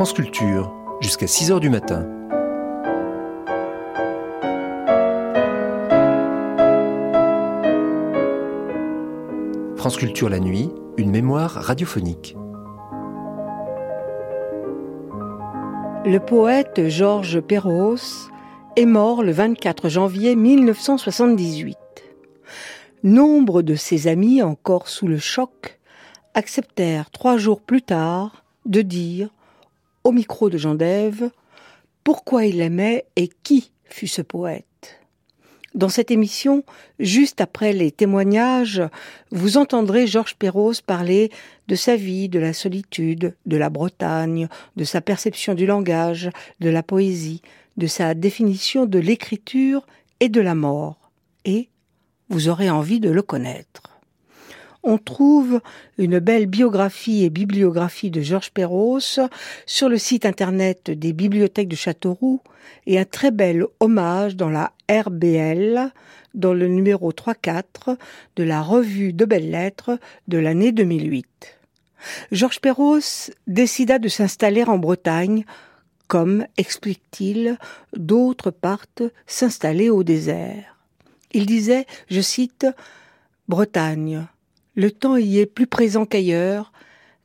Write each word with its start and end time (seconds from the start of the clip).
France 0.00 0.14
Culture, 0.14 0.72
jusqu'à 1.02 1.26
6 1.26 1.52
heures 1.52 1.60
du 1.60 1.68
matin. 1.68 2.08
France 9.76 9.98
Culture 9.98 10.30
la 10.30 10.38
nuit, 10.40 10.70
une 10.96 11.10
mémoire 11.10 11.50
radiophonique. 11.50 12.34
Le 16.06 16.16
poète 16.16 16.88
Georges 16.88 17.42
Perros 17.42 17.96
est 18.76 18.86
mort 18.86 19.22
le 19.22 19.32
24 19.32 19.90
janvier 19.90 20.34
1978. 20.34 21.76
Nombre 23.02 23.60
de 23.60 23.74
ses 23.74 24.08
amis, 24.08 24.40
encore 24.40 24.88
sous 24.88 25.06
le 25.06 25.18
choc, 25.18 25.78
acceptèrent 26.32 27.10
trois 27.10 27.36
jours 27.36 27.60
plus 27.60 27.82
tard 27.82 28.44
de 28.64 28.80
dire, 28.80 29.28
au 30.04 30.12
micro 30.12 30.50
de 30.50 30.58
Jean 30.58 30.76
pourquoi 32.04 32.46
il 32.46 32.60
aimait 32.60 33.04
et 33.16 33.28
qui 33.42 33.70
fut 33.84 34.08
ce 34.08 34.22
poète. 34.22 34.64
Dans 35.74 35.88
cette 35.88 36.10
émission, 36.10 36.64
juste 36.98 37.40
après 37.40 37.72
les 37.72 37.92
témoignages, 37.92 38.82
vous 39.30 39.56
entendrez 39.56 40.08
Georges 40.08 40.34
Perros 40.34 40.72
parler 40.84 41.30
de 41.68 41.76
sa 41.76 41.94
vie, 41.94 42.28
de 42.28 42.40
la 42.40 42.52
solitude, 42.52 43.36
de 43.46 43.56
la 43.56 43.70
Bretagne, 43.70 44.48
de 44.74 44.84
sa 44.84 45.00
perception 45.00 45.54
du 45.54 45.66
langage, 45.66 46.30
de 46.58 46.70
la 46.70 46.82
poésie, 46.82 47.42
de 47.76 47.86
sa 47.86 48.14
définition 48.14 48.84
de 48.84 48.98
l'écriture 48.98 49.86
et 50.18 50.28
de 50.28 50.40
la 50.40 50.56
mort. 50.56 51.12
Et 51.44 51.68
vous 52.30 52.48
aurez 52.48 52.68
envie 52.68 52.98
de 52.98 53.10
le 53.10 53.22
connaître 53.22 53.89
on 54.82 54.98
trouve 54.98 55.60
une 55.98 56.18
belle 56.18 56.46
biographie 56.46 57.24
et 57.24 57.30
bibliographie 57.30 58.10
de 58.10 58.20
Georges 58.20 58.50
Perros 58.50 59.00
sur 59.66 59.88
le 59.88 59.98
site 59.98 60.24
internet 60.24 60.90
des 60.90 61.12
bibliothèques 61.12 61.68
de 61.68 61.76
Châteauroux 61.76 62.40
et 62.86 62.98
un 62.98 63.04
très 63.04 63.30
bel 63.30 63.66
hommage 63.80 64.36
dans 64.36 64.48
la 64.48 64.72
RBL 64.90 65.92
dans 66.34 66.54
le 66.54 66.68
numéro 66.68 67.12
3-4 67.12 67.96
de 68.36 68.42
la 68.44 68.62
revue 68.62 69.12
de 69.12 69.24
belles 69.24 69.50
lettres 69.50 69.98
de 70.28 70.38
l'année 70.38 70.72
2008. 70.72 71.26
Georges 72.32 72.60
Perros 72.60 73.00
décida 73.46 73.98
de 73.98 74.08
s'installer 74.08 74.64
en 74.64 74.78
Bretagne 74.78 75.44
comme, 76.06 76.46
explique-t-il, 76.56 77.56
d'autres 77.96 78.50
partent 78.50 79.02
s'installer 79.26 79.90
au 79.90 80.02
désert. 80.02 80.76
Il 81.32 81.46
disait, 81.46 81.86
je 82.08 82.20
cite, 82.20 82.66
Bretagne, 83.48 84.26
le 84.80 84.90
temps 84.90 85.18
y 85.18 85.38
est 85.38 85.46
plus 85.46 85.66
présent 85.66 86.06
qu'ailleurs, 86.06 86.72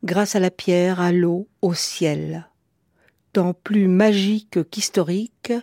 grâce 0.03 0.35
à 0.35 0.41
la 0.41 0.51
pierre, 0.51 0.99
à 0.99 1.13
l'eau, 1.13 1.47
au 1.61 1.73
ciel. 1.73 2.49
Temps 3.31 3.53
plus 3.53 3.87
magique 3.87 4.69
qu'historique, 4.69 5.53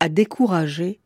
à 0.00 0.10
décourager 0.10 1.00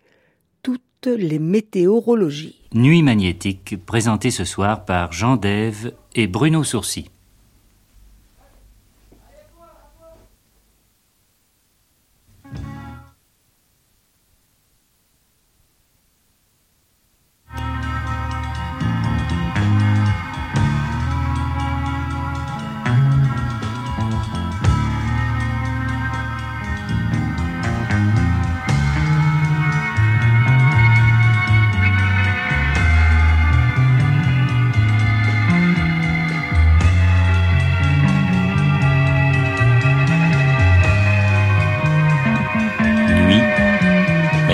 toutes 0.64 1.06
les 1.06 1.38
météorologies. 1.38 2.62
Nuit 2.74 3.02
magnétique, 3.04 3.76
présentée 3.86 4.32
ce 4.32 4.44
soir 4.44 4.84
par 4.84 5.12
Jean 5.12 5.36
Dève 5.36 5.94
et 6.16 6.26
Bruno 6.26 6.64
Sourcy. 6.64 7.10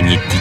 не 0.03 0.40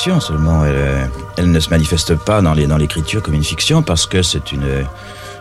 seulement 0.00 0.64
elle, 0.64 1.10
elle, 1.36 1.50
ne 1.50 1.60
se 1.60 1.68
manifeste 1.68 2.14
pas 2.14 2.40
dans 2.40 2.54
l'écriture 2.54 3.22
comme 3.22 3.34
une 3.34 3.44
fiction 3.44 3.82
parce 3.82 4.06
que 4.06 4.22
c'est 4.22 4.52
une... 4.52 4.86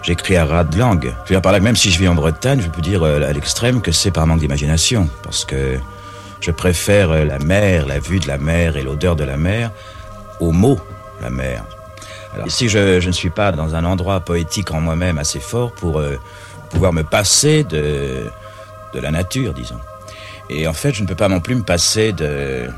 J'écris 0.01 0.37
à 0.37 0.45
ras 0.45 0.63
de 0.63 0.77
langue. 0.77 1.13
Je 1.23 1.29
veux 1.29 1.35
dire 1.35 1.41
par 1.41 1.51
là, 1.51 1.59
même 1.59 1.75
si 1.75 1.91
je 1.91 1.99
vis 1.99 2.07
en 2.07 2.15
Bretagne, 2.15 2.61
je 2.61 2.69
peux 2.69 2.81
dire 2.81 3.03
euh, 3.03 3.21
à 3.21 3.33
l'extrême 3.33 3.81
que 3.81 3.91
c'est 3.91 4.11
par 4.11 4.25
manque 4.27 4.39
d'imagination. 4.39 5.09
Parce 5.23 5.43
que 5.43 5.77
je 6.39 6.51
préfère 6.51 7.11
euh, 7.11 7.25
la 7.25 7.37
mer, 7.39 7.85
la 7.85 7.99
vue 7.99 8.19
de 8.19 8.27
la 8.27 8.37
mer 8.37 8.77
et 8.77 8.83
l'odeur 8.83 9.15
de 9.15 9.25
la 9.25 9.37
mer 9.37 9.71
au 10.39 10.51
mot 10.51 10.79
la 11.21 11.29
mer. 11.29 11.65
Alors, 12.33 12.47
ici, 12.47 12.69
je, 12.69 13.05
ne 13.05 13.11
suis 13.11 13.29
pas 13.29 13.51
dans 13.51 13.75
un 13.75 13.83
endroit 13.83 14.21
poétique 14.21 14.71
en 14.71 14.79
moi-même 14.79 15.17
assez 15.17 15.39
fort 15.39 15.73
pour 15.73 15.99
euh, 15.99 16.17
pouvoir 16.69 16.93
me 16.93 17.03
passer 17.03 17.63
de 17.63 18.29
la 18.93 19.11
nature, 19.11 19.53
disons. 19.53 19.79
Et 20.49 20.67
en 20.67 20.73
fait, 20.73 20.93
je 20.93 21.03
ne 21.03 21.07
peux 21.07 21.15
pas 21.15 21.27
non 21.27 21.41
plus 21.41 21.55
me 21.55 21.63
passer 21.63 22.13
de, 22.13 22.69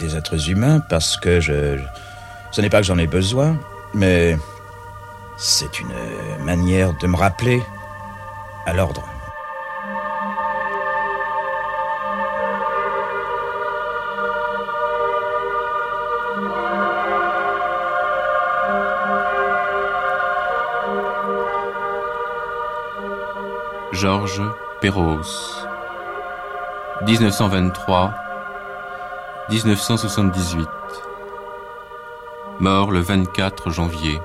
des 0.00 0.16
êtres 0.16 0.48
humains 0.48 0.80
parce 0.80 1.16
que 1.16 1.40
je, 1.40 1.78
ce 2.50 2.60
n'est 2.60 2.70
pas 2.70 2.78
que 2.78 2.86
j'en 2.86 2.98
ai 2.98 3.06
besoin, 3.06 3.56
mais 3.94 4.36
c'est 5.36 5.78
une 5.78 6.44
manière 6.44 6.92
de 6.98 7.06
me 7.06 7.16
rappeler 7.16 7.62
à 8.66 8.72
l'ordre. 8.72 9.04
Georges 23.92 24.42
Perros 24.80 25.20
1923 27.02 28.29
1978. 29.50 30.68
Mort 32.60 32.92
le 32.92 33.00
24 33.00 33.70
janvier. 33.70 34.20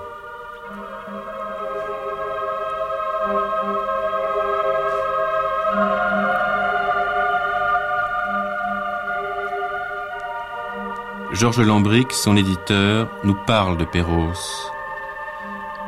Georges 11.31 11.59
Lambrix, 11.59 12.05
son 12.11 12.37
éditeur, 12.37 13.07
nous 13.23 13.35
parle 13.47 13.77
de 13.77 13.85
Perros. 13.85 14.31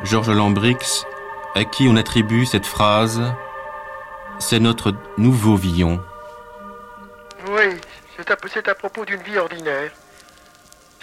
Georges 0.03 0.31
Lambrix 0.31 1.05
à 1.53 1.63
qui 1.63 1.87
on 1.87 1.95
attribue 1.95 2.47
cette 2.47 2.65
phrase 2.65 3.21
C'est 4.39 4.59
notre 4.59 4.95
nouveau 5.17 5.55
Villon. 5.55 6.01
C'est 8.53 8.67
à, 8.67 8.75
propos 8.75 9.05
d'une 9.05 9.21
vie 9.23 9.37
ordinaire. 9.37 9.91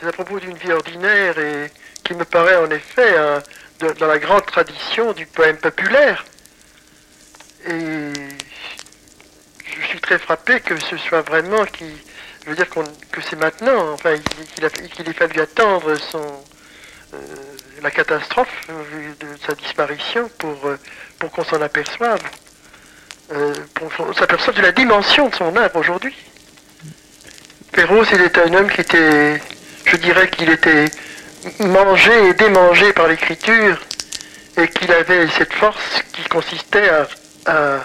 C'est 0.00 0.06
à 0.06 0.12
propos 0.12 0.40
d'une 0.40 0.56
vie 0.56 0.72
ordinaire 0.72 1.38
et 1.38 1.70
qui 2.02 2.14
me 2.14 2.24
paraît 2.24 2.56
en 2.56 2.70
effet 2.70 3.14
dans 3.78 4.06
la 4.06 4.18
grande 4.18 4.46
tradition 4.46 5.12
du 5.12 5.26
poème 5.26 5.56
populaire. 5.58 6.24
Et 7.66 8.12
je 9.64 9.86
suis 9.86 10.00
très 10.00 10.18
frappé 10.18 10.60
que 10.60 10.78
ce 10.80 10.96
soit 10.96 11.22
vraiment 11.22 11.64
qui, 11.64 11.86
je 12.44 12.50
veux 12.50 12.56
dire 12.56 12.68
que 12.68 13.20
c'est 13.22 13.36
maintenant, 13.36 13.92
enfin 13.92 14.12
il- 14.14 14.22
qu'il 14.22 14.88
qu'il 14.90 15.08
ait 15.08 15.12
fallu 15.14 15.40
attendre 15.40 15.94
son 15.96 16.44
euh, 17.14 17.18
la 17.82 17.90
catastrophe 17.90 18.66
de 18.68 19.26
sa 19.46 19.54
disparition 19.54 20.28
pour 20.38 20.66
euh, 20.66 20.78
qu'on 21.32 21.44
s'en 21.44 21.62
aperçoive, 21.62 22.20
euh, 23.32 23.54
pour 23.74 23.88
qu'on 23.94 24.12
s'aperçoive 24.12 24.56
de 24.56 24.62
la 24.62 24.72
dimension 24.72 25.28
de 25.28 25.34
son 25.34 25.56
œuvre 25.56 25.76
aujourd'hui. 25.76 26.14
Perrault, 27.74 28.04
il 28.12 28.20
était 28.20 28.40
un 28.40 28.54
homme 28.54 28.70
qui 28.70 28.82
était, 28.82 29.40
je 29.84 29.96
dirais 29.96 30.30
qu'il 30.30 30.48
était 30.48 30.84
mangé 31.58 32.28
et 32.28 32.34
démangé 32.34 32.92
par 32.92 33.08
l'écriture 33.08 33.80
et 34.56 34.68
qu'il 34.68 34.92
avait 34.92 35.26
cette 35.36 35.52
force 35.52 36.02
qui 36.12 36.22
consistait 36.28 36.88
à, 37.46 37.84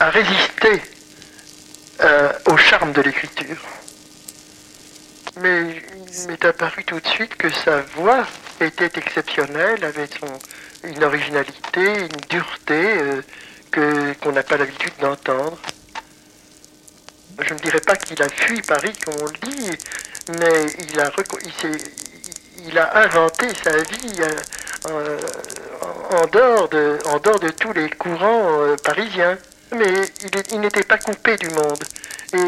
résister 0.00 0.82
euh, 2.02 2.32
au 2.50 2.56
charme 2.58 2.92
de 2.92 3.00
l'écriture. 3.00 3.56
Mais 5.40 5.82
il 6.22 6.28
m'est 6.28 6.44
apparu 6.44 6.84
tout 6.84 7.00
de 7.00 7.08
suite 7.08 7.34
que 7.36 7.48
sa 7.48 7.80
voix 7.96 8.26
était 8.60 8.90
exceptionnelle, 8.94 9.84
avait 9.84 10.08
une 10.84 11.02
originalité, 11.02 12.00
une 12.00 12.20
dureté 12.28 12.74
euh, 12.74 13.22
que, 13.70 14.12
qu'on 14.20 14.32
n'a 14.32 14.42
pas 14.42 14.58
l'habitude 14.58 14.92
d'entendre. 15.00 15.58
Je 17.40 17.54
ne 17.54 17.58
dirais 17.58 17.80
pas 17.80 17.96
qu'il 17.96 18.20
a 18.22 18.28
fui 18.28 18.60
Paris 18.62 18.92
comme 19.04 19.14
on 19.20 19.26
le 19.26 19.50
dit, 19.50 19.70
mais 20.38 20.66
il 20.90 21.00
a, 21.00 21.10
il 21.62 21.78
il 22.66 22.78
a 22.78 22.98
inventé 22.98 23.46
sa 23.62 23.76
vie 23.76 24.20
euh, 24.20 25.18
en, 25.80 26.16
en 26.16 26.26
dehors 26.26 26.68
de, 26.68 26.98
en 27.06 27.18
dehors 27.18 27.38
de 27.38 27.48
tous 27.50 27.72
les 27.72 27.88
courants 27.90 28.60
euh, 28.62 28.76
parisiens. 28.76 29.38
Mais 29.72 29.84
il, 30.50 30.60
n'était 30.60 30.82
pas 30.82 30.96
coupé 30.96 31.36
du 31.36 31.50
monde. 31.50 31.84
Et 32.32 32.38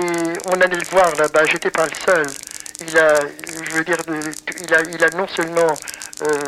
on 0.46 0.58
allait 0.60 0.76
le 0.76 0.90
voir 0.90 1.14
là-bas, 1.16 1.44
j'étais 1.44 1.70
pas 1.70 1.86
le 1.86 1.92
seul. 2.06 2.26
Il 2.80 2.98
a, 2.98 3.20
je 3.62 3.70
veux 3.72 3.84
dire, 3.84 3.98
il 4.62 4.74
a, 4.74 4.80
il 4.82 5.04
a 5.04 5.10
non 5.10 5.28
seulement 5.28 5.74
euh, 6.22 6.38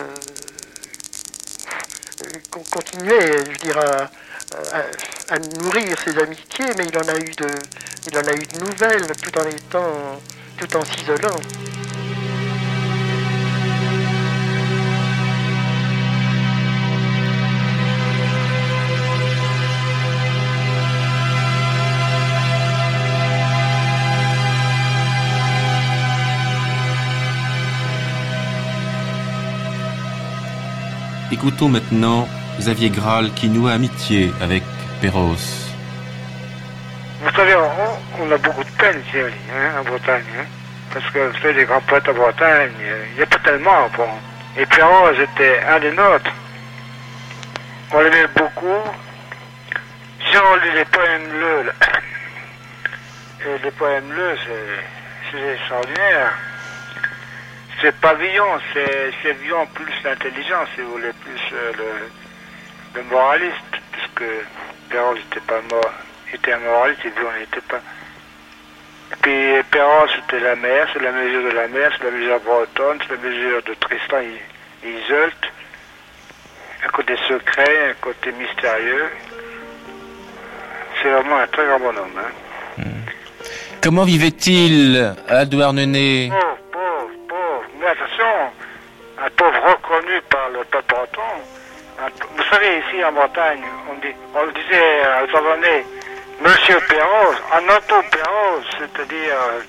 con- 2.50 2.64
continué, 2.70 3.18
je 3.50 3.58
dire, 3.58 3.78
à, 5.28 5.38
nourrir 5.60 5.99
ses 5.99 6.19
amitiés, 6.19 6.66
mais 6.76 6.87
il 6.87 6.99
en 6.99 7.08
a 7.08 7.16
eu 7.19 7.32
de, 7.32 7.49
il 8.10 8.19
en 8.19 8.22
a 8.22 8.34
eu 8.34 8.46
de 8.46 8.64
nouvelles, 8.64 9.06
tout 9.22 9.38
en 9.38 9.46
étant, 9.46 10.20
tout 10.56 10.76
en 10.76 10.84
s'isolant. 10.84 11.40
Écoutons 31.32 31.70
maintenant 31.70 32.28
Xavier 32.58 32.90
Graal 32.90 33.32
qui 33.34 33.49
noue 33.49 33.69
amitié 33.69 34.32
avec 34.40 34.62
Perros. 35.00 35.37
Vous 37.22 37.31
savez, 37.37 37.54
on, 37.54 38.32
a 38.32 38.37
beaucoup 38.37 38.64
de 38.64 38.70
peine 38.70 39.00
ici 39.06 39.19
hein, 39.19 39.81
en 39.81 39.84
Bretagne. 39.84 40.22
hein, 40.38 40.44
parce 40.93 41.08
que 41.10 41.19
vous 41.19 41.38
savez, 41.38 41.54
les 41.54 41.64
grands 41.64 41.81
poètes 41.82 42.08
en 42.08 42.14
Bretagne, 42.14 42.72
euh, 42.82 43.04
il 43.12 43.16
n'y 43.16 43.22
a 43.22 43.26
pas 43.26 43.38
tellement. 43.38 43.88
Bon. 43.96 44.08
Et 44.56 44.66
Perrault 44.66 45.10
était 45.12 45.60
un 45.69 45.81
des 45.81 45.93
nôtres. 45.93 46.31
On 47.93 48.00
l'aimait 48.00 48.28
beaucoup. 48.37 48.82
Si 50.31 50.37
on 50.37 50.56
lit 50.56 50.72
les 50.75 50.84
poèmes 50.84 51.40
là, 51.40 51.72
et 53.46 53.64
les 53.64 53.70
poèmes 53.70 54.08
bleus, 54.08 54.37
c'est, 55.32 55.52
extraordinaire. 55.55 56.32
C'est 57.81 57.96
pas 58.00 58.14
Villon, 58.14 58.58
c'est, 58.72 59.32
Villon 59.43 59.66
plus 59.75 59.93
l'intelligence, 60.05 60.69
si 60.75 60.82
vous 60.82 60.93
voulez, 60.93 61.12
plus 61.25 61.40
euh, 61.52 61.72
le, 61.76 62.21
le 62.94 63.02
moraliste, 63.04 63.56
puisque 63.92 64.30
Perrault 64.90 65.14
n'était 65.14 65.40
pas 65.40 65.60
mort, 65.70 65.92
était 66.32 66.52
un 66.52 66.58
moraliste 66.58 67.04
et 67.04 67.10
Villon 67.10 67.32
n'était 67.38 67.60
pas. 67.62 67.80
Et 69.12 69.16
puis 69.20 69.62
Perrault, 69.70 70.08
c'était 70.14 70.40
la 70.40 70.56
mer, 70.56 70.88
c'est 70.92 71.02
la 71.02 71.12
mesure 71.12 71.44
de 71.44 71.56
la 71.56 71.68
mer, 71.68 71.92
c'est 71.96 72.04
la 72.04 72.10
mesure 72.10 72.40
bretonne, 72.40 72.98
c'est 73.06 73.16
la 73.16 73.28
mesure 73.28 73.62
de 73.62 73.74
Tristan 73.74 74.20
et. 74.20 74.40
Un 76.84 76.88
côté 76.88 77.14
secret, 77.28 77.90
un 77.90 77.94
côté 78.00 78.32
mystérieux. 78.32 79.08
C'est 81.00 81.10
vraiment 81.10 81.36
un 81.36 81.46
très 81.46 81.64
grand 81.64 81.78
bonhomme. 81.78 82.18
Hein. 82.18 82.82
Comment 83.80 84.04
vivait-il 84.04 85.14
à 85.28 85.44
Douarnenez 85.44 86.30
Pauvre, 86.30 86.58
pauvre, 86.72 87.10
pauvre. 87.28 87.64
Mais 87.80 87.86
attention, 87.86 88.24
un 89.24 89.30
pauvre 89.30 89.58
reconnu 89.70 90.20
par 90.28 90.48
le 90.50 90.64
peuple 90.64 90.94
breton. 90.94 91.22
Vous 92.37 92.43
savez, 92.50 92.78
ici 92.78 93.04
en 93.04 93.12
Bretagne, 93.12 93.62
on, 93.88 93.94
dit, 94.00 94.14
on 94.34 94.43
le 94.44 94.52
disait 94.52 95.02
à 95.02 95.20
Monsieur 96.41 96.81
Perros, 96.88 97.34
en 97.53 97.62
auto 97.76 98.03
Perros, 98.10 98.62
c'est-à-dire 98.76 99.34
euh, 99.34 99.60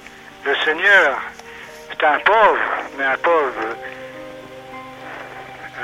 le 0.46 0.56
Seigneur. 0.66 1.22
C'est 1.90 2.04
un 2.04 2.18
pauvre, 2.20 2.58
mais 2.98 3.04
un 3.04 3.18
pauvre. 3.18 3.54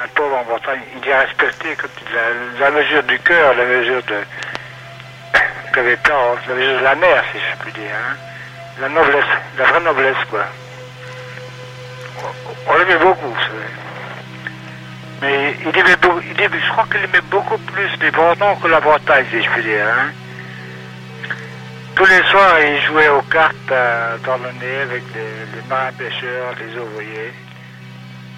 Un 0.03 0.07
pauvre 0.15 0.37
en 0.37 0.43
Bretagne, 0.45 0.81
il 0.95 1.07
est 1.07 1.19
respecté 1.19 1.77
a 1.77 2.59
la 2.59 2.71
mesure 2.71 3.03
du 3.03 3.19
cœur, 3.19 3.53
la 3.53 3.65
mesure 3.65 4.01
de. 4.03 4.23
Perros, 6.03 6.37
la 6.47 6.55
mesure 6.55 6.79
de 6.79 6.83
la 6.83 6.95
mer, 6.95 7.23
si 7.31 7.39
je 7.39 7.63
puis 7.63 7.73
dire. 7.73 7.91
Hein. 7.93 8.15
La 8.81 8.89
noblesse, 8.89 9.25
la 9.57 9.65
vraie 9.65 9.81
noblesse, 9.81 10.25
quoi. 10.31 10.45
On, 12.23 12.73
on 12.73 12.77
l'aimait 12.77 12.97
beaucoup, 12.97 13.27
vous 13.27 13.41
savez. 13.41 13.88
Mais 15.21 15.55
il 15.61 15.77
aimait 15.77 15.97
il 16.01 16.59
je 16.59 16.71
crois 16.71 16.85
qu'il 16.85 17.03
aimait 17.03 17.27
beaucoup 17.29 17.57
plus 17.57 17.89
les 18.01 18.11
Bretons 18.11 18.55
que 18.55 18.67
la 18.67 18.79
Bretagne, 18.79 19.25
si 19.29 19.43
je 19.43 19.49
puis 19.49 19.63
dire. 19.63 19.85
Hein. 19.85 20.11
Tous 21.95 22.05
les 22.05 22.23
soirs, 22.29 22.59
il 22.61 22.81
jouait 22.83 23.09
aux 23.09 23.21
cartes 23.23 23.55
euh, 23.71 24.17
dans 24.25 24.37
le 24.37 24.51
nez 24.53 24.77
avec 24.83 25.03
les, 25.13 25.61
marins 25.69 25.91
pêcheurs, 25.97 26.53
les 26.57 26.79
ouvriers. 26.79 27.33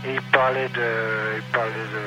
Et 0.05 0.13
il 0.15 0.21
parlait 0.31 0.69
de, 0.69 1.37
il 1.37 1.43
parlait 1.51 1.87
de, 1.93 2.03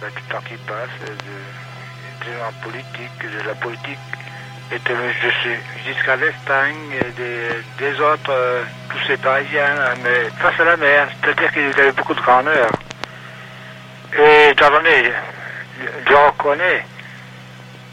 bah, 0.00 0.06
du 0.16 0.22
temps 0.22 0.40
qui 0.48 0.56
passe, 0.66 0.88
de, 1.06 2.32
la 2.38 2.50
politique, 2.62 3.20
de 3.20 3.46
la 3.46 3.54
politique 3.56 3.98
était 4.74 4.94
jusqu'à 5.86 6.16
l'Espagne 6.16 6.74
des, 7.16 7.48
des 7.78 8.00
autres, 8.00 8.30
euh, 8.30 8.62
tous 8.88 9.06
ces 9.06 9.16
Parisiens, 9.18 9.76
hein, 9.78 9.94
mais 10.02 10.30
face 10.38 10.58
à 10.58 10.64
la 10.64 10.76
mer, 10.78 11.08
c'est-à-dire 11.20 11.52
qu'il 11.52 11.80
avait 11.80 11.92
beaucoup 11.92 12.14
de 12.14 12.20
grandeur. 12.20 12.70
Et 14.18 14.54
Dardonnay, 14.54 15.12
je 16.06 16.14
reconnais, 16.14 16.84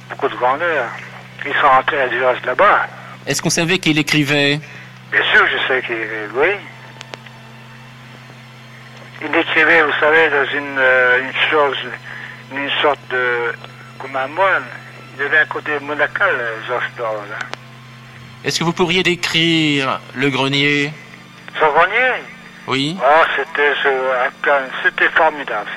beaucoup 0.09 0.27
de 0.27 0.35
grandeur. 0.35 0.85
Ils 1.45 1.53
sont 1.53 1.69
rentrés 1.69 2.01
à 2.01 2.07
Duras 2.09 2.35
là-bas. 2.45 2.87
Est-ce 3.25 3.41
qu'on 3.41 3.49
savait 3.49 3.77
qu'il 3.77 3.97
écrivait? 3.97 4.59
Bien 5.11 5.23
sûr, 5.31 5.45
je 5.47 5.67
sais 5.67 5.81
qu'il 5.81 5.95
oui. 6.35 6.49
Il 9.21 9.35
écrivait, 9.35 9.81
vous 9.81 9.99
savez, 9.99 10.29
dans 10.29 10.45
une, 10.53 10.77
euh, 10.77 11.21
une 11.21 11.49
chose, 11.49 11.77
une 12.51 12.69
sorte 12.81 12.99
de, 13.09 13.53
comme 13.97 14.15
un 14.15 14.27
moine. 14.27 14.63
Il 15.17 15.23
avait 15.25 15.39
un 15.39 15.45
côté 15.45 15.71
monacal, 15.81 16.35
Georges. 16.67 17.27
Est-ce 18.43 18.59
que 18.59 18.63
vous 18.63 18.73
pourriez 18.73 19.03
décrire 19.03 19.99
le 20.15 20.29
grenier? 20.29 20.93
Son 21.59 21.67
grenier? 21.67 22.23
Oh, 23.01 23.23
c'était 23.35 23.73
c'était 24.83 25.09
formidable. 25.09 25.67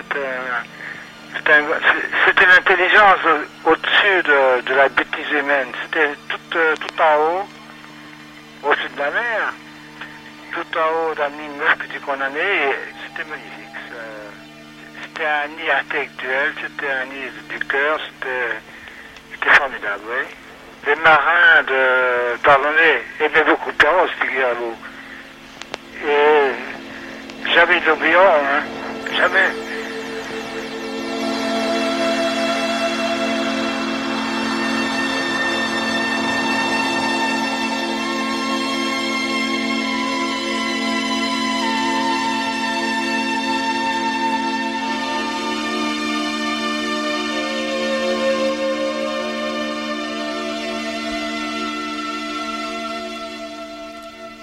C'était 2.26 2.46
l'intelligence 2.46 3.18
au- 3.24 3.70
au-dessus 3.70 4.22
de, 4.66 4.74
la 4.74 4.88
bêtise 4.90 5.30
humaine. 5.32 5.68
C'était 5.82 6.10
tout, 6.28 6.56
euh, 6.58 6.74
tout 6.76 7.02
en 7.02 7.16
haut, 7.16 7.48
au-dessus 8.64 8.88
de 8.94 8.98
la 8.98 9.10
mer, 9.10 9.52
tout 10.52 10.78
en 10.78 11.10
haut 11.10 11.14
d'un 11.14 11.28
immeuble 11.28 11.76
que 11.78 11.92
tu 11.92 12.00
condamnais. 12.00 12.76
C'était 13.08 13.28
magnifique. 13.28 13.58
C'était 15.02 15.24
un 15.26 15.48
nid 15.48 15.70
intellectuel, 15.70 16.52
c'était 16.60 16.90
un 16.92 17.04
nid 17.06 17.30
du 17.48 17.58
cœur, 17.66 17.98
c'était 18.20 19.50
formidable, 19.56 20.02
oui. 20.08 20.24
Les 20.86 20.96
marins 20.96 21.62
de 21.66 22.36
Pardonnay 22.42 23.02
aimaient 23.20 23.44
beaucoup 23.44 23.72
Perros, 23.72 24.08
figurez-vous. 24.20 24.76
Et 26.08 26.52
Jamais 27.46 27.80
n'oublions, 27.86 28.20
hein. 28.20 28.62
Jamais. 29.16 29.50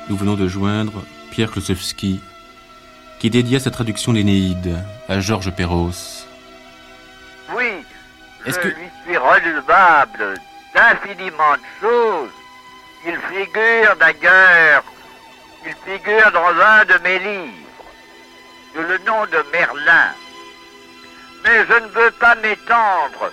Nous 0.09 0.17
venons 0.17 0.35
de 0.35 0.47
joindre 0.47 1.03
Pierre 1.29 1.51
Klosowski 1.51 2.19
qui 3.19 3.29
dédia 3.29 3.59
sa 3.59 3.69
traduction 3.69 4.13
l'Énéide 4.13 4.77
à 5.09 5.19
Georges 5.19 5.51
Perros. 5.51 5.91
Oui, 7.55 7.83
je 8.45 8.51
que... 8.53 8.67
lui 8.67 8.89
suis 9.03 9.17
relevable 9.17 10.35
d'infiniment 10.73 11.53
de 11.55 11.81
choses. 11.81 12.29
Il 13.05 13.17
figure 13.17 13.95
d'ailleurs, 13.99 14.83
il 15.65 15.73
figure 15.85 16.31
dans 16.31 16.47
un 16.47 16.85
de 16.85 16.97
mes 17.03 17.19
livres, 17.19 17.53
de 18.75 18.81
le 18.81 18.97
nom 18.99 19.25
de 19.25 19.43
Merlin. 19.51 20.13
Mais 21.43 21.65
je 21.65 21.73
ne 21.73 21.87
veux 21.87 22.11
pas 22.11 22.35
m'étendre. 22.35 23.31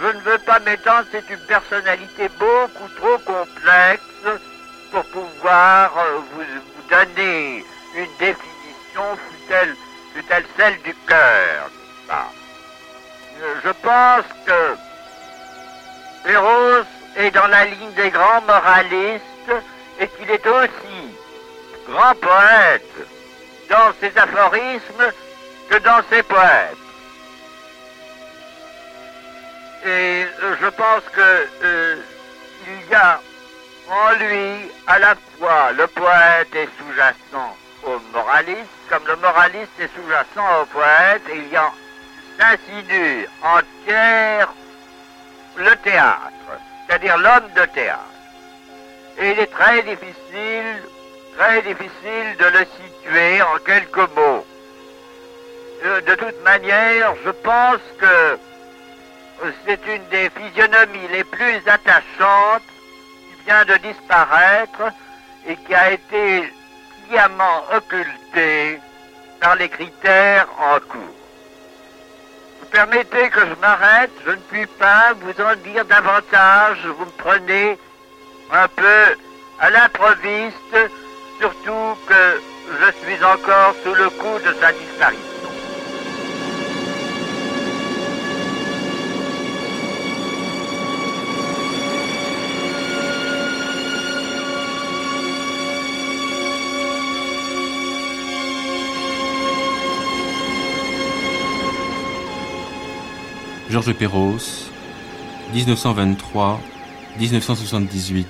Je 0.00 0.06
ne 0.08 0.20
veux 0.22 0.38
pas 0.38 0.58
m'étendre, 0.60 1.06
c'est 1.12 1.28
une 1.30 1.46
personnalité 1.46 2.28
beaucoup 2.38 2.88
trop 2.96 3.18
complexe 3.18 4.02
pour 4.90 5.04
pouvoir 5.04 5.96
euh, 5.96 6.18
vous, 6.32 6.42
donner 6.90 7.64
une 7.96 8.08
définition, 8.18 8.53
fut-elle 8.94 9.74
fut 10.14 10.24
celle 10.56 10.80
du 10.82 10.94
cœur. 11.06 11.70
Euh, 12.10 13.54
je 13.64 13.70
pense 13.70 14.24
que 14.46 14.76
Eros 16.30 16.84
est 17.16 17.30
dans 17.32 17.48
la 17.48 17.64
ligne 17.64 17.92
des 17.94 18.10
grands 18.10 18.40
moralistes 18.42 19.52
et 19.98 20.08
qu'il 20.08 20.30
est 20.30 20.46
aussi 20.46 21.16
grand 21.88 22.14
poète 22.14 22.94
dans 23.68 23.92
ses 24.00 24.16
aphorismes 24.16 25.12
que 25.68 25.76
dans 25.78 26.02
ses 26.10 26.22
poètes. 26.22 26.76
Et 29.84 30.26
euh, 30.42 30.56
je 30.60 30.68
pense 30.68 31.02
que 31.12 31.98
il 32.66 32.90
y 32.90 32.94
a 32.94 33.20
en 33.90 34.12
lui, 34.18 34.70
à 34.86 34.98
la 34.98 35.14
fois, 35.38 35.72
le 35.72 35.86
poète 35.88 36.54
est 36.54 36.68
sous-jacent 36.78 37.56
au 37.84 37.98
moraliste, 38.12 38.83
comme 38.94 39.08
le 39.08 39.16
moraliste 39.16 39.72
est 39.80 39.90
sous-jacent 39.94 40.62
au 40.62 40.66
poète, 40.66 41.22
il 41.32 41.48
y 41.48 41.56
a 41.56 41.72
entière 43.42 44.52
le 45.56 45.74
théâtre, 45.76 46.30
c'est-à-dire 46.86 47.18
l'homme 47.18 47.48
de 47.56 47.64
théâtre. 47.66 48.00
Et 49.18 49.32
il 49.32 49.38
est 49.40 49.50
très 49.50 49.82
difficile, 49.82 50.82
très 51.36 51.62
difficile 51.62 52.36
de 52.38 52.44
le 52.44 52.66
situer 52.76 53.42
en 53.42 53.58
quelques 53.64 54.10
mots. 54.16 54.46
De, 55.84 56.00
de 56.00 56.14
toute 56.14 56.42
manière, 56.44 57.14
je 57.24 57.30
pense 57.30 57.80
que 57.98 58.38
c'est 59.66 59.80
une 59.86 60.06
des 60.08 60.30
physionomies 60.30 61.08
les 61.10 61.24
plus 61.24 61.60
attachantes 61.66 62.62
vient 63.46 63.64
de 63.64 63.76
disparaître 63.76 64.82
et 65.46 65.56
qui 65.56 65.74
a 65.74 65.92
été 65.92 66.52
sciemment 67.08 67.64
occulté 67.74 68.80
par 69.40 69.56
les 69.56 69.68
critères 69.68 70.48
en 70.58 70.80
cours. 70.80 71.00
Vous 72.60 72.66
permettez 72.70 73.28
que 73.30 73.40
je 73.40 73.54
m'arrête, 73.60 74.10
je 74.24 74.30
ne 74.30 74.36
puis 74.36 74.66
pas 74.66 75.12
vous 75.20 75.42
en 75.42 75.54
dire 75.56 75.84
davantage, 75.84 76.78
vous 76.86 77.04
me 77.04 77.10
prenez 77.18 77.78
un 78.50 78.68
peu 78.68 79.16
à 79.60 79.70
l'improviste, 79.70 80.76
surtout 81.40 81.98
que 82.06 82.40
je 82.80 82.92
suis 83.04 83.24
encore 83.24 83.74
sous 83.84 83.94
le 83.94 84.10
coup 84.10 84.38
de 84.44 84.52
sa 84.60 84.72
disparition. 84.72 85.33
Georges 103.74 103.92
Perros, 103.92 104.70
1923-1978. 105.52 108.24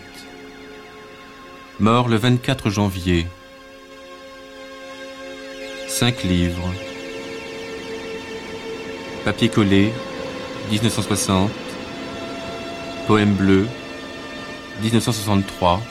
Mort 1.80 2.08
le 2.08 2.16
24 2.16 2.70
janvier. 2.70 3.26
Cinq 5.86 6.22
livres. 6.22 6.72
Papier 9.26 9.50
collé, 9.50 9.92
1960. 10.70 11.50
Poème 13.06 13.34
bleu, 13.34 13.68
1963. 14.80 15.82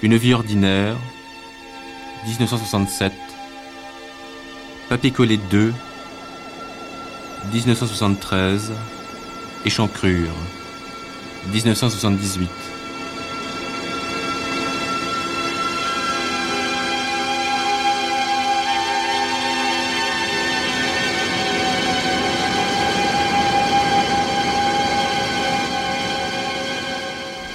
Une 0.00 0.16
vie 0.16 0.32
ordinaire, 0.32 0.96
1967. 2.24 3.12
Papier 4.88 5.10
collé 5.10 5.36
2, 5.36 5.74
1973, 7.52 8.72
Échancrure, 9.64 10.34
1978. 11.52 12.48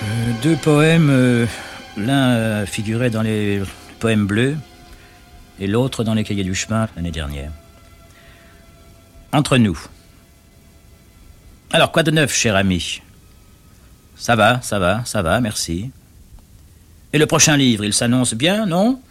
Euh, 0.03 0.31
deux 0.41 0.55
poèmes, 0.55 1.09
euh, 1.09 1.45
l'un 1.97 2.31
euh, 2.31 2.65
figurait 2.65 3.09
dans 3.09 3.21
les 3.21 3.61
poèmes 3.99 4.25
bleus 4.25 4.57
et 5.59 5.67
l'autre 5.67 6.03
dans 6.03 6.13
les 6.13 6.23
cahiers 6.23 6.43
du 6.43 6.55
chemin 6.55 6.87
l'année 6.95 7.11
dernière 7.11 7.51
entre 9.33 9.57
nous. 9.57 9.77
Alors, 11.71 11.91
quoi 11.91 12.03
de 12.03 12.11
neuf, 12.11 12.33
cher 12.33 12.55
ami? 12.55 13.01
Ça 14.15 14.35
va, 14.35 14.61
ça 14.61 14.79
va, 14.79 15.03
ça 15.05 15.21
va, 15.21 15.41
merci. 15.41 15.91
Et 17.11 17.17
le 17.17 17.25
prochain 17.25 17.57
livre, 17.57 17.83
il 17.83 17.93
s'annonce 17.93 18.35
bien, 18.35 18.65
non? 18.65 19.01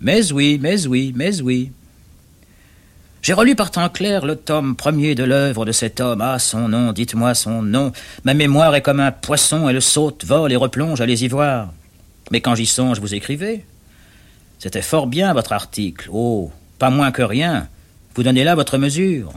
Mais 0.00 0.32
oui, 0.32 0.58
mais 0.60 0.86
oui, 0.86 1.12
mais 1.14 1.40
oui. 1.42 1.72
J'ai 3.22 3.32
relu 3.32 3.56
par 3.56 3.72
temps 3.72 3.88
clair 3.88 4.24
le 4.24 4.36
tome 4.36 4.76
premier 4.76 5.16
de 5.16 5.24
l'œuvre 5.24 5.64
de 5.64 5.72
cet 5.72 6.00
homme. 6.00 6.20
Ah, 6.20 6.38
son 6.38 6.68
nom, 6.68 6.92
dites-moi 6.92 7.34
son 7.34 7.60
nom. 7.60 7.90
Ma 8.24 8.34
mémoire 8.34 8.74
est 8.76 8.82
comme 8.82 9.00
un 9.00 9.10
poisson, 9.10 9.68
elle 9.68 9.82
saute, 9.82 10.24
vole 10.24 10.52
et 10.52 10.56
replonge, 10.56 11.00
allez 11.00 11.24
y 11.24 11.28
voir. 11.28 11.72
Mais 12.30 12.40
quand 12.40 12.54
j'y 12.54 12.66
songe, 12.66 13.00
vous 13.00 13.14
écrivez. 13.14 13.64
C'était 14.60 14.82
fort 14.82 15.08
bien 15.08 15.32
votre 15.34 15.52
article. 15.52 16.08
Oh, 16.12 16.52
pas 16.78 16.90
moins 16.90 17.10
que 17.10 17.22
rien. 17.22 17.68
Vous 18.16 18.22
donnez 18.22 18.44
là 18.44 18.54
votre 18.54 18.78
mesure. 18.78 19.30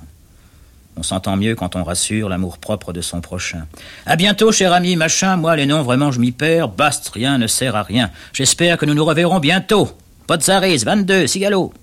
On 0.95 1.03
s'entend 1.03 1.35
mieux 1.35 1.53
quand 1.53 1.75
on 1.75 1.83
rassure 1.83 2.29
l'amour-propre 2.29 2.93
de 2.93 3.01
son 3.01 3.19
prochain. 3.19 3.67
À 4.05 4.15
bientôt, 4.15 4.53
cher 4.53 4.71
ami, 4.71 4.95
machin. 4.95 5.35
Moi, 5.35 5.57
les 5.57 5.65
noms, 5.65 5.83
vraiment, 5.83 6.11
je 6.11 6.19
m'y 6.21 6.31
perds. 6.31 6.69
Bast, 6.69 7.09
rien 7.09 7.37
ne 7.37 7.47
sert 7.47 7.75
à 7.75 7.83
rien. 7.83 8.09
J'espère 8.31 8.77
que 8.77 8.85
nous 8.85 8.93
nous 8.93 9.03
reverrons 9.03 9.39
bientôt. 9.39 9.89
Potzaris, 10.27 10.85
22, 10.85 11.27
Cigalo. 11.27 11.73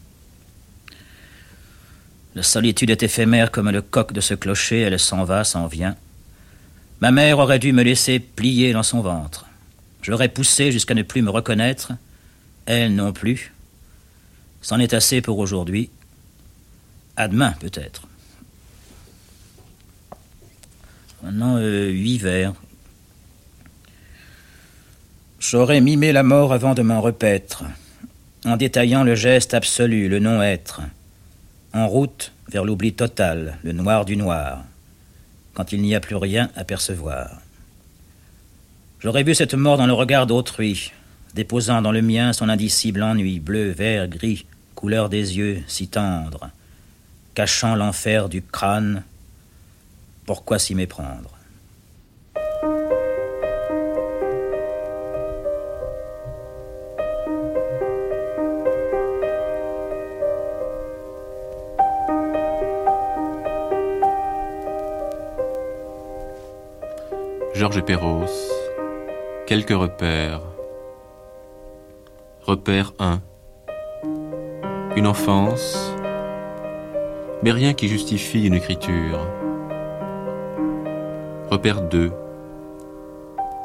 La 2.35 2.43
solitude 2.43 2.91
est 2.91 3.03
éphémère 3.03 3.51
comme 3.51 3.71
le 3.71 3.83
coq 3.83 4.15
de 4.15 4.23
ce 4.23 4.33
clocher. 4.33 4.81
Elle 4.81 4.99
s'en 4.99 5.25
va, 5.25 5.45
s'en 5.45 5.67
vient. 5.67 5.97
Ma 7.01 7.11
mère 7.11 7.39
aurait 7.41 7.59
dû 7.59 7.75
me 7.75 7.83
laisser 7.83 8.21
plier 8.21 8.73
dans 8.73 8.83
son 8.83 9.03
ventre. 9.03 9.47
J'aurais 10.01 10.29
poussé 10.29 10.73
jusqu'à 10.73 10.95
ne 10.95 11.03
plus 11.03 11.21
me 11.21 11.31
reconnaître. 11.31 11.93
Elle 12.65 12.95
non 12.95 13.13
plus. 13.13 13.53
C'en 14.63 14.79
est 14.79 14.95
assez 14.95 15.21
pour 15.21 15.39
aujourd'hui. 15.39 15.91
À 17.17 17.29
demain, 17.29 17.55
peut-être. 17.61 18.07
Maintenant, 21.23 21.57
euh, 21.57 21.89
huit 21.89 22.19
vers. 22.19 22.53
J'aurais 25.41 25.81
mimé 25.81 26.13
la 26.13 26.23
mort 26.23 26.53
avant 26.53 26.75
de 26.75 26.83
m'en 26.83 27.01
repaître, 27.01 27.65
en 28.45 28.57
détaillant 28.57 29.03
le 29.03 29.15
geste 29.15 29.55
absolu, 29.55 30.09
le 30.09 30.19
non-être, 30.19 30.83
en 31.73 31.89
route 31.89 32.33
vers 32.49 32.65
l'oubli 32.65 32.93
total, 32.93 33.59
le 33.63 33.73
noir 33.73 34.05
du 34.05 34.17
noir, 34.17 34.65
quand 35.55 35.73
il 35.73 35.83
n'y 35.83 35.95
a 35.95 36.01
plus 36.01 36.17
rien 36.17 36.51
à 36.55 36.65
percevoir. 36.65 37.41
J'aurais 39.01 39.23
vu 39.23 39.35
cette 39.35 39.55
mort 39.55 39.79
dans 39.79 39.87
le 39.87 39.93
regard 39.93 40.27
d'autrui, 40.27 40.93
déposant 41.35 41.81
dans 41.81 41.93
le 41.93 42.03
mien 42.03 42.33
son 42.33 42.49
indicible 42.49 43.03
ennui, 43.03 43.41
bleu, 43.41 43.71
vert, 43.71 44.09
gris, 44.09 44.47
couleur 44.75 45.09
des 45.09 45.39
yeux 45.39 45.63
si 45.67 45.89
tendre, 45.89 46.51
cachant 47.37 47.75
l'enfer 47.75 48.31
du 48.31 48.41
crâne, 48.41 49.05
pourquoi 50.25 50.59
s'y 50.59 50.75
méprendre? 50.75 51.31
Georges 67.53 67.85
Perros, 67.85 68.25
quelques 69.47 69.69
repères. 69.69 70.41
Repère 72.47 72.95
1. 72.99 73.21
Une 74.97 75.07
enfance, 75.07 75.93
mais 77.43 77.53
rien 77.53 77.75
qui 77.75 77.89
justifie 77.89 78.47
une 78.47 78.55
écriture. 78.55 79.21
Repère 81.51 81.83
2. 81.83 82.11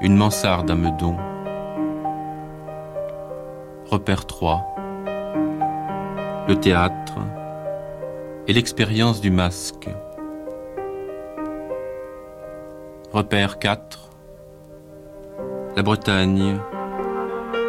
Une 0.01 0.15
mansarde 0.15 0.69
à 0.69 0.75
Meudon. 0.75 1.15
Repère 3.89 4.25
3. 4.25 4.65
Le 6.47 6.55
théâtre 6.55 7.15
et 8.47 8.53
l'expérience 8.53 9.21
du 9.21 9.31
masque. 9.31 9.89
Repère 13.13 13.59
4. 13.59 14.09
La 15.75 15.83
Bretagne 15.83 16.57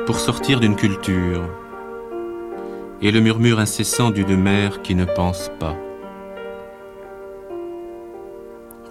pour 0.07 0.19
sortir 0.19 0.61
d'une 0.61 0.77
culture 0.77 1.43
et 3.01 3.11
le 3.11 3.21
murmure 3.21 3.59
incessant 3.59 4.11
d'une 4.11 4.37
mère 4.37 4.83
qui 4.83 4.95
ne 4.95 5.05
pense 5.05 5.51
pas. 5.59 5.77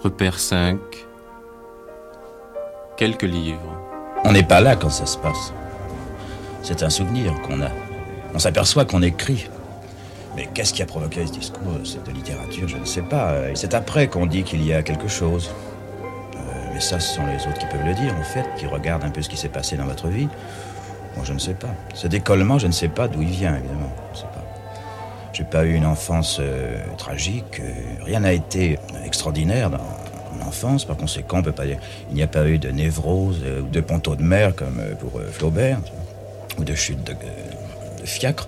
Repère 0.02 0.40
5. 0.40 0.80
Quelques 2.96 3.22
livres. 3.22 3.78
On 4.24 4.32
n'est 4.32 4.42
pas 4.42 4.60
là 4.60 4.74
quand 4.74 4.90
ça 4.90 5.06
se 5.06 5.16
passe. 5.16 5.52
C'est 6.64 6.82
un 6.82 6.90
souvenir 6.90 7.40
qu'on 7.42 7.62
a. 7.62 7.68
On 8.34 8.40
s'aperçoit 8.40 8.84
qu'on 8.84 9.02
écrit. 9.02 9.48
Mais 10.34 10.48
qu'est-ce 10.52 10.72
qui 10.72 10.82
a 10.82 10.86
provoqué 10.86 11.24
ce 11.24 11.32
discours? 11.32 11.78
Cette 11.84 12.12
littérature, 12.12 12.66
je 12.66 12.78
ne 12.78 12.84
sais 12.84 13.02
pas. 13.02 13.54
C'est 13.54 13.74
après 13.74 14.08
qu'on 14.08 14.26
dit 14.26 14.42
qu'il 14.42 14.66
y 14.66 14.72
a 14.72 14.82
quelque 14.82 15.06
chose. 15.06 15.52
Euh, 16.34 16.38
mais 16.74 16.80
ça, 16.80 16.98
ce 16.98 17.14
sont 17.14 17.26
les 17.26 17.46
autres 17.46 17.58
qui 17.58 17.66
peuvent 17.66 17.86
le 17.86 17.94
dire, 17.94 18.12
en 18.18 18.24
fait, 18.24 18.46
qui 18.58 18.66
regardent 18.66 19.04
un 19.04 19.10
peu 19.10 19.22
ce 19.22 19.28
qui 19.28 19.36
s'est 19.36 19.50
passé 19.50 19.76
dans 19.76 19.86
votre 19.86 20.08
vie. 20.08 20.26
Moi, 21.14 21.24
je 21.24 21.32
ne 21.32 21.38
sais 21.38 21.54
pas. 21.54 21.70
Ce 21.94 22.08
décollement, 22.08 22.58
je 22.58 22.66
ne 22.66 22.72
sais 22.72 22.88
pas 22.88 23.06
d'où 23.06 23.22
il 23.22 23.30
vient, 23.30 23.54
évidemment. 23.54 23.92
Je 24.08 24.18
ne 24.18 24.22
sais 24.22 24.32
pas. 24.34 24.51
J'ai 25.32 25.44
pas 25.44 25.64
eu 25.64 25.74
une 25.74 25.86
enfance 25.86 26.38
euh, 26.40 26.76
tragique. 26.98 27.60
euh, 27.60 28.04
rien 28.04 28.20
n'a 28.20 28.34
été 28.34 28.78
extraordinaire 29.04 29.70
dans 29.70 29.78
mon 30.36 30.46
enfance. 30.46 30.84
Par 30.84 30.96
conséquent, 30.96 31.38
on 31.38 31.42
peut 31.42 31.52
pas. 31.52 31.64
Il 31.64 31.78
n'y 32.14 32.22
a 32.22 32.26
pas 32.26 32.46
eu 32.46 32.58
de 32.58 32.68
névrose 32.68 33.40
euh, 33.44 33.62
ou 33.62 33.68
de 33.68 33.80
ponto 33.80 34.14
de 34.14 34.22
mer 34.22 34.54
comme 34.54 34.82
pour 35.00 35.20
Flaubert, 35.30 35.78
ou 36.58 36.64
de 36.64 36.74
chute 36.74 37.02
de, 37.04 37.14
fiacre. 38.04 38.46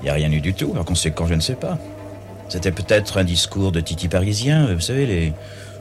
Il 0.00 0.04
n'y 0.04 0.10
a 0.10 0.14
rien 0.14 0.30
eu 0.30 0.40
du 0.40 0.52
tout. 0.52 0.68
Par 0.68 0.84
conséquent, 0.84 1.26
je 1.26 1.34
ne 1.34 1.40
sais 1.40 1.54
pas. 1.54 1.78
C'était 2.50 2.72
peut-être 2.72 3.16
un 3.18 3.24
discours 3.24 3.72
de 3.72 3.80
Titi 3.80 4.08
parisien, 4.08 4.72
vous 4.74 4.80
savez, 4.80 5.06
les, 5.06 5.32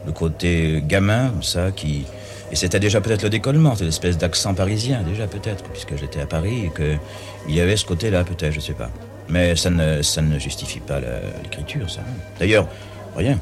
le 0.06 0.12
côté 0.14 0.82
gamin, 0.88 1.34
ça, 1.42 1.72
qui. 1.72 2.06
Et 2.52 2.56
c'était 2.56 2.80
déjà 2.80 3.02
peut-être 3.02 3.24
le 3.24 3.30
décollement, 3.30 3.76
cette 3.76 3.88
espèce 3.88 4.18
d'accent 4.18 4.54
parisien, 4.54 5.02
déjà 5.02 5.28
peut-être, 5.28 5.64
puisque 5.66 5.98
j'étais 5.98 6.22
à 6.22 6.28
Paris 6.28 6.68
et 6.68 6.72
qu'il 6.72 7.56
y 7.56 7.60
avait 7.60 7.76
ce 7.76 7.86
côté-là, 7.86 8.24
peut-être, 8.24 8.52
je 8.52 8.58
ne 8.58 8.64
sais 8.64 8.74
pas. 8.74 8.90
Mais 9.30 9.56
ça 9.56 9.70
ne, 9.70 10.40
justifie 10.40 10.80
pas 10.80 11.00
l'écriture, 11.44 11.90
ça. 11.90 12.02
D'ailleurs, 12.40 12.68
rien. 13.16 13.40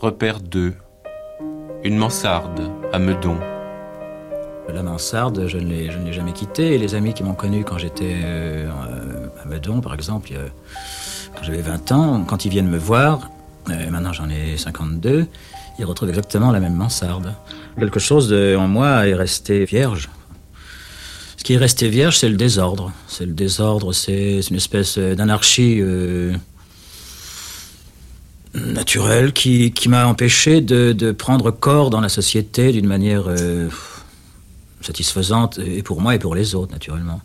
Repère 0.00 0.40
2. 0.40 0.74
Une 1.82 1.96
mansarde 1.96 2.70
à 2.92 2.98
Meudon. 2.98 3.36
La 4.72 4.82
mansarde, 4.82 5.46
je 5.46 5.56
ne 5.56 5.64
l'ai 5.64 6.12
jamais 6.12 6.32
quittée. 6.32 6.74
Et 6.74 6.78
les 6.78 6.94
amis 6.94 7.14
qui 7.14 7.22
m'ont 7.22 7.34
connu 7.34 7.64
quand 7.64 7.78
j'étais 7.78 8.16
euh, 8.22 8.68
à 9.42 9.46
Meudon, 9.46 9.80
par 9.80 9.94
exemple, 9.94 10.30
quand 11.34 11.42
j'avais 11.42 11.62
20 11.62 11.92
ans, 11.92 12.24
quand 12.24 12.44
ils 12.44 12.50
viennent 12.50 12.68
me 12.68 12.78
voir, 12.78 13.30
euh, 13.70 13.90
maintenant 13.90 14.12
j'en 14.12 14.28
ai 14.28 14.56
52, 14.56 15.26
ils 15.78 15.84
retrouvent 15.84 16.10
exactement 16.10 16.52
la 16.52 16.60
même 16.60 16.74
mansarde. 16.74 17.34
Quelque 17.78 17.98
chose 17.98 18.28
de- 18.28 18.56
en 18.58 18.68
moi 18.68 19.06
est 19.08 19.14
resté 19.14 19.64
vierge. 19.64 20.10
Ce 21.38 21.44
qui 21.44 21.54
est 21.54 21.58
resté 21.58 21.88
vierge, 21.88 22.18
c'est 22.18 22.28
le 22.28 22.36
désordre. 22.36 22.92
C'est 23.06 23.24
le 23.24 23.32
désordre, 23.32 23.92
c'est 23.92 24.40
une 24.50 24.56
espèce 24.56 24.98
d'anarchie 24.98 25.78
euh, 25.80 26.34
naturelle 28.54 29.32
qui, 29.32 29.72
m'a 29.88 30.06
empêché 30.06 30.60
de, 30.60 31.12
prendre 31.12 31.50
corps 31.52 31.90
dans 31.90 32.00
la 32.00 32.08
société 32.08 32.72
d'une 32.72 32.86
manière 32.86 33.24
euh, 33.28 33.68
satisfaisante, 34.80 35.58
et 35.58 35.82
pour 35.82 36.00
moi 36.00 36.14
et 36.14 36.18
pour 36.18 36.34
les 36.34 36.54
autres, 36.54 36.72
naturellement. 36.72 37.20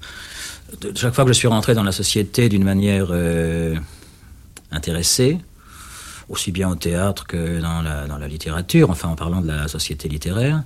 De- 0.81 0.91
chaque 0.95 1.13
fois 1.13 1.23
que 1.23 1.29
je 1.33 1.37
suis 1.37 1.47
rentré 1.47 1.73
dans 1.75 1.83
la 1.83 1.91
société 1.91 2.49
d'une 2.49 2.63
manière 2.63 3.07
euh, 3.11 3.75
intéressée, 4.71 5.39
aussi 6.29 6.51
bien 6.51 6.69
au 6.69 6.75
théâtre 6.75 7.25
que 7.27 7.59
dans 7.61 7.81
la, 7.81 8.07
dans 8.07 8.17
la 8.17 8.27
littérature, 8.27 8.89
enfin 8.89 9.09
en 9.09 9.15
parlant 9.15 9.41
de 9.41 9.47
la 9.47 9.67
société 9.67 10.09
littéraire, 10.09 10.63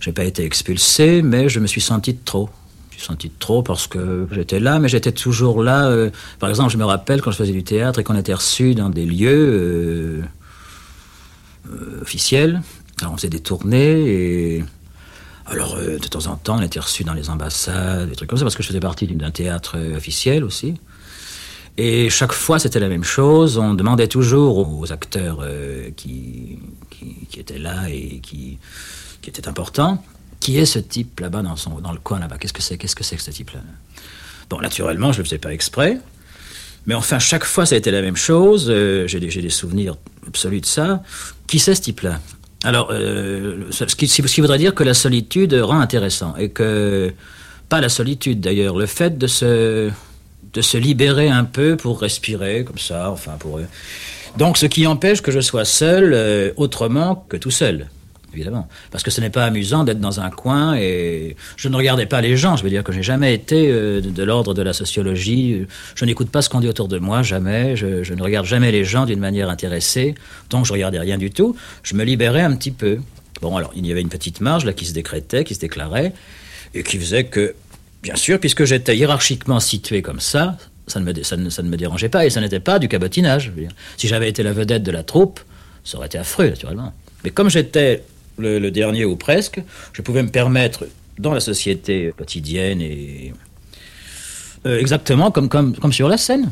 j'ai 0.00 0.12
pas 0.12 0.24
été 0.24 0.44
expulsé, 0.44 1.22
mais 1.22 1.48
je 1.48 1.58
me 1.60 1.66
suis 1.66 1.80
senti 1.80 2.12
de 2.12 2.18
trop. 2.24 2.50
Je 2.90 2.96
me 2.96 2.98
suis 3.00 3.06
senti 3.08 3.28
de 3.28 3.34
trop 3.38 3.62
parce 3.62 3.86
que 3.88 4.28
j'étais 4.30 4.60
là, 4.60 4.78
mais 4.78 4.88
j'étais 4.88 5.10
toujours 5.12 5.62
là. 5.64 5.86
euh, 5.88 6.10
par 6.38 6.48
exemple, 6.50 6.70
je 6.70 6.76
me 6.76 6.84
rappelle 6.84 7.22
quand 7.22 7.30
je 7.32 7.36
faisais 7.38 7.52
du 7.52 7.64
théâtre 7.64 7.98
et 7.98 8.04
qu'on 8.04 8.16
était 8.16 8.34
reçu 8.34 8.74
dans 8.74 8.90
des 8.90 9.04
lieux 9.06 10.22
euh, 11.70 12.00
officiels. 12.02 12.62
Alors 13.00 13.14
on 13.14 13.16
faisait 13.16 13.28
des 13.30 13.40
tournées 13.40 14.00
et 14.58 14.64
alors, 15.46 15.76
euh, 15.76 15.98
de 15.98 16.08
temps 16.08 16.26
en 16.26 16.36
temps, 16.36 16.58
on 16.58 16.62
était 16.62 16.80
reçu 16.80 17.04
dans 17.04 17.12
les 17.12 17.28
ambassades, 17.28 18.08
des 18.08 18.16
trucs 18.16 18.30
comme 18.30 18.38
ça, 18.38 18.44
parce 18.44 18.56
que 18.56 18.62
je 18.62 18.68
faisais 18.68 18.80
partie 18.80 19.06
d'un 19.06 19.30
théâtre 19.30 19.74
euh, 19.76 19.96
officiel 19.96 20.42
aussi. 20.42 20.74
Et 21.76 22.08
chaque 22.08 22.32
fois, 22.32 22.58
c'était 22.58 22.80
la 22.80 22.88
même 22.88 23.04
chose. 23.04 23.58
On 23.58 23.74
demandait 23.74 24.08
toujours 24.08 24.78
aux 24.78 24.92
acteurs 24.92 25.40
euh, 25.42 25.90
qui, 25.96 26.58
étaient 27.36 27.58
là 27.58 27.88
et 27.90 28.20
qui, 28.22 28.58
étaient 29.26 29.48
importants, 29.48 30.02
qui 30.40 30.56
est 30.56 30.66
ce 30.66 30.78
type 30.78 31.20
là-bas 31.20 31.42
dans, 31.42 31.92
le 31.92 31.98
coin 31.98 32.20
là-bas? 32.20 32.38
Qu'est-ce 32.38 32.52
que 32.52 32.62
c'est? 32.62 32.78
Qu'est-ce 32.78 32.96
que 32.96 33.04
ce 33.04 33.30
type-là? 33.30 33.60
Bon, 34.48 34.60
naturellement, 34.60 35.12
je 35.12 35.18
ne 35.18 35.22
le 35.22 35.24
faisais 35.24 35.38
pas 35.38 35.52
exprès. 35.52 35.98
Mais 36.86 36.94
enfin, 36.94 37.18
chaque 37.18 37.44
fois, 37.44 37.66
ça 37.66 37.74
a 37.74 37.78
été 37.78 37.90
la 37.90 38.02
même 38.02 38.16
chose. 38.16 38.66
J'ai 39.06 39.18
des, 39.20 39.30
j'ai 39.30 39.42
des 39.42 39.50
souvenirs 39.50 39.96
absolus 40.26 40.60
de 40.60 40.66
ça. 40.66 41.02
Qui 41.46 41.58
c'est 41.58 41.74
ce 41.74 41.82
type-là? 41.82 42.20
Alors, 42.64 42.88
euh, 42.90 43.66
ce, 43.70 43.84
qui, 43.84 44.40
voudrait 44.40 44.58
dire 44.58 44.74
que 44.74 44.82
la 44.82 44.94
solitude 44.94 45.52
rend 45.54 45.80
intéressant. 45.80 46.34
Et 46.36 46.48
que, 46.48 47.12
pas 47.68 47.80
la 47.80 47.90
solitude 47.90 48.40
d'ailleurs, 48.40 48.76
le 48.76 48.86
fait 48.86 49.18
de 49.18 49.26
se, 49.26 49.90
de 50.52 50.62
se 50.62 50.78
libérer 50.78 51.28
un 51.28 51.44
peu 51.44 51.76
pour 51.76 52.00
respirer, 52.00 52.64
comme 52.64 52.78
ça, 52.78 53.10
enfin, 53.10 53.32
pour. 53.38 53.60
Donc, 54.38 54.56
ce 54.56 54.66
qui 54.66 54.86
empêche 54.86 55.20
que 55.20 55.30
je 55.30 55.40
sois 55.40 55.64
seul 55.64 56.12
euh, 56.14 56.52
autrement 56.56 57.26
que 57.28 57.36
tout 57.36 57.50
seul. 57.50 57.88
Évidemment. 58.34 58.68
Parce 58.90 59.04
que 59.04 59.12
ce 59.12 59.20
n'est 59.20 59.30
pas 59.30 59.44
amusant 59.44 59.84
d'être 59.84 60.00
dans 60.00 60.18
un 60.20 60.28
coin 60.30 60.74
et 60.74 61.36
je 61.56 61.68
ne 61.68 61.76
regardais 61.76 62.06
pas 62.06 62.20
les 62.20 62.36
gens. 62.36 62.56
Je 62.56 62.64
veux 62.64 62.70
dire 62.70 62.82
que 62.82 62.92
j'ai 62.92 63.02
jamais 63.02 63.32
été 63.32 63.68
euh, 63.70 64.00
de, 64.00 64.22
l'ordre 64.24 64.54
de 64.54 64.62
la 64.62 64.72
sociologie. 64.72 65.64
Je 65.94 66.04
n'écoute 66.04 66.30
pas 66.30 66.42
ce 66.42 66.48
qu'on 66.48 66.60
dit 66.60 66.68
autour 66.68 66.88
de 66.88 66.98
moi, 66.98 67.22
jamais. 67.22 67.76
Je, 67.76 68.12
ne 68.12 68.22
regarde 68.22 68.46
jamais 68.46 68.72
les 68.72 68.84
gens 68.84 69.06
d'une 69.06 69.20
manière 69.20 69.48
intéressée. 69.48 70.16
Donc 70.50 70.66
je 70.66 70.72
regardais 70.72 70.98
rien 70.98 71.16
du 71.16 71.30
tout. 71.30 71.54
Je 71.84 71.94
me 71.94 72.02
libérais 72.02 72.42
un 72.42 72.56
petit 72.56 72.72
peu. 72.72 72.98
Bon, 73.40 73.56
alors 73.56 73.72
il 73.76 73.86
y 73.86 73.92
avait 73.92 74.02
une 74.02 74.08
petite 74.08 74.40
marge 74.40 74.64
là 74.64 74.72
qui 74.72 74.84
se 74.84 74.92
décrétait, 74.92 75.44
qui 75.44 75.54
se 75.54 75.60
déclarait 75.60 76.12
et 76.74 76.82
qui 76.82 76.98
faisait 76.98 77.24
que, 77.24 77.54
bien 78.02 78.16
sûr, 78.16 78.40
puisque 78.40 78.64
j'étais 78.64 78.96
hiérarchiquement 78.96 79.60
situé 79.60 80.02
comme 80.02 80.20
ça, 80.20 80.56
ça 80.88 80.98
ne 80.98 81.04
me, 81.04 81.22
ça 81.22 81.36
ne, 81.36 81.50
ça 81.50 81.62
ne 81.62 81.68
me 81.68 81.76
dérangeait 81.76 82.08
pas 82.08 82.26
et 82.26 82.30
ça 82.30 82.40
n'était 82.40 82.60
pas 82.60 82.80
du 82.80 82.88
cabotinage. 82.88 83.52
Si 83.96 84.08
j'avais 84.08 84.28
été 84.28 84.42
la 84.42 84.52
vedette 84.52 84.82
de 84.82 84.90
la 84.90 85.04
troupe, 85.04 85.40
ça 85.84 85.98
aurait 85.98 86.06
été 86.06 86.18
affreux, 86.18 86.48
naturellement. 86.48 86.92
Mais 87.22 87.30
comme 87.30 87.48
j'étais 87.48 88.02
le, 88.38 88.70
dernier 88.70 89.04
ou 89.04 89.16
presque, 89.16 89.62
je 89.92 90.02
pouvais 90.02 90.22
me 90.22 90.30
permettre, 90.30 90.86
dans 91.18 91.32
la 91.32 91.40
société 91.40 92.12
quotidienne 92.16 92.80
et 92.80 93.32
euh, 94.66 94.80
exactement 94.80 95.30
comme, 95.30 95.48
comme, 95.48 95.76
comme 95.76 95.92
sur 95.92 96.08
la 96.08 96.16
scène. 96.16 96.50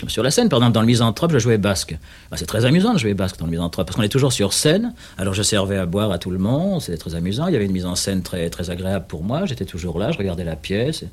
Comme 0.00 0.10
sur 0.10 0.22
la 0.22 0.30
scène, 0.30 0.48
par 0.48 0.58
exemple, 0.58 0.74
dans 0.74 0.80
le 0.80 0.86
Misanthrope, 0.86 1.32
je 1.32 1.38
jouais 1.38 1.58
basque. 1.58 1.96
Ben, 2.30 2.36
c'est 2.36 2.46
très 2.46 2.64
amusant 2.64 2.92
de 2.92 2.98
jouer 2.98 3.14
basque 3.14 3.38
dans 3.38 3.46
le 3.46 3.52
Misanthrope, 3.52 3.86
parce 3.86 3.96
qu'on 3.96 4.02
est 4.02 4.08
toujours 4.08 4.32
sur 4.32 4.52
scène. 4.52 4.94
Alors 5.16 5.32
je 5.32 5.42
servais 5.42 5.76
à 5.78 5.86
boire 5.86 6.10
à 6.10 6.18
tout 6.18 6.30
le 6.30 6.38
monde, 6.38 6.80
c'était 6.82 6.98
très 6.98 7.14
amusant. 7.14 7.46
Il 7.46 7.52
y 7.52 7.56
avait 7.56 7.66
une 7.66 7.72
mise 7.72 7.86
en 7.86 7.94
scène 7.94 8.22
très, 8.22 8.50
très 8.50 8.70
agréable 8.70 9.06
pour 9.08 9.22
moi. 9.22 9.46
J'étais 9.46 9.64
toujours 9.64 9.98
là, 9.98 10.10
je 10.10 10.18
regardais 10.18 10.44
la 10.44 10.56
pièce. 10.56 11.04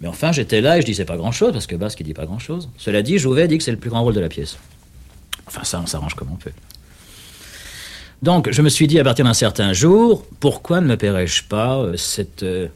Mais 0.00 0.08
enfin, 0.08 0.32
j'étais 0.32 0.60
là 0.60 0.78
et 0.78 0.80
je 0.80 0.86
disais 0.86 1.04
pas 1.04 1.16
grand-chose, 1.16 1.52
parce 1.52 1.66
que 1.66 1.76
basque, 1.76 2.00
il 2.00 2.04
dit 2.04 2.14
pas 2.14 2.26
grand-chose. 2.26 2.68
Cela 2.78 3.02
dit, 3.02 3.18
Jouvet 3.18 3.46
dit 3.46 3.58
que 3.58 3.64
c'est 3.64 3.70
le 3.70 3.76
plus 3.76 3.90
grand 3.90 4.02
rôle 4.02 4.14
de 4.14 4.20
la 4.20 4.28
pièce. 4.28 4.56
Enfin, 5.46 5.62
ça, 5.64 5.80
on 5.82 5.86
s'arrange 5.86 6.14
comme 6.14 6.30
on 6.32 6.36
peut. 6.36 6.50
Donc, 8.22 8.50
je 8.50 8.62
me 8.62 8.68
suis 8.68 8.86
dit 8.86 8.98
à 8.98 9.04
partir 9.04 9.24
d'un 9.24 9.34
certain 9.34 9.72
jour, 9.72 10.24
pourquoi 10.40 10.80
ne 10.80 10.86
me 10.86 10.96
paierais-je 10.96 11.44
pas 11.44 11.76
euh, 11.76 11.96
cette 11.96 12.42
euh, 12.42 12.68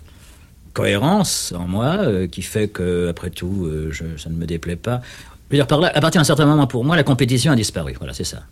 cohérence 0.75 1.53
en 1.57 1.67
moi 1.67 1.97
euh, 2.01 2.27
qui 2.27 2.43
fait 2.43 2.69
que, 2.69 3.09
après 3.09 3.31
tout, 3.31 3.71
ça 4.17 4.31
ne 4.31 4.35
me 4.35 4.47
déplaît 4.47 4.77
pas? 4.77 5.01
Je 5.51 5.63
par 5.63 5.81
là, 5.81 5.91
à 5.95 6.01
partir 6.01 6.21
d'un 6.21 6.25
certain 6.25 6.45
moment, 6.45 6.67
pour 6.67 6.85
moi, 6.85 6.97
la 6.97 7.03
compétition 7.03 7.53
a 7.53 7.57
disparu. 7.57 7.95
Voilà, 7.99 8.13
c'est 8.13 8.25
ça. 8.25 8.43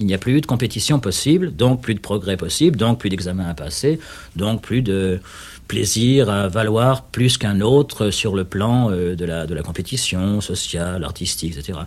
Il 0.00 0.06
n'y 0.06 0.14
a 0.14 0.18
plus 0.18 0.40
de 0.40 0.46
compétition 0.46 0.98
possible, 0.98 1.54
donc 1.54 1.80
plus 1.80 1.94
de 1.94 2.00
progrès 2.00 2.36
possible, 2.36 2.76
donc 2.76 2.98
plus 2.98 3.08
d'examens 3.08 3.48
à 3.48 3.54
passer, 3.54 4.00
donc 4.34 4.60
plus 4.60 4.82
de 4.82 5.20
plaisir 5.68 6.28
à 6.28 6.48
valoir 6.48 7.04
plus 7.04 7.38
qu'un 7.38 7.60
autre 7.60 8.10
sur 8.10 8.34
le 8.34 8.44
plan 8.44 8.90
de, 8.90 9.24
la, 9.24 9.46
de 9.46 9.54
la 9.54 9.62
compétition 9.62 10.40
sociale, 10.40 11.04
artistique, 11.04 11.56
etc. 11.56 11.78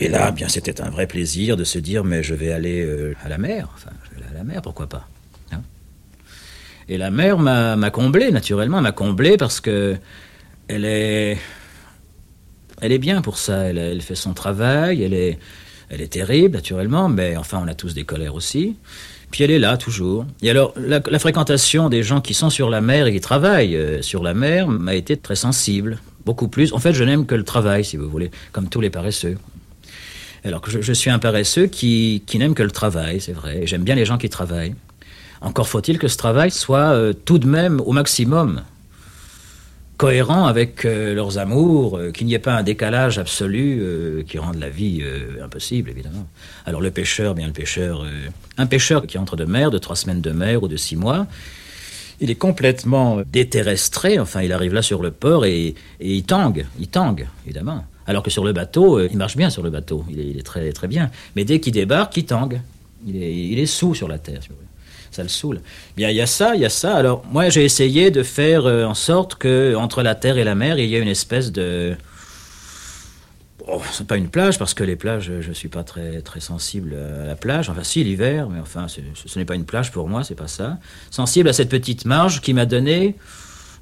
Et 0.00 0.08
là, 0.08 0.30
bien, 0.30 0.48
c'était 0.48 0.80
un 0.80 0.90
vrai 0.90 1.06
plaisir 1.06 1.56
de 1.56 1.64
se 1.64 1.78
dire, 1.78 2.04
mais 2.04 2.22
je 2.22 2.34
vais 2.34 2.52
aller 2.52 2.84
euh, 2.84 3.14
à 3.24 3.28
la 3.28 3.38
mer. 3.38 3.68
Enfin, 3.74 3.90
je 4.04 4.10
vais 4.10 4.24
aller 4.24 4.34
à 4.36 4.38
la 4.38 4.44
mer, 4.44 4.62
pourquoi 4.62 4.88
pas 4.88 5.08
hein 5.50 5.62
Et 6.88 6.98
la 6.98 7.10
mer 7.10 7.38
m'a 7.38 7.90
comblé, 7.90 8.30
naturellement, 8.30 8.80
m'a 8.80 8.92
comblé 8.92 9.36
parce 9.36 9.60
que 9.60 9.96
elle 10.68 10.84
est, 10.84 11.38
elle 12.80 12.92
est 12.92 12.98
bien 12.98 13.22
pour 13.22 13.38
ça. 13.38 13.64
Elle, 13.64 14.00
fait 14.00 14.14
son 14.14 14.34
travail, 14.34 15.02
elle 15.02 15.14
est, 15.14 15.38
elle 15.88 16.00
est 16.00 16.12
terrible, 16.12 16.54
naturellement, 16.54 17.08
mais 17.08 17.36
enfin, 17.36 17.60
on 17.64 17.66
a 17.66 17.74
tous 17.74 17.94
des 17.94 18.04
colères 18.04 18.34
aussi. 18.34 18.76
Puis 19.32 19.42
elle 19.42 19.50
est 19.50 19.58
là 19.58 19.76
toujours. 19.76 20.26
Et 20.42 20.50
alors, 20.50 20.74
la, 20.76 21.18
fréquentation 21.18 21.88
des 21.88 22.02
gens 22.02 22.20
qui 22.20 22.34
sont 22.34 22.50
sur 22.50 22.70
la 22.70 22.80
mer 22.80 23.08
et 23.08 23.12
qui 23.12 23.20
travaillent 23.20 23.76
euh, 23.76 24.00
sur 24.00 24.22
la 24.22 24.32
mer 24.32 24.68
m'a 24.68 24.94
été 24.94 25.16
très 25.16 25.36
sensible. 25.36 25.98
Beaucoup 26.24 26.48
plus. 26.48 26.72
En 26.72 26.78
fait, 26.78 26.92
je 26.92 27.04
n'aime 27.04 27.26
que 27.26 27.34
le 27.34 27.42
travail, 27.42 27.84
si 27.84 27.96
vous 27.96 28.08
voulez, 28.08 28.30
comme 28.52 28.68
tous 28.68 28.80
les 28.80 28.90
paresseux. 28.90 29.36
Alors 30.48 30.60
que 30.60 30.82
je, 30.82 30.92
suis 30.92 31.10
un 31.10 31.18
paresseux 31.18 31.66
qui, 31.66 32.22
qui 32.26 32.38
n'aime 32.38 32.54
que 32.54 32.62
le 32.62 32.70
travail, 32.70 33.20
c'est 33.20 33.32
vrai. 33.32 33.66
J'aime 33.66 33.82
bien 33.82 33.94
les 33.94 34.04
gens 34.04 34.18
qui 34.18 34.28
travaillent. 34.28 34.74
Encore 35.40 35.68
faut-il 35.68 35.98
que 35.98 36.08
ce 36.08 36.16
travail 36.16 36.50
soit 36.50 36.92
euh, 36.92 37.12
tout 37.12 37.38
de 37.38 37.46
même 37.46 37.80
au 37.80 37.92
maximum 37.92 38.62
cohérent 39.96 40.46
avec 40.46 40.84
euh, 40.84 41.14
leurs 41.14 41.38
amours, 41.38 41.98
euh, 41.98 42.10
qu'il 42.12 42.26
n'y 42.26 42.34
ait 42.34 42.40
pas 42.40 42.54
un 42.54 42.62
décalage 42.62 43.18
absolu 43.18 44.24
qui 44.26 44.38
rende 44.38 44.56
la 44.56 44.68
vie 44.68 45.04
impossible, 45.42 45.90
évidemment. 45.90 46.26
Alors 46.66 46.80
le 46.80 46.90
pêcheur, 46.90 47.34
bien 47.34 47.46
le 47.46 47.52
pêcheur, 47.52 48.04
un 48.56 48.66
pêcheur 48.66 49.06
qui 49.06 49.18
entre 49.18 49.36
de 49.36 49.44
mer, 49.44 49.70
de 49.70 49.78
trois 49.78 49.96
semaines 49.96 50.20
de 50.20 50.30
mer 50.30 50.62
ou 50.62 50.68
de 50.68 50.76
six 50.76 50.96
mois, 50.96 51.26
il 52.20 52.30
est 52.30 52.36
complètement 52.36 53.22
déterrestré, 53.30 54.18
enfin 54.18 54.42
il 54.42 54.52
arrive 54.52 54.74
là 54.74 54.82
sur 54.82 55.02
le 55.02 55.12
port 55.12 55.44
et, 55.44 55.74
il 56.00 56.24
tangue, 56.24 56.66
il 56.80 56.88
tangue, 56.88 57.28
évidemment. 57.44 57.84
Alors 58.08 58.24
que 58.24 58.30
sur 58.30 58.44
le 58.44 58.52
bateau, 58.52 59.00
il 59.00 59.16
marche 59.16 59.36
bien 59.36 59.50
sur 59.50 59.62
le 59.62 59.70
bateau, 59.70 60.04
il 60.10 60.38
est, 60.38 60.42
très, 60.42 60.72
très 60.72 60.88
bien. 60.88 61.10
Mais 61.36 61.44
dès 61.44 61.60
qu'il 61.60 61.74
débarque, 61.74 62.16
il 62.16 62.24
tangue. 62.24 62.60
Il 63.06 63.22
est, 63.22 63.32
il 63.32 63.58
est 63.60 63.66
sous 63.66 63.94
sur 63.94 64.08
la 64.08 64.18
terre, 64.18 64.42
si 64.42 64.48
vous 64.48 64.56
voulez 64.56 64.68
ça 65.10 65.22
le 65.22 65.28
saoule. 65.28 65.60
Bien, 65.96 66.10
il 66.10 66.16
y 66.16 66.20
a 66.20 66.26
ça, 66.26 66.54
il 66.54 66.60
y 66.60 66.64
a 66.64 66.70
ça. 66.70 66.94
Alors, 66.94 67.24
moi, 67.30 67.48
j'ai 67.48 67.64
essayé 67.64 68.10
de 68.10 68.22
faire 68.22 68.66
euh, 68.66 68.84
en 68.84 68.94
sorte 68.94 69.36
que 69.36 69.74
entre 69.74 70.02
la 70.02 70.14
terre 70.14 70.38
et 70.38 70.44
la 70.44 70.54
mer, 70.54 70.78
il 70.78 70.88
y 70.88 70.96
ait 70.96 71.00
une 71.00 71.08
espèce 71.08 71.50
de. 71.52 71.96
Oh, 73.66 73.82
c'est 73.92 74.06
pas 74.06 74.16
une 74.16 74.28
plage 74.28 74.58
parce 74.58 74.72
que 74.72 74.82
les 74.82 74.96
plages, 74.96 75.30
je 75.40 75.52
suis 75.52 75.68
pas 75.68 75.82
très 75.82 76.22
très 76.22 76.40
sensible 76.40 76.94
à 76.94 77.26
la 77.26 77.36
plage. 77.36 77.68
Enfin, 77.68 77.84
si 77.84 78.02
l'hiver, 78.02 78.48
mais 78.48 78.60
enfin, 78.60 78.86
ce 78.88 79.38
n'est 79.38 79.44
pas 79.44 79.56
une 79.56 79.66
plage 79.66 79.92
pour 79.92 80.08
moi, 80.08 80.24
c'est 80.24 80.34
pas 80.34 80.48
ça. 80.48 80.78
Sensible 81.10 81.48
à 81.50 81.52
cette 81.52 81.68
petite 81.68 82.06
marge 82.06 82.40
qui 82.40 82.54
m'a 82.54 82.64
donné 82.64 83.16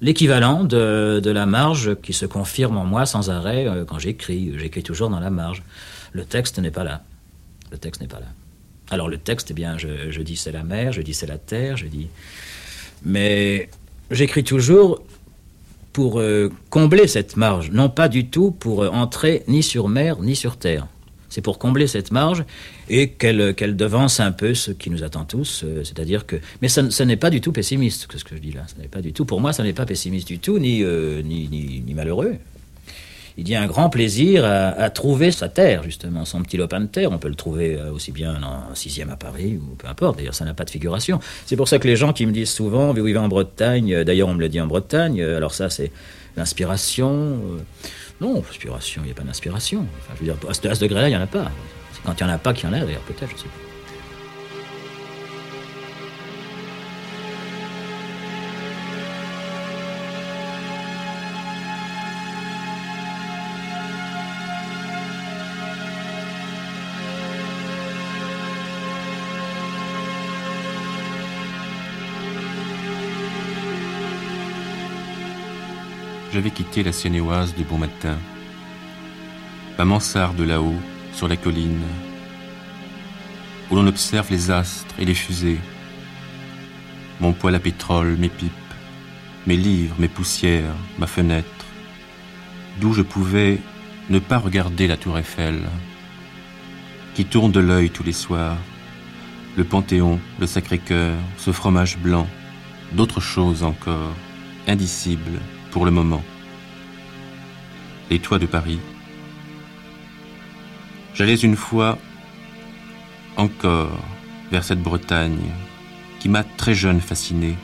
l'équivalent 0.00 0.64
de, 0.64 1.22
la 1.24 1.46
marge 1.46 1.96
qui 2.02 2.12
se 2.12 2.26
confirme 2.26 2.76
en 2.76 2.84
moi 2.84 3.06
sans 3.06 3.30
arrêt 3.30 3.66
euh, 3.66 3.84
quand 3.84 3.98
j'écris. 3.98 4.52
J'écris 4.58 4.82
toujours 4.82 5.10
dans 5.10 5.20
la 5.20 5.30
marge. 5.30 5.62
Le 6.12 6.24
texte 6.24 6.58
n'est 6.58 6.70
pas 6.70 6.84
là. 6.84 7.02
Le 7.70 7.78
texte 7.78 8.00
n'est 8.00 8.08
pas 8.08 8.20
là. 8.20 8.26
Alors 8.90 9.08
le 9.08 9.18
texte, 9.18 9.50
eh 9.50 9.54
bien, 9.54 9.76
je, 9.78 10.20
dis 10.22 10.36
c'est 10.36 10.52
la 10.52 10.62
mer, 10.62 10.92
je 10.92 11.02
dis 11.02 11.14
c'est 11.14 11.26
la 11.26 11.38
terre, 11.38 11.76
je 11.76 11.86
dis. 11.86 12.08
Mais 13.04 13.68
j'écris 14.10 14.44
toujours 14.44 15.02
pour 15.92 16.20
euh, 16.20 16.52
combler 16.70 17.08
cette 17.08 17.36
marge, 17.36 17.70
non 17.70 17.88
pas 17.88 18.08
du 18.08 18.28
tout 18.28 18.50
pour 18.50 18.84
euh, 18.84 18.88
entrer 18.88 19.42
ni 19.48 19.62
sur 19.62 19.88
mer 19.88 20.20
ni 20.20 20.36
sur 20.36 20.56
terre. 20.56 20.86
C'est 21.28 21.40
pour 21.40 21.58
combler 21.58 21.86
cette 21.86 22.10
marge 22.10 22.44
et 22.88 23.10
qu'elle 23.10 23.76
devance 23.76 24.20
un 24.20 24.32
peu 24.32 24.54
ce 24.54 24.70
qui 24.70 24.90
nous 24.90 25.02
attend 25.02 25.24
tous, 25.24 25.62
euh, 25.64 25.84
c'est-à-dire 25.84 26.26
que. 26.26 26.36
Mais 26.62 26.68
ça, 26.68 26.82
n'est 27.04 27.16
pas 27.16 27.30
du 27.30 27.40
tout 27.40 27.52
pessimiste, 27.52 28.06
ce 28.14 28.24
que 28.24 28.36
je 28.36 28.40
dis 28.40 28.52
là. 28.52 28.62
Ça 28.66 28.76
pas 28.90 29.02
du 29.02 29.12
tout. 29.12 29.24
Pour 29.24 29.40
moi, 29.40 29.52
ça 29.52 29.62
n'est 29.62 29.72
pas 29.72 29.86
pessimiste 29.86 30.28
du 30.28 30.38
tout, 30.38 30.58
ni, 30.58 30.82
ni, 30.82 31.48
ni 31.86 31.94
malheureux 31.94 32.36
il 33.38 33.48
y 33.48 33.54
a 33.54 33.60
un 33.60 33.66
grand 33.66 33.90
plaisir 33.90 34.44
à, 34.44 34.88
trouver 34.90 35.30
sa 35.30 35.48
terre, 35.48 35.82
justement, 35.82 36.24
son 36.24 36.42
petit 36.42 36.56
lopin 36.56 36.80
de 36.80 36.86
terre. 36.86 37.12
On 37.12 37.18
peut 37.18 37.28
le 37.28 37.34
trouver 37.34 37.76
euh, 37.76 37.92
aussi 37.92 38.10
bien 38.10 38.42
en 38.42 38.74
sixième 38.74 39.10
à 39.10 39.16
Paris, 39.16 39.58
ou 39.60 39.74
peu 39.74 39.88
importe, 39.88 40.16
d'ailleurs, 40.18 40.34
ça 40.34 40.46
n'a 40.46 40.54
pas 40.54 40.64
de 40.64 40.70
figuration. 40.70 41.20
C'est 41.44 41.56
pour 41.56 41.68
ça 41.68 41.78
que 41.78 41.86
les 41.86 41.96
gens 41.96 42.14
qui 42.14 42.24
me 42.24 42.32
disent 42.32 42.50
souvent, 42.50 42.92
vivez 42.94 43.18
en 43.18 43.28
Bretagne, 43.28 43.92
euh, 43.92 44.04
d'ailleurs, 44.04 44.28
on 44.28 44.34
me 44.34 44.40
le 44.40 44.48
dit 44.48 44.60
en 44.60 44.66
Bretagne, 44.66 45.20
euh, 45.20 45.36
alors 45.36 45.52
ça, 45.52 45.68
c'est 45.68 45.92
l'inspiration. 46.36 47.38
Non, 48.20 48.42
il 48.96 49.02
n'y 49.02 49.10
a 49.10 49.14
pas 49.14 49.22
d'inspiration. 49.22 49.86
Enfin, 49.98 50.14
je 50.14 50.24
veux 50.24 50.32
dire, 50.32 50.50
à 50.50 50.54
ce 50.74 50.80
degré-là, 50.80 51.08
il 51.08 51.12
n'y 51.12 51.16
en 51.16 51.22
a 51.22 51.26
pas. 51.26 51.50
C'est 51.92 52.02
quand 52.02 52.18
il 52.18 52.24
n'y 52.24 52.30
en 52.30 52.34
a 52.34 52.38
pas 52.38 52.54
qu'il 52.54 52.68
y 52.68 52.72
en 52.72 52.72
a, 52.72 52.80
d'ailleurs, 52.80 53.00
peut-être, 53.02 53.30
je 53.32 53.36
sais 53.36 53.44
pas. 53.44 53.65
J'avais 76.36 76.50
quitté 76.50 76.82
la 76.82 76.92
Sénéoise 76.92 77.54
de 77.54 77.64
bon 77.64 77.78
matin. 77.78 78.18
Ma 79.78 79.86
mansarde 79.86 80.38
là-haut, 80.38 80.82
sur 81.14 81.28
la 81.28 81.36
colline, 81.38 81.80
où 83.70 83.74
l'on 83.74 83.86
observe 83.86 84.30
les 84.30 84.50
astres 84.50 84.94
et 84.98 85.06
les 85.06 85.14
fusées. 85.14 85.58
Mon 87.20 87.32
poêle 87.32 87.54
à 87.54 87.58
pétrole, 87.58 88.18
mes 88.18 88.28
pipes, 88.28 88.52
mes 89.46 89.56
livres, 89.56 89.96
mes 89.98 90.08
poussières, 90.08 90.74
ma 90.98 91.06
fenêtre, 91.06 91.64
d'où 92.82 92.92
je 92.92 93.00
pouvais 93.00 93.58
ne 94.10 94.18
pas 94.18 94.36
regarder 94.36 94.88
la 94.88 94.98
tour 94.98 95.18
Eiffel, 95.18 95.62
qui 97.14 97.24
tourne 97.24 97.50
de 97.50 97.60
l'œil 97.60 97.88
tous 97.88 98.04
les 98.04 98.12
soirs, 98.12 98.58
le 99.56 99.64
Panthéon, 99.64 100.20
le 100.38 100.46
Sacré-Cœur, 100.46 101.14
ce 101.38 101.50
fromage 101.50 101.96
blanc, 101.96 102.28
d'autres 102.92 103.22
choses 103.22 103.62
encore, 103.62 104.12
indicibles, 104.68 105.40
pour 105.76 105.84
le 105.84 105.90
moment. 105.90 106.24
Les 108.08 108.18
toits 108.18 108.38
de 108.38 108.46
Paris? 108.46 108.78
J'allais 111.12 111.34
une 111.34 111.54
fois 111.54 111.98
encore 113.36 114.00
vers 114.50 114.64
cette 114.64 114.80
Bretagne 114.80 115.50
qui 116.18 116.30
m'a 116.30 116.44
très 116.44 116.74
jeune 116.74 117.02
fasciné, 117.02 117.56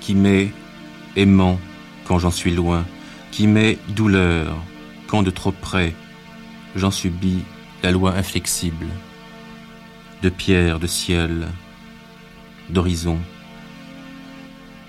qui 0.00 0.16
m'est 0.16 0.50
aimant 1.14 1.60
quand 2.06 2.18
j'en 2.18 2.32
suis 2.32 2.52
loin, 2.52 2.84
qui 3.30 3.46
m'est 3.46 3.78
douleur 3.90 4.56
quand 5.06 5.22
de 5.22 5.30
trop 5.30 5.52
près 5.52 5.94
j'en 6.74 6.90
subis 6.90 7.44
la 7.84 7.92
loi 7.92 8.16
inflexible, 8.16 8.88
de 10.22 10.28
pierre, 10.28 10.80
de 10.80 10.88
ciel, 10.88 11.46
d'horizon. 12.68 13.20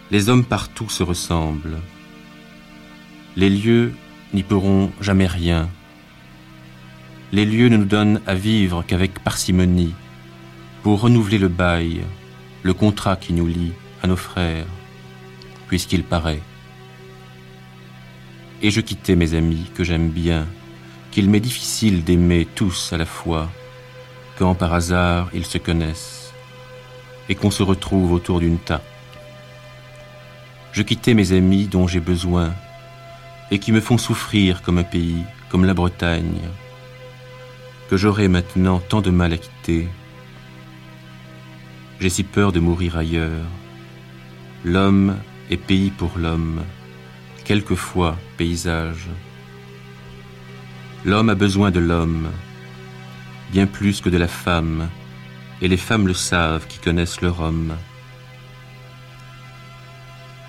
Les 0.10 0.30
hommes 0.30 0.46
partout 0.46 0.90
se 0.90 1.04
ressemblent. 1.04 1.78
Les 3.38 3.50
lieux 3.50 3.94
n'y 4.34 4.44
pourront 4.44 4.92
jamais 5.00 5.28
rien. 5.28 5.70
Les 7.32 7.46
lieux 7.46 7.70
ne 7.70 7.78
nous 7.78 7.86
donnent 7.86 8.20
à 8.28 8.36
vivre 8.36 8.84
qu'avec 8.86 9.20
parcimonie, 9.20 9.94
pour 10.84 11.00
renouveler 11.00 11.38
le 11.38 11.48
bail, 11.48 12.02
le 12.62 12.74
contrat 12.74 13.16
qui 13.16 13.32
nous 13.32 13.48
lie 13.48 13.72
à 14.04 14.08
nos 14.08 14.18
frères, 14.18 14.66
puisqu'il 15.68 16.04
paraît. 16.04 16.42
Et 18.62 18.70
je 18.70 18.82
quittais 18.82 19.16
mes 19.16 19.34
amis 19.34 19.72
que 19.76 19.86
j'aime 19.86 20.10
bien, 20.10 20.46
qu'il 21.12 21.30
m'est 21.30 21.40
difficile 21.40 22.04
d'aimer 22.04 22.46
tous 22.54 22.92
à 22.92 22.98
la 22.98 23.06
fois, 23.06 23.50
quand 24.38 24.56
par 24.56 24.74
hasard 24.74 25.30
ils 25.34 25.46
se 25.46 25.58
connaissent, 25.58 26.34
et 27.30 27.36
qu'on 27.36 27.52
se 27.52 27.64
retrouve 27.64 28.12
autour 28.12 28.42
d'une 28.42 28.60
table. 28.60 28.84
Je 30.74 30.82
quittais 30.82 31.14
mes 31.14 31.32
amis 31.32 31.68
dont 31.68 31.88
j'ai 31.88 32.02
besoin 32.02 32.54
et 33.52 33.60
qui 33.60 33.74
me 33.74 33.82
font 33.82 33.98
souffrir 33.98 34.62
comme 34.62 34.78
un 34.78 34.84
pays, 34.84 35.24
comme 35.50 35.66
la 35.66 35.74
Bretagne, 35.74 36.40
que 37.90 37.98
j'aurai 37.98 38.30
maintenant 38.30 38.80
tant 38.80 39.02
de 39.02 39.12
mal 39.12 39.34
à 39.34 39.38
quitter. 39.38 39.90
J'ai 42.00 42.10
si 42.10 42.24
peur 42.24 42.54
de 42.54 42.62
mourir 42.62 42.98
ailleurs. 42.98 43.46
L'homme 44.64 45.18
est 45.50 45.58
pays 45.58 45.92
pour 45.92 46.18
l'homme, 46.18 46.64
quelquefois 47.44 48.18
paysage. 48.38 49.10
L'homme 51.04 51.30
a 51.30 51.36
besoin 51.36 51.72
de 51.72 51.80
l'homme, 51.80 52.30
bien 53.52 53.68
plus 53.68 54.00
que 54.00 54.10
de 54.10 54.18
la 54.18 54.30
femme, 54.30 54.88
et 55.62 55.68
les 55.68 55.78
femmes 55.78 56.08
le 56.08 56.14
savent 56.14 56.68
qui 56.68 56.80
connaissent 56.80 57.22
leur 57.22 57.42
homme. 57.42 57.76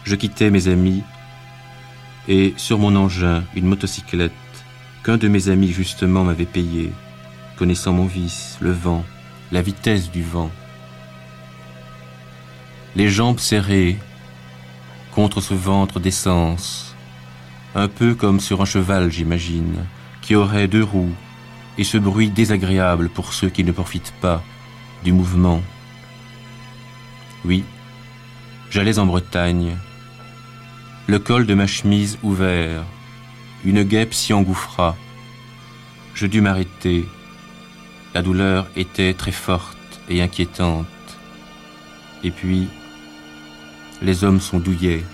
Je 0.04 0.14
quittais 0.14 0.50
mes 0.50 0.68
amis 0.68 1.02
et 2.28 2.54
sur 2.56 2.78
mon 2.78 2.94
engin 2.96 3.44
une 3.54 3.66
motocyclette 3.66 4.32
qu'un 5.04 5.16
de 5.16 5.28
mes 5.28 5.48
amis 5.48 5.72
justement 5.72 6.24
m'avait 6.24 6.44
payée, 6.44 6.92
connaissant 7.56 7.92
mon 7.92 8.06
vice, 8.06 8.56
le 8.60 8.72
vent, 8.72 9.04
la 9.50 9.62
vitesse 9.62 10.10
du 10.10 10.22
vent. 10.22 10.50
Les 12.94 13.08
jambes 13.08 13.40
serrées 13.40 13.98
contre 15.12 15.40
ce 15.40 15.54
ventre 15.54 15.98
d'essence, 15.98 16.94
un 17.74 17.88
peu 17.88 18.14
comme 18.14 18.40
sur 18.40 18.62
un 18.62 18.66
cheval, 18.66 19.10
j'imagine, 19.10 19.84
qui 20.20 20.34
aurait 20.34 20.68
deux 20.68 20.84
roues, 20.84 21.14
et 21.78 21.84
ce 21.84 21.98
bruit 21.98 22.30
désagréable 22.30 23.08
pour 23.08 23.32
ceux 23.32 23.48
qui 23.48 23.64
ne 23.64 23.72
profitent 23.72 24.14
pas 24.20 24.42
du 25.04 25.12
mouvement. 25.12 25.62
Oui, 27.44 27.64
j'allais 28.70 28.98
en 28.98 29.06
Bretagne, 29.06 29.76
le 31.08 31.18
col 31.18 31.46
de 31.46 31.54
ma 31.54 31.66
chemise 31.66 32.18
ouvert, 32.22 32.84
une 33.64 33.82
guêpe 33.82 34.14
s'y 34.14 34.32
engouffra. 34.32 34.96
Je 36.14 36.26
dus 36.26 36.40
m'arrêter. 36.40 37.06
La 38.14 38.22
douleur 38.22 38.66
était 38.76 39.14
très 39.14 39.32
forte 39.32 39.76
et 40.08 40.22
inquiétante. 40.22 40.86
Et 42.22 42.30
puis, 42.30 42.68
les 44.00 44.22
hommes 44.24 44.40
sont 44.40 44.58
douillets. 44.58 45.04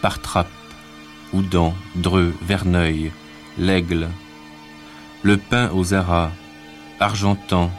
Par 0.00 0.20
trappe, 0.20 0.48
Oudan, 1.32 1.74
Dreux, 1.96 2.34
Verneuil, 2.42 3.12
l'Aigle, 3.58 4.08
le 5.22 5.36
pain 5.36 5.70
aux 5.74 5.92
aras, 5.92 6.30
argentant. 7.00 7.70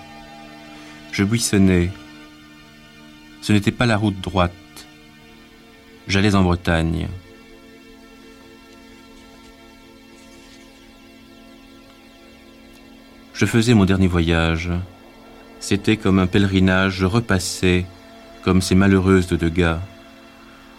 Je 1.12 1.24
buissonnais. 1.24 1.92
Ce 3.42 3.54
n'était 3.54 3.72
pas 3.72 3.86
la 3.86 3.98
route 3.98 4.20
droite. 4.20 4.54
J'allais 6.08 6.36
en 6.36 6.44
Bretagne. 6.44 7.08
Je 13.34 13.46
faisais 13.46 13.74
mon 13.74 13.86
dernier 13.86 14.08
voyage. 14.08 14.72
C'était 15.60 15.98
comme 15.98 16.20
un 16.20 16.28
pèlerinage, 16.28 16.94
je 16.94 17.06
repassais, 17.06 17.86
comme 18.44 18.62
ces 18.62 18.74
malheureuses 18.74 19.28
de 19.28 19.36
Degas, 19.36 19.82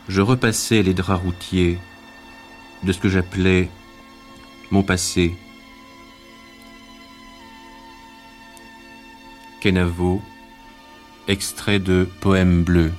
je 0.08 0.22
repassais 0.22 0.82
les 0.82 0.94
draps 0.94 1.22
routiers 1.22 1.78
de 2.82 2.92
ce 2.92 2.98
que 2.98 3.08
j'appelais 3.08 3.68
mon 4.70 4.82
passé. 4.82 5.36
Kenavo, 9.60 10.22
extrait 11.26 11.78
de 11.78 12.08
Poème 12.20 12.62
bleu. 12.62 12.92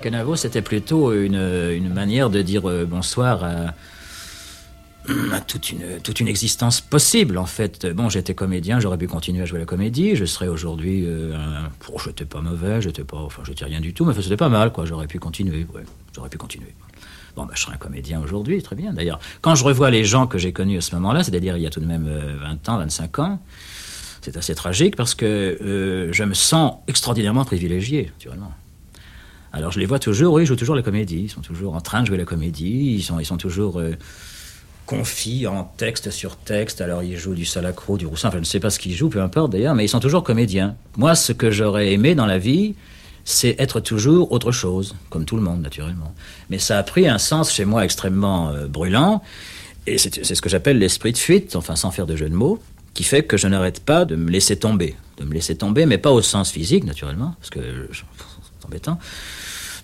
Kenavo, 0.00 0.36
c'était 0.36 0.62
plutôt 0.62 1.12
une, 1.12 1.92
manière 1.92 2.30
de 2.30 2.42
dire 2.42 2.68
euh, 2.68 2.86
bonsoir 2.86 3.44
à, 3.44 3.74
toute, 5.40 5.70
une, 6.20 6.28
existence 6.28 6.80
possible, 6.80 7.38
en 7.38 7.46
fait. 7.46 7.86
Bon, 7.86 8.08
j'étais 8.08 8.34
comédien, 8.34 8.80
j'aurais 8.80 8.98
pu 8.98 9.08
continuer 9.08 9.42
à 9.42 9.46
jouer 9.46 9.58
la 9.58 9.64
comédie, 9.64 10.16
je 10.16 10.24
serais 10.24 10.48
aujourd'hui... 10.48 11.04
Euh, 11.06 11.34
oh, 11.92 11.98
j'étais 12.04 12.24
pas 12.24 12.40
mauvais, 12.40 12.80
j'étais 12.80 13.04
pas... 13.04 13.18
Enfin, 13.18 13.42
j'étais 13.46 13.64
rien 13.64 13.80
du 13.80 13.92
tout, 13.92 14.04
mais 14.04 14.14
c'était 14.14 14.36
pas 14.36 14.48
mal, 14.48 14.72
quoi. 14.72 14.84
J'aurais 14.84 15.06
pu 15.06 15.18
continuer. 15.18 15.66
J'aurais 16.14 16.28
pu 16.28 16.38
continuer. 16.38 16.74
Bon, 17.36 17.44
bah, 17.44 17.52
je 17.54 17.62
serais 17.62 17.74
un 17.74 17.78
comédien 17.78 18.20
aujourd'hui, 18.20 18.62
très 18.62 18.76
bien. 18.76 18.92
D'ailleurs, 18.92 19.20
quand 19.40 19.54
je 19.54 19.64
revois 19.64 19.90
les 19.90 20.04
gens 20.04 20.26
que 20.26 20.38
j'ai 20.38 20.52
connus 20.52 20.78
à 20.78 20.80
ce 20.80 20.94
moment-là, 20.96 21.22
c'est-à-dire 21.22 21.56
il 21.56 21.62
y 21.62 21.66
a 21.66 21.70
tout 21.70 21.80
de 21.80 21.86
même 21.86 22.04
20 22.04 22.10
euh, 22.10 22.72
ans, 22.72 22.78
25 22.78 23.18
ans, 23.18 23.40
c'est 24.22 24.36
assez 24.36 24.54
tragique 24.54 24.96
parce 24.96 25.14
que 25.14 25.24
euh, 25.26 26.12
je 26.12 26.24
me 26.24 26.34
sens 26.34 26.74
extraordinairement 26.88 27.44
privilégié, 27.44 28.10
naturellement. 28.18 28.52
Alors 29.52 29.72
je 29.72 29.80
les 29.80 29.86
vois 29.86 29.98
toujours, 29.98 30.34
oui, 30.34 30.42
ils 30.42 30.46
jouent 30.46 30.56
toujours 30.56 30.76
la 30.76 30.82
comédie, 30.82 31.22
ils 31.24 31.30
sont 31.30 31.40
toujours 31.40 31.74
en 31.74 31.80
train 31.80 32.02
de 32.02 32.06
jouer 32.06 32.16
la 32.16 32.24
comédie, 32.24 32.94
ils 32.96 33.02
sont, 33.02 33.18
ils 33.18 33.24
sont 33.24 33.36
toujours 33.36 33.80
euh, 33.80 33.96
confiés 34.86 35.46
en 35.46 35.64
texte 35.64 36.10
sur 36.10 36.36
texte, 36.36 36.80
alors 36.80 37.02
ils 37.02 37.16
jouent 37.16 37.34
du 37.34 37.44
Salacro, 37.44 37.98
du 37.98 38.06
Roussin, 38.06 38.28
enfin 38.28 38.38
je 38.38 38.40
ne 38.40 38.44
sais 38.44 38.60
pas 38.60 38.70
ce 38.70 38.78
qu'ils 38.78 38.94
jouent, 38.94 39.08
peu 39.08 39.20
importe 39.20 39.52
d'ailleurs, 39.52 39.74
mais 39.74 39.84
ils 39.84 39.88
sont 39.88 40.00
toujours 40.00 40.22
comédiens. 40.22 40.76
Moi, 40.96 41.14
ce 41.14 41.32
que 41.32 41.50
j'aurais 41.50 41.92
aimé 41.92 42.14
dans 42.14 42.26
la 42.26 42.38
vie, 42.38 42.74
c'est 43.24 43.54
être 43.58 43.80
toujours 43.80 44.32
autre 44.32 44.52
chose, 44.52 44.94
comme 45.10 45.24
tout 45.24 45.36
le 45.36 45.42
monde 45.42 45.62
naturellement. 45.62 46.14
Mais 46.48 46.58
ça 46.58 46.78
a 46.78 46.82
pris 46.82 47.08
un 47.08 47.18
sens 47.18 47.52
chez 47.52 47.64
moi 47.64 47.84
extrêmement 47.84 48.50
euh, 48.50 48.66
brûlant, 48.66 49.22
et 49.86 49.98
c'est 49.98 50.22
ce 50.22 50.42
que 50.42 50.48
j'appelle 50.48 50.78
l'esprit 50.78 51.12
de 51.12 51.18
fuite, 51.18 51.56
enfin 51.56 51.74
sans 51.74 51.90
faire 51.90 52.06
de 52.06 52.14
jeu 52.14 52.28
de 52.28 52.34
mots, 52.34 52.60
qui 52.94 53.04
fait 53.04 53.22
que 53.22 53.36
je 53.36 53.46
n'arrête 53.48 53.80
pas 53.84 54.04
de 54.04 54.16
me 54.16 54.30
laisser 54.30 54.58
tomber, 54.58 54.96
de 55.18 55.24
me 55.24 55.32
laisser 55.32 55.56
tomber, 55.56 55.86
mais 55.86 55.98
pas 55.98 56.10
au 56.10 56.22
sens 56.22 56.50
physique 56.50 56.84
naturellement, 56.84 57.34
parce 57.38 57.50
que 57.50 57.60
c'est 57.92 58.66
embêtant, 58.66 58.98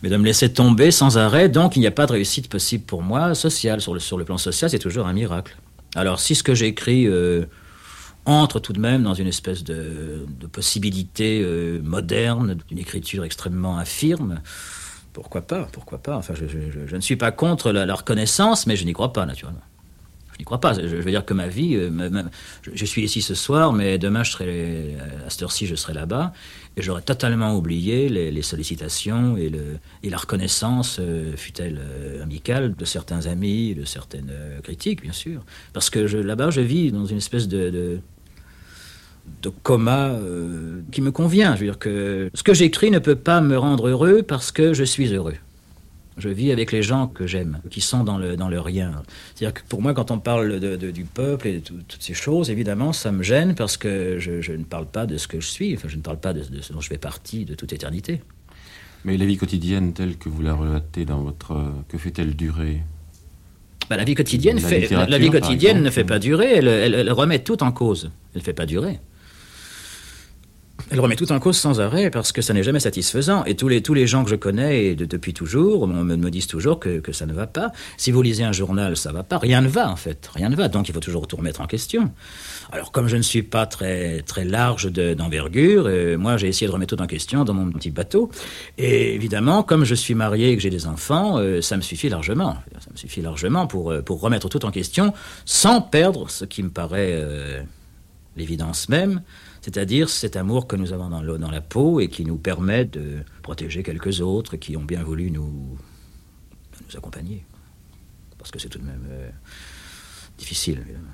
mais 0.02 0.08
de 0.08 0.16
me 0.16 0.24
laisser 0.24 0.52
tomber 0.52 0.90
sans 0.90 1.18
arrêt, 1.18 1.48
donc 1.48 1.76
il 1.76 1.80
n'y 1.80 1.86
a 1.86 1.92
pas 1.92 2.06
de 2.06 2.12
réussite 2.12 2.48
possible 2.48 2.84
pour 2.84 3.02
moi 3.02 3.34
sociale. 3.34 3.80
Sur 3.80 3.94
le, 3.94 4.00
sur 4.00 4.18
le 4.18 4.24
plan 4.24 4.38
social, 4.38 4.70
c'est 4.70 4.78
toujours 4.78 5.06
un 5.06 5.12
miracle. 5.12 5.56
Alors 5.94 6.20
si 6.20 6.34
ce 6.34 6.42
que 6.42 6.54
j'écris... 6.54 7.06
Euh, 7.06 7.46
entre 8.26 8.58
tout 8.58 8.72
de 8.72 8.80
même 8.80 9.04
dans 9.04 9.14
une 9.14 9.28
espèce 9.28 9.62
de, 9.62 10.26
de 10.28 10.46
possibilité 10.48 11.40
euh, 11.42 11.80
moderne, 11.82 12.58
d'une 12.68 12.78
écriture 12.78 13.24
extrêmement 13.24 13.78
infirme. 13.78 14.40
Pourquoi 15.12 15.42
pas 15.42 15.68
Pourquoi 15.72 15.98
pas 15.98 16.16
Enfin, 16.16 16.34
je, 16.34 16.94
ne 16.94 17.00
suis 17.00 17.16
pas 17.16 17.30
contre 17.30 17.70
la, 17.70 17.86
la 17.86 17.94
reconnaissance, 17.94 18.66
mais 18.66 18.76
je 18.76 18.84
n'y 18.84 18.92
crois 18.92 19.12
pas, 19.12 19.24
naturellement. 19.24 19.62
Je 20.36 20.42
n'y 20.42 20.44
crois 20.44 20.60
pas. 20.60 20.74
Je, 20.74 20.96
veux 20.96 21.10
dire 21.10 21.24
que 21.24 21.32
ma 21.32 21.48
vie, 21.48 21.76
euh, 21.76 22.22
je, 22.62 22.84
suis 22.84 23.02
ici 23.02 23.22
ce 23.22 23.34
soir, 23.34 23.72
mais 23.72 23.96
demain, 23.96 24.22
je 24.22 24.32
serai, 24.32 24.96
à 25.26 25.30
cette 25.30 25.42
heure-ci, 25.42 25.66
je 25.66 25.74
serai 25.74 25.94
là-bas, 25.94 26.34
et 26.76 26.82
j'aurais 26.82 27.00
totalement 27.00 27.56
oublié 27.56 28.10
les, 28.10 28.42
sollicitations 28.42 29.38
et, 29.38 29.50
la 30.10 30.16
reconnaissance, 30.18 30.98
euh, 31.00 31.34
fut-elle 31.34 31.80
euh, 31.80 32.22
amicale, 32.22 32.74
de 32.74 32.84
certains 32.84 33.26
amis, 33.26 33.74
de 33.74 33.86
certaines 33.86 34.30
euh, 34.30 34.60
critiques, 34.60 35.00
bien 35.00 35.12
sûr. 35.12 35.42
Parce 35.72 35.88
que 35.88 36.00
là-bas, 36.00 36.50
je 36.50 36.60
vis 36.60 36.92
dans 36.92 37.06
une 37.06 37.16
espèce 37.16 37.48
de, 37.48 38.00
coma 39.62 40.18
qui 40.92 41.00
me 41.00 41.10
convient. 41.12 41.54
Je 41.54 41.60
veux 41.60 41.66
dire 41.66 41.78
que 41.78 42.30
ce 42.34 42.42
que 42.42 42.52
j'écris 42.52 42.90
ne 42.90 42.98
peut 42.98 43.16
pas 43.16 43.40
me 43.40 43.56
rendre 43.56 43.88
heureux 43.88 44.22
parce 44.22 44.52
que 44.52 44.74
je 44.74 44.84
suis 44.84 45.14
heureux. 45.14 45.36
Je 46.16 46.30
vis 46.30 46.50
avec 46.50 46.72
les 46.72 46.82
gens 46.82 47.08
que 47.08 47.26
j'aime, 47.26 47.60
qui 47.70 47.82
sont 47.82 48.02
dans 48.02 48.16
le, 48.16 48.36
dans 48.36 48.48
le 48.48 48.58
rien. 48.58 49.02
C'est-à-dire 49.34 49.52
que 49.52 49.60
pour 49.68 49.82
moi, 49.82 49.92
quand 49.92 50.10
on 50.10 50.18
parle 50.18 50.60
de, 50.60 50.76
de, 50.76 50.90
du 50.90 51.04
peuple 51.04 51.46
et 51.46 51.52
de 51.54 51.58
tout, 51.60 51.74
toutes 51.86 52.02
ces 52.02 52.14
choses, 52.14 52.50
évidemment, 52.50 52.94
ça 52.94 53.12
me 53.12 53.22
gêne 53.22 53.54
parce 53.54 53.76
que 53.76 54.18
je, 54.18 54.40
je, 54.40 54.52
ne 54.52 54.64
parle 54.64 54.86
pas 54.86 55.04
de 55.06 55.18
ce 55.18 55.28
que 55.28 55.40
je 55.40 55.46
suis, 55.46 55.74
enfin, 55.74 55.88
je 55.88 55.96
ne 55.96 56.02
parle 56.02 56.18
pas 56.18 56.32
de, 56.32 56.40
de 56.40 56.62
ce 56.62 56.72
dont 56.72 56.80
je 56.80 56.88
fais 56.88 56.98
partie 56.98 57.44
de 57.44 57.54
toute 57.54 57.72
éternité. 57.74 58.22
Mais 59.04 59.18
la 59.18 59.26
vie 59.26 59.36
quotidienne 59.36 59.92
telle 59.92 60.16
que 60.16 60.28
vous 60.28 60.42
la 60.42 60.54
relatez 60.54 61.04
dans 61.04 61.20
votre... 61.20 61.72
Que 61.88 61.98
fait-elle 61.98 62.34
durer? 62.34 62.82
Bah, 63.90 63.96
la 63.96 64.04
vie 64.04 64.14
quotidienne, 64.14 64.56
la, 64.60 64.68
fait, 64.68 64.88
la 64.90 65.18
vie 65.18 65.30
quotidienne 65.30 65.82
ne 65.82 65.90
fait 65.90 66.04
pas 66.04 66.18
durer, 66.18 66.54
elle, 66.56 66.66
elle, 66.66 66.94
elle 66.94 67.12
remet 67.12 67.38
tout 67.40 67.62
en 67.62 67.72
cause. 67.72 68.10
Elle 68.34 68.40
ne 68.40 68.44
fait 68.44 68.52
pas 68.52 68.66
durer. 68.66 68.98
Elle 70.90 71.00
remet 71.00 71.16
tout 71.16 71.32
en 71.32 71.40
cause 71.40 71.56
sans 71.56 71.80
arrêt 71.80 72.10
parce 72.10 72.32
que 72.32 72.42
ça 72.42 72.54
n'est 72.54 72.62
jamais 72.62 72.80
satisfaisant. 72.80 73.44
Et 73.44 73.56
tous 73.56 73.68
les, 73.68 73.82
tous 73.82 73.94
les 73.94 74.06
gens 74.06 74.22
que 74.22 74.30
je 74.30 74.36
connais 74.36 74.94
de, 74.94 75.04
depuis 75.04 75.34
toujours 75.34 75.88
me, 75.88 76.30
disent 76.30 76.46
toujours 76.46 76.78
que, 76.78 77.00
que, 77.00 77.12
ça 77.12 77.26
ne 77.26 77.32
va 77.32 77.46
pas. 77.46 77.72
Si 77.96 78.12
vous 78.12 78.22
lisez 78.22 78.44
un 78.44 78.52
journal, 78.52 78.96
ça 78.96 79.10
ne 79.10 79.14
va 79.14 79.24
pas. 79.24 79.38
Rien 79.38 79.62
ne 79.62 79.68
va 79.68 79.90
en 79.90 79.96
fait. 79.96 80.30
Rien 80.34 80.48
ne 80.48 80.54
va. 80.54 80.68
Donc 80.68 80.88
il 80.88 80.92
faut 80.92 81.00
toujours 81.00 81.26
tout 81.26 81.36
remettre 81.36 81.60
en 81.60 81.66
question. 81.66 82.12
Alors 82.70 82.92
comme 82.92 83.08
je 83.08 83.16
ne 83.16 83.22
suis 83.22 83.42
pas 83.42 83.66
très, 83.66 84.22
très 84.22 84.44
large 84.44 84.92
d'envergure, 84.92 85.84
de, 85.84 85.90
euh, 85.90 86.18
moi 86.18 86.36
j'ai 86.36 86.48
essayé 86.48 86.68
de 86.68 86.72
remettre 86.72 86.94
tout 86.94 87.02
en 87.02 87.06
question 87.06 87.44
dans 87.44 87.54
mon 87.54 87.70
petit 87.72 87.90
bateau. 87.90 88.30
Et 88.78 89.14
évidemment, 89.14 89.62
comme 89.62 89.84
je 89.84 89.94
suis 89.94 90.14
marié 90.14 90.50
et 90.50 90.56
que 90.56 90.62
j'ai 90.62 90.70
des 90.70 90.86
enfants, 90.86 91.38
euh, 91.38 91.62
ça 91.62 91.76
me 91.76 91.82
suffit 91.82 92.08
largement. 92.08 92.58
Ça 92.78 92.90
me 92.92 92.96
suffit 92.96 93.22
largement 93.22 93.66
pour, 93.66 93.90
euh, 93.90 94.02
pour 94.02 94.20
remettre 94.20 94.48
tout 94.48 94.64
en 94.64 94.70
question 94.70 95.12
sans 95.46 95.80
perdre 95.80 96.30
ce 96.30 96.44
qui 96.44 96.62
me 96.62 96.70
paraît 96.70 97.24
l'évidence 98.36 98.88
même 98.88 99.22
c'est-à-dire 99.66 100.08
cet 100.08 100.36
amour 100.36 100.68
que 100.68 100.76
nous 100.76 100.92
avons 100.92 101.08
dans, 101.08 101.50
la 101.50 101.60
peau 101.60 101.98
et 101.98 102.06
qui 102.06 102.24
nous 102.24 102.36
permet 102.36 102.84
de 102.84 103.24
protéger 103.42 103.82
quelques 103.82 104.20
autres 104.20 104.56
qui 104.56 104.76
ont 104.76 104.84
bien 104.84 105.02
voulu 105.02 105.28
nous, 105.32 105.76
nous 106.88 106.96
accompagner. 106.96 107.44
Parce 108.38 108.52
que 108.52 108.60
c'est 108.60 108.68
tout 108.68 108.78
de 108.78 108.84
même 108.84 109.04
euh, 109.10 109.28
difficile, 110.38 110.78
évidemment. 110.82 111.10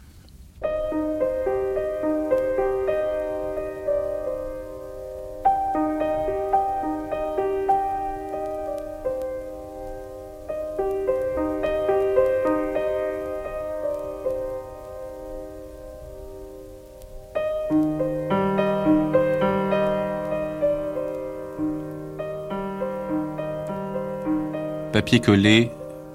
Papier 25.03 25.19
collé 25.19 25.69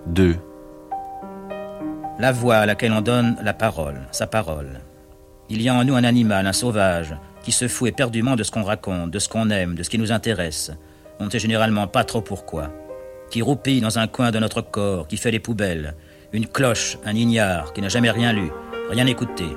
2 0.06 0.38
La 2.20 2.32
voix 2.32 2.56
à 2.56 2.66
laquelle 2.66 2.94
on 2.94 3.02
donne 3.02 3.36
la 3.44 3.54
parole, 3.54 4.00
sa 4.14 4.28
parole. 4.28 4.80
Il 5.50 5.62
y 5.62 5.68
a 5.68 5.74
en 5.74 5.84
nous 5.84 5.96
un 5.96 6.06
animal, 6.06 6.48
un 6.48 6.54
sauvage, 6.54 7.14
qui 7.44 7.52
se 7.52 7.68
fout 7.68 7.90
éperdument 7.90 8.38
de 8.38 8.44
ce 8.44 8.52
qu'on 8.52 8.64
raconte, 8.64 9.12
de 9.12 9.20
ce 9.20 9.28
qu'on 9.28 9.50
aime, 9.50 9.76
de 9.76 9.84
ce 9.84 9.90
qui 9.90 9.98
nous 9.98 10.14
intéresse. 10.14 10.72
On 11.20 11.26
ne 11.26 11.30
sait 11.30 11.38
généralement 11.38 11.88
pas 11.88 12.06
trop 12.06 12.22
pourquoi. 12.22 12.70
Qui 13.30 13.42
roupille 13.42 13.82
dans 13.82 14.00
un 14.00 14.08
coin 14.08 14.32
de 14.32 14.40
notre 14.40 14.62
corps, 14.62 15.10
qui 15.10 15.18
fait 15.18 15.32
les 15.32 15.42
poubelles. 15.42 15.94
Une 16.32 16.48
cloche, 16.48 16.98
un 17.04 17.14
ignare, 17.14 17.74
qui 17.74 17.82
n'a 17.82 17.90
jamais 17.90 18.12
rien 18.12 18.32
lu, 18.32 18.52
rien 18.90 19.06
écouté. 19.06 19.48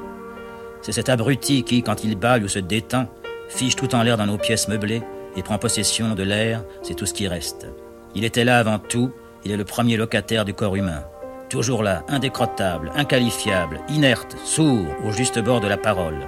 C'est 0.83 0.91
cet 0.91 1.09
abruti 1.09 1.63
qui, 1.63 1.85
quand 1.85 2.03
il 2.03 2.17
baille 2.17 2.43
ou 2.43 2.49
se 2.49 2.59
détend, 2.59 3.07
fiche 3.49 3.77
tout 3.77 3.95
en 3.95 4.03
l'air 4.03 4.17
dans 4.17 4.27
nos 4.27 4.39
pièces 4.39 4.67
meublées 4.67 5.03
et 5.37 5.45
prend 5.45 5.59
possession 5.59 6.17
de 6.17 6.25
l'air, 6.25 6.65
c'est 6.83 6.95
tout 6.95 7.07
ce 7.07 7.15
qui 7.15 7.29
reste. 7.29 7.69
Il 8.17 8.25
était 8.25 8.45
là 8.45 8.59
avant 8.59 8.81
tout, 8.81 9.13
il 9.45 9.53
est 9.53 9.57
le 9.57 9.65
premier 9.65 9.97
locataire 9.97 10.45
du 10.45 10.55
corps 10.55 10.77
humain. 10.77 11.05
Toujours 11.49 11.83
là, 11.83 12.05
indécrottable, 12.09 12.93
inqualifiable, 12.95 13.81
inerte, 13.89 14.37
sourd, 14.45 14.87
au 15.05 15.11
juste 15.11 15.39
bord 15.39 15.61
de 15.61 15.69
la 15.69 15.77
parole. 15.77 16.27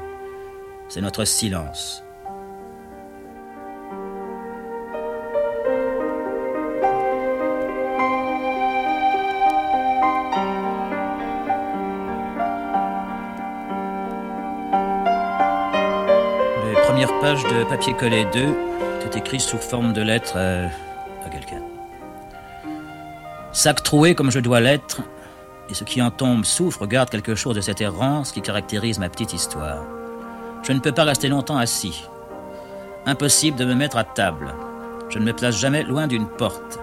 C'est 0.89 1.01
notre 1.01 1.25
silence. 1.25 2.03
page 17.23 17.45
de 17.45 17.63
papier 17.63 17.95
collé 17.95 18.25
2 18.33 18.55
est 19.05 19.17
écrit 19.17 19.39
sous 19.39 19.57
forme 19.57 19.93
de 19.93 20.03
lettre 20.03 20.37
à, 20.37 20.65
à 21.25 21.31
quelqu'un. 21.31 21.62
Sac 23.63 23.85
troué 23.85 24.17
comme 24.17 24.33
je 24.33 24.41
dois 24.41 24.59
l'être, 24.59 25.03
et 25.71 25.75
ce 25.75 25.85
qui 25.85 26.03
en 26.03 26.11
tombe 26.11 26.45
souffre, 26.45 26.85
garde 26.85 27.11
quelque 27.11 27.37
chose 27.37 27.55
de 27.55 27.61
cette 27.61 27.81
errance 27.81 28.33
qui 28.33 28.43
caractérise 28.43 28.99
ma 28.99 29.09
petite 29.09 29.35
histoire. 29.35 29.85
Je 30.65 30.73
ne 30.73 30.81
peux 30.81 30.91
pas 30.91 31.05
rester 31.05 31.29
longtemps 31.29 31.59
assis. 31.59 32.03
Impossible 33.07 33.57
de 33.57 33.65
me 33.65 33.77
mettre 33.77 33.99
à 33.99 34.03
table. 34.03 34.53
Je 35.11 35.21
ne 35.21 35.25
me 35.25 35.33
place 35.33 35.57
jamais 35.57 35.85
loin 35.85 36.09
d'une 36.09 36.27
porte. 36.27 36.81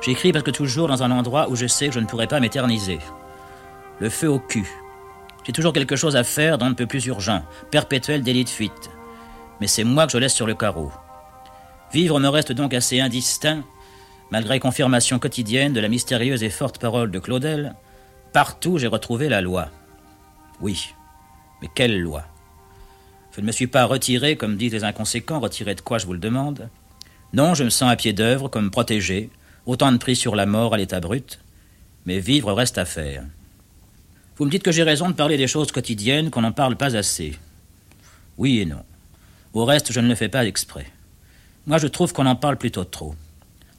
J'écris 0.00 0.32
parce 0.32 0.44
que 0.44 0.50
toujours 0.50 0.88
dans 0.88 1.02
un 1.02 1.10
endroit 1.10 1.50
où 1.50 1.56
je 1.56 1.66
sais 1.66 1.88
que 1.88 1.94
je 1.94 2.00
ne 2.00 2.06
pourrai 2.06 2.26
pas 2.26 2.40
m'éterniser. 2.40 3.00
Le 3.98 4.08
feu 4.08 4.30
au 4.30 4.38
cul. 4.38 4.66
J'ai 5.44 5.52
toujours 5.52 5.74
quelque 5.74 5.96
chose 5.96 6.16
à 6.16 6.24
faire 6.24 6.56
dont 6.56 6.70
ne 6.70 6.74
peut 6.74 6.86
plus 6.86 7.04
urgent, 7.04 7.42
perpétuel 7.70 8.22
délit 8.22 8.44
de 8.44 8.48
fuite 8.48 8.90
mais 9.60 9.66
c'est 9.66 9.84
moi 9.84 10.06
que 10.06 10.12
je 10.12 10.18
laisse 10.18 10.34
sur 10.34 10.46
le 10.46 10.54
carreau. 10.54 10.90
Vivre 11.92 12.18
me 12.18 12.28
reste 12.28 12.52
donc 12.52 12.74
assez 12.74 13.00
indistinct, 13.00 13.62
malgré 14.30 14.60
confirmation 14.60 15.18
quotidienne 15.18 15.72
de 15.72 15.80
la 15.80 15.88
mystérieuse 15.88 16.42
et 16.42 16.50
forte 16.50 16.78
parole 16.78 17.10
de 17.10 17.18
Claudel. 17.18 17.74
Partout 18.32 18.78
j'ai 18.78 18.86
retrouvé 18.86 19.28
la 19.28 19.40
loi. 19.40 19.68
Oui, 20.60 20.94
mais 21.62 21.68
quelle 21.74 22.00
loi? 22.00 22.24
Je 23.32 23.40
ne 23.40 23.46
me 23.46 23.52
suis 23.52 23.68
pas 23.68 23.84
retiré, 23.84 24.36
comme 24.36 24.56
disent 24.56 24.72
les 24.72 24.84
inconséquents, 24.84 25.38
retiré 25.38 25.74
de 25.74 25.80
quoi 25.80 25.98
je 25.98 26.06
vous 26.06 26.12
le 26.12 26.18
demande? 26.18 26.68
Non, 27.32 27.54
je 27.54 27.62
me 27.62 27.70
sens 27.70 27.90
à 27.90 27.96
pied 27.96 28.12
d'œuvre, 28.12 28.48
comme 28.48 28.70
protégé, 28.70 29.30
autant 29.66 29.92
de 29.92 29.98
prix 29.98 30.16
sur 30.16 30.34
la 30.34 30.46
mort 30.46 30.74
à 30.74 30.76
l'état 30.76 30.98
brut, 30.98 31.38
mais 32.04 32.18
vivre 32.18 32.52
reste 32.52 32.78
à 32.78 32.84
faire. 32.84 33.24
Vous 34.36 34.44
me 34.44 34.50
dites 34.50 34.62
que 34.62 34.72
j'ai 34.72 34.82
raison 34.82 35.08
de 35.08 35.14
parler 35.14 35.36
des 35.36 35.46
choses 35.46 35.70
quotidiennes, 35.72 36.30
qu'on 36.30 36.40
n'en 36.40 36.52
parle 36.52 36.76
pas 36.76 36.96
assez. 36.96 37.38
Oui 38.38 38.60
et 38.60 38.66
non. 38.66 38.82
Au 39.52 39.64
reste, 39.64 39.92
je 39.92 40.00
ne 40.00 40.08
le 40.08 40.14
fais 40.14 40.28
pas 40.28 40.44
exprès. 40.44 40.86
Moi, 41.66 41.78
je 41.78 41.86
trouve 41.86 42.12
qu'on 42.12 42.26
en 42.26 42.36
parle 42.36 42.56
plutôt 42.56 42.84
trop. 42.84 43.14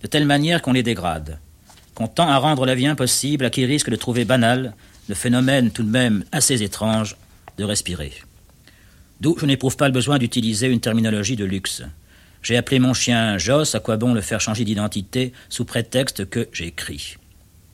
De 0.01 0.07
telle 0.07 0.25
manière 0.25 0.61
qu'on 0.61 0.73
les 0.73 0.83
dégrade. 0.83 1.39
Qu'on 1.93 2.07
tend 2.07 2.29
à 2.29 2.37
rendre 2.37 2.65
la 2.65 2.75
vie 2.75 2.87
impossible 2.87 3.45
à 3.45 3.49
qui 3.49 3.65
risque 3.65 3.89
de 3.89 3.95
trouver 3.95 4.25
banal 4.25 4.73
le 5.09 5.15
phénomène 5.15 5.71
tout 5.71 5.83
de 5.83 5.89
même 5.89 6.23
assez 6.31 6.61
étrange 6.61 7.17
de 7.57 7.63
respirer. 7.63 8.13
D'où 9.19 9.35
je 9.37 9.45
n'éprouve 9.45 9.75
pas 9.75 9.87
le 9.87 9.93
besoin 9.93 10.17
d'utiliser 10.17 10.67
une 10.67 10.79
terminologie 10.79 11.35
de 11.35 11.43
luxe. 11.43 11.83
J'ai 12.41 12.55
appelé 12.55 12.79
mon 12.79 12.93
chien 12.93 13.37
Joss, 13.37 13.75
à 13.75 13.81
quoi 13.81 13.97
bon 13.97 14.13
le 14.13 14.21
faire 14.21 14.39
changer 14.39 14.63
d'identité 14.63 15.33
sous 15.49 15.65
prétexte 15.65 16.29
que 16.29 16.47
j'écris 16.53 17.17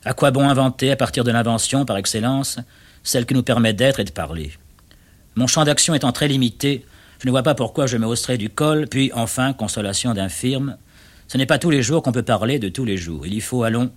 À 0.04 0.12
quoi 0.12 0.32
bon 0.32 0.48
inventer, 0.48 0.90
à 0.90 0.96
partir 0.96 1.22
de 1.22 1.30
l'invention 1.30 1.84
par 1.84 1.98
excellence, 1.98 2.58
celle 3.04 3.26
qui 3.26 3.34
nous 3.34 3.44
permet 3.44 3.74
d'être 3.74 4.00
et 4.00 4.04
de 4.04 4.10
parler? 4.10 4.52
Mon 5.36 5.46
champ 5.46 5.64
d'action 5.64 5.94
étant 5.94 6.10
très 6.10 6.26
limité, 6.26 6.84
je 7.20 7.26
ne 7.26 7.30
vois 7.30 7.44
pas 7.44 7.54
pourquoi 7.54 7.86
je 7.86 7.96
me 7.96 8.06
hausserais 8.06 8.38
du 8.38 8.50
col, 8.50 8.88
puis 8.88 9.12
enfin, 9.14 9.52
consolation 9.52 10.14
d'infirme, 10.14 10.76
ce 11.28 11.38
n'est 11.38 11.46
pas 11.46 11.58
tous 11.58 11.70
les 11.70 11.82
jours 11.82 12.02
qu'on 12.02 12.12
peut 12.12 12.22
parler 12.22 12.58
de 12.58 12.68
tous 12.68 12.84
les 12.84 12.96
jours. 12.96 13.26
Il 13.26 13.34
y 13.34 13.40
faut, 13.40 13.64
allons, 13.64 13.90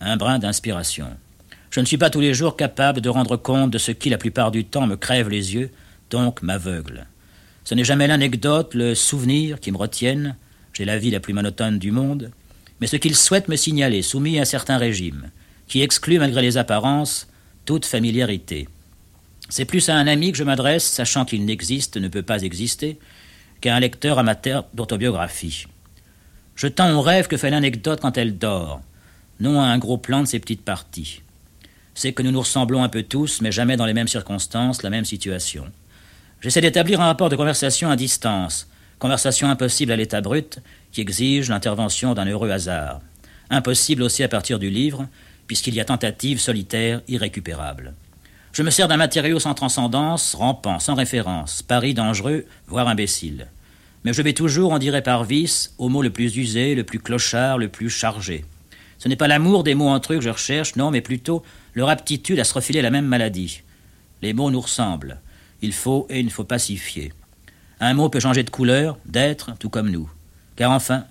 un 0.00 0.16
brin 0.16 0.38
d'inspiration. 0.38 1.08
Je 1.70 1.80
ne 1.80 1.86
suis 1.86 1.98
pas 1.98 2.10
tous 2.10 2.20
les 2.20 2.34
jours 2.34 2.56
capable 2.56 3.00
de 3.00 3.08
rendre 3.08 3.36
compte 3.36 3.70
de 3.70 3.78
ce 3.78 3.90
qui, 3.90 4.10
la 4.10 4.18
plupart 4.18 4.50
du 4.50 4.64
temps, 4.64 4.86
me 4.86 4.96
crève 4.96 5.28
les 5.28 5.54
yeux, 5.54 5.70
donc 6.10 6.42
m'aveugle. 6.42 7.06
Ce 7.64 7.74
n'est 7.74 7.84
jamais 7.84 8.06
l'anecdote, 8.06 8.74
le 8.74 8.94
souvenir 8.94 9.58
qui 9.58 9.72
me 9.72 9.78
retiennent, 9.78 10.36
j'ai 10.72 10.84
la 10.84 10.98
vie 10.98 11.10
la 11.10 11.20
plus 11.20 11.32
monotone 11.32 11.78
du 11.78 11.90
monde, 11.90 12.30
mais 12.80 12.86
ce 12.86 12.96
qu'il 12.96 13.16
souhaite 13.16 13.48
me 13.48 13.56
signaler, 13.56 14.02
soumis 14.02 14.38
à 14.38 14.42
un 14.42 14.44
certain 14.44 14.76
régime, 14.76 15.30
qui 15.66 15.80
exclut, 15.80 16.18
malgré 16.18 16.42
les 16.42 16.58
apparences, 16.58 17.28
toute 17.64 17.86
familiarité. 17.86 18.68
C'est 19.48 19.64
plus 19.64 19.88
à 19.88 19.96
un 19.96 20.06
ami 20.06 20.32
que 20.32 20.38
je 20.38 20.44
m'adresse, 20.44 20.84
sachant 20.84 21.24
qu'il 21.24 21.44
n'existe, 21.44 21.96
ne 21.96 22.08
peut 22.08 22.22
pas 22.22 22.42
exister, 22.42 22.98
qu'à 23.60 23.74
un 23.74 23.80
lecteur 23.80 24.18
amateur 24.18 24.66
d'autobiographie. 24.74 25.66
Je 26.56 26.68
tends 26.68 26.92
au 26.92 27.02
rêve 27.02 27.26
que 27.26 27.36
fait 27.36 27.50
l'anecdote 27.50 28.00
quand 28.00 28.16
elle 28.16 28.38
dort, 28.38 28.80
non 29.40 29.60
à 29.60 29.64
un 29.64 29.78
gros 29.78 29.98
plan 29.98 30.22
de 30.22 30.26
ses 30.26 30.38
petites 30.38 30.64
parties. 30.64 31.22
C'est 31.94 32.12
que 32.12 32.22
nous 32.22 32.30
nous 32.30 32.40
ressemblons 32.40 32.82
un 32.82 32.88
peu 32.88 33.02
tous, 33.02 33.40
mais 33.40 33.52
jamais 33.52 33.76
dans 33.76 33.86
les 33.86 33.94
mêmes 33.94 34.08
circonstances, 34.08 34.82
la 34.82 34.90
même 34.90 35.04
situation. 35.04 35.66
J'essaie 36.40 36.60
d'établir 36.60 37.00
un 37.00 37.06
rapport 37.06 37.28
de 37.28 37.36
conversation 37.36 37.90
à 37.90 37.96
distance, 37.96 38.68
conversation 38.98 39.48
impossible 39.48 39.92
à 39.92 39.96
l'état 39.96 40.20
brut, 40.20 40.60
qui 40.92 41.00
exige 41.00 41.48
l'intervention 41.48 42.14
d'un 42.14 42.26
heureux 42.26 42.50
hasard. 42.50 43.00
Impossible 43.50 44.02
aussi 44.02 44.22
à 44.22 44.28
partir 44.28 44.58
du 44.58 44.70
livre, 44.70 45.08
puisqu'il 45.46 45.74
y 45.74 45.80
a 45.80 45.84
tentative 45.84 46.40
solitaire 46.40 47.02
irrécupérable. 47.08 47.94
Je 48.52 48.62
me 48.62 48.70
sers 48.70 48.86
d'un 48.86 48.96
matériau 48.96 49.40
sans 49.40 49.54
transcendance, 49.54 50.34
rampant, 50.34 50.78
sans 50.78 50.94
référence, 50.94 51.62
pari 51.62 51.94
dangereux, 51.94 52.46
voire 52.68 52.86
imbécile. 52.86 53.48
Mais 54.04 54.12
je 54.12 54.20
vais 54.20 54.34
toujours, 54.34 54.72
on 54.72 54.78
dirait 54.78 55.02
par 55.02 55.24
vice, 55.24 55.74
au 55.78 55.88
mot 55.88 56.02
le 56.02 56.10
plus 56.10 56.36
usé, 56.36 56.74
le 56.74 56.84
plus 56.84 56.98
clochard, 56.98 57.56
le 57.56 57.68
plus 57.68 57.88
chargé. 57.88 58.44
Ce 58.98 59.08
n'est 59.08 59.16
pas 59.16 59.28
l'amour 59.28 59.64
des 59.64 59.74
mots 59.74 59.88
entre 59.88 60.12
eux 60.12 60.16
que 60.16 60.24
je 60.24 60.30
recherche, 60.30 60.76
non, 60.76 60.90
mais 60.90 61.00
plutôt 61.00 61.42
leur 61.74 61.88
aptitude 61.88 62.38
à 62.38 62.44
se 62.44 62.54
refiler 62.54 62.82
la 62.82 62.90
même 62.90 63.06
maladie. 63.06 63.62
Les 64.22 64.34
mots 64.34 64.50
nous 64.50 64.60
ressemblent. 64.60 65.20
Il 65.62 65.72
faut 65.72 66.06
et 66.10 66.20
il 66.20 66.26
ne 66.26 66.30
faut 66.30 66.44
pas 66.44 66.58
s'y 66.58 66.76
fier. 66.76 67.12
Un 67.80 67.94
mot 67.94 68.08
peut 68.10 68.20
changer 68.20 68.42
de 68.42 68.50
couleur, 68.50 68.98
d'être, 69.06 69.56
tout 69.58 69.70
comme 69.70 69.90
nous. 69.90 70.10
Car 70.56 70.70
enfin, 70.70 71.04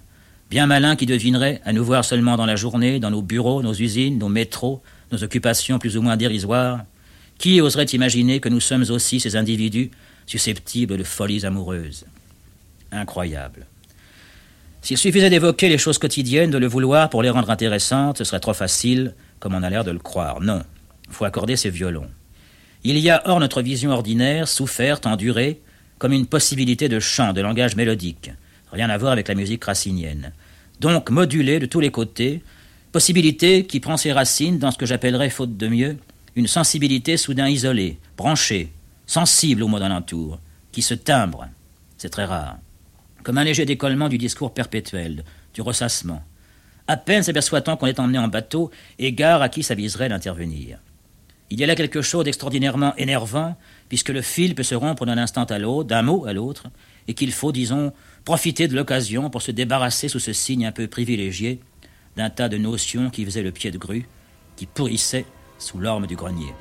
bien 0.49 0.67
malin 0.67 0.95
qui 0.95 1.07
devinerait, 1.07 1.61
à 1.65 1.73
nous 1.73 1.83
voir 1.83 2.05
seulement 2.05 2.37
dans 2.37 2.45
la 2.45 2.55
journée, 2.55 2.99
dans 2.99 3.11
nos 3.11 3.21
bureaux, 3.23 3.63
nos 3.63 3.73
usines, 3.73 4.19
nos 4.19 4.29
métros, 4.29 4.81
nos 5.11 5.23
occupations 5.23 5.79
plus 5.79 5.97
ou 5.97 6.01
moins 6.03 6.17
dérisoires, 6.17 6.85
qui 7.39 7.59
oserait 7.59 7.85
imaginer 7.85 8.39
que 8.39 8.49
nous 8.49 8.59
sommes 8.59 8.85
aussi 8.89 9.19
ces 9.19 9.35
individus 9.35 9.89
susceptibles 10.27 10.97
de 10.97 11.03
folies 11.03 11.45
amoureuses? 11.45 12.05
Incroyable. 12.93 13.65
S'il 14.81 14.97
suffisait 14.97 15.29
d'évoquer 15.29 15.67
les 15.67 15.77
choses 15.77 15.97
quotidiennes, 15.97 16.51
de 16.51 16.57
le 16.57 16.67
vouloir 16.67 17.09
pour 17.09 17.23
les 17.23 17.29
rendre 17.29 17.49
intéressantes, 17.49 18.19
ce 18.19 18.23
serait 18.23 18.39
trop 18.39 18.53
facile, 18.53 19.15
comme 19.39 19.55
on 19.55 19.63
a 19.63 19.69
l'air 19.69 19.83
de 19.83 19.91
le 19.91 19.99
croire. 19.99 20.41
Non, 20.41 20.61
faut 21.09 21.25
accorder 21.25 21.55
ses 21.55 21.69
violons. 21.69 22.09
Il 22.83 22.97
y 22.99 23.09
a 23.09 23.23
hors 23.25 23.39
notre 23.39 23.61
vision 23.61 23.91
ordinaire, 23.91 24.47
soufferte, 24.47 25.07
endurée, 25.07 25.61
comme 25.97 26.13
une 26.13 26.27
possibilité 26.27 26.89
de 26.89 26.99
chant, 26.99 27.33
de 27.33 27.41
langage 27.41 27.75
mélodique. 27.75 28.31
Rien 28.71 28.89
à 28.89 28.97
voir 28.97 29.13
avec 29.13 29.27
la 29.27 29.35
musique 29.35 29.63
racinienne. 29.63 30.33
Donc 30.79 31.09
modulée 31.09 31.59
de 31.59 31.65
tous 31.65 31.79
les 31.79 31.91
côtés, 31.91 32.43
possibilité 32.91 33.65
qui 33.65 33.79
prend 33.79 33.97
ses 33.97 34.11
racines 34.11 34.59
dans 34.59 34.71
ce 34.71 34.77
que 34.77 34.85
j'appellerais, 34.85 35.29
faute 35.29 35.57
de 35.57 35.67
mieux, 35.67 35.97
une 36.35 36.47
sensibilité 36.47 37.17
soudain 37.17 37.47
isolée, 37.47 37.97
branchée, 38.17 38.71
sensible 39.07 39.63
au 39.63 39.67
mot 39.67 39.79
d'alentour, 39.79 40.39
qui 40.71 40.81
se 40.81 40.93
timbre, 40.93 41.47
c'est 41.97 42.09
très 42.09 42.25
rare, 42.25 42.57
comme 43.23 43.37
un 43.37 43.43
léger 43.43 43.65
décollement 43.65 44.09
du 44.09 44.17
discours 44.17 44.53
perpétuel, 44.53 45.23
du 45.53 45.61
ressassement. 45.61 46.23
À 46.87 46.97
peine 46.97 47.23
s'aperçoit-on 47.23 47.77
qu'on 47.77 47.87
est 47.87 47.99
emmené 47.99 48.19
en 48.19 48.27
bateau, 48.27 48.69
égard 48.99 49.41
à 49.41 49.49
qui 49.49 49.63
s'aviserait 49.63 50.09
d'intervenir. 50.09 50.79
Il 51.49 51.59
y 51.59 51.63
a 51.63 51.67
là 51.67 51.75
quelque 51.75 52.01
chose 52.01 52.25
d'extraordinairement 52.25 52.95
énervant, 52.97 53.55
puisque 53.87 54.09
le 54.09 54.21
fil 54.21 54.55
peut 54.55 54.63
se 54.63 54.75
rompre 54.75 55.05
d'un 55.05 55.17
instant 55.17 55.43
à 55.45 55.59
l'autre, 55.59 55.87
d'un 55.87 56.01
mot 56.01 56.25
à 56.25 56.33
l'autre, 56.33 56.67
et 57.07 57.13
qu'il 57.13 57.31
faut, 57.31 57.51
disons, 57.51 57.93
profiter 58.25 58.67
de 58.67 58.75
l'occasion 58.75 59.29
pour 59.29 59.41
se 59.41 59.51
débarrasser 59.51 60.07
sous 60.07 60.19
ce 60.19 60.33
signe 60.33 60.65
un 60.65 60.71
peu 60.71 60.87
privilégié 60.87 61.59
d'un 62.15 62.29
tas 62.29 62.49
de 62.49 62.57
notions 62.57 63.09
qui 63.09 63.23
faisaient 63.25 63.43
le 63.43 63.51
pied 63.51 63.71
de 63.71 63.77
grue, 63.77 64.07
qui 64.55 64.65
pourrissaient 64.65 65.25
sous 65.57 65.79
l'orme 65.79 66.07
du 66.07 66.15
grenier. 66.15 66.53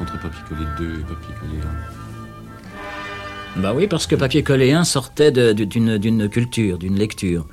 Entre 0.00 0.20
Papier 0.20 0.42
collé 0.48 0.64
2 0.78 0.84
et 0.84 1.02
Papier 1.02 1.34
collé 1.40 1.60
Bah 3.56 3.72
oui, 3.74 3.86
parce 3.86 4.06
que 4.06 4.16
Papier 4.16 4.42
Collé 4.42 4.72
1 4.72 4.84
sortait 4.84 5.32
d'une 5.54 6.28
culture, 6.28 6.78
d'une 6.78 6.96
lecture. 6.96 7.46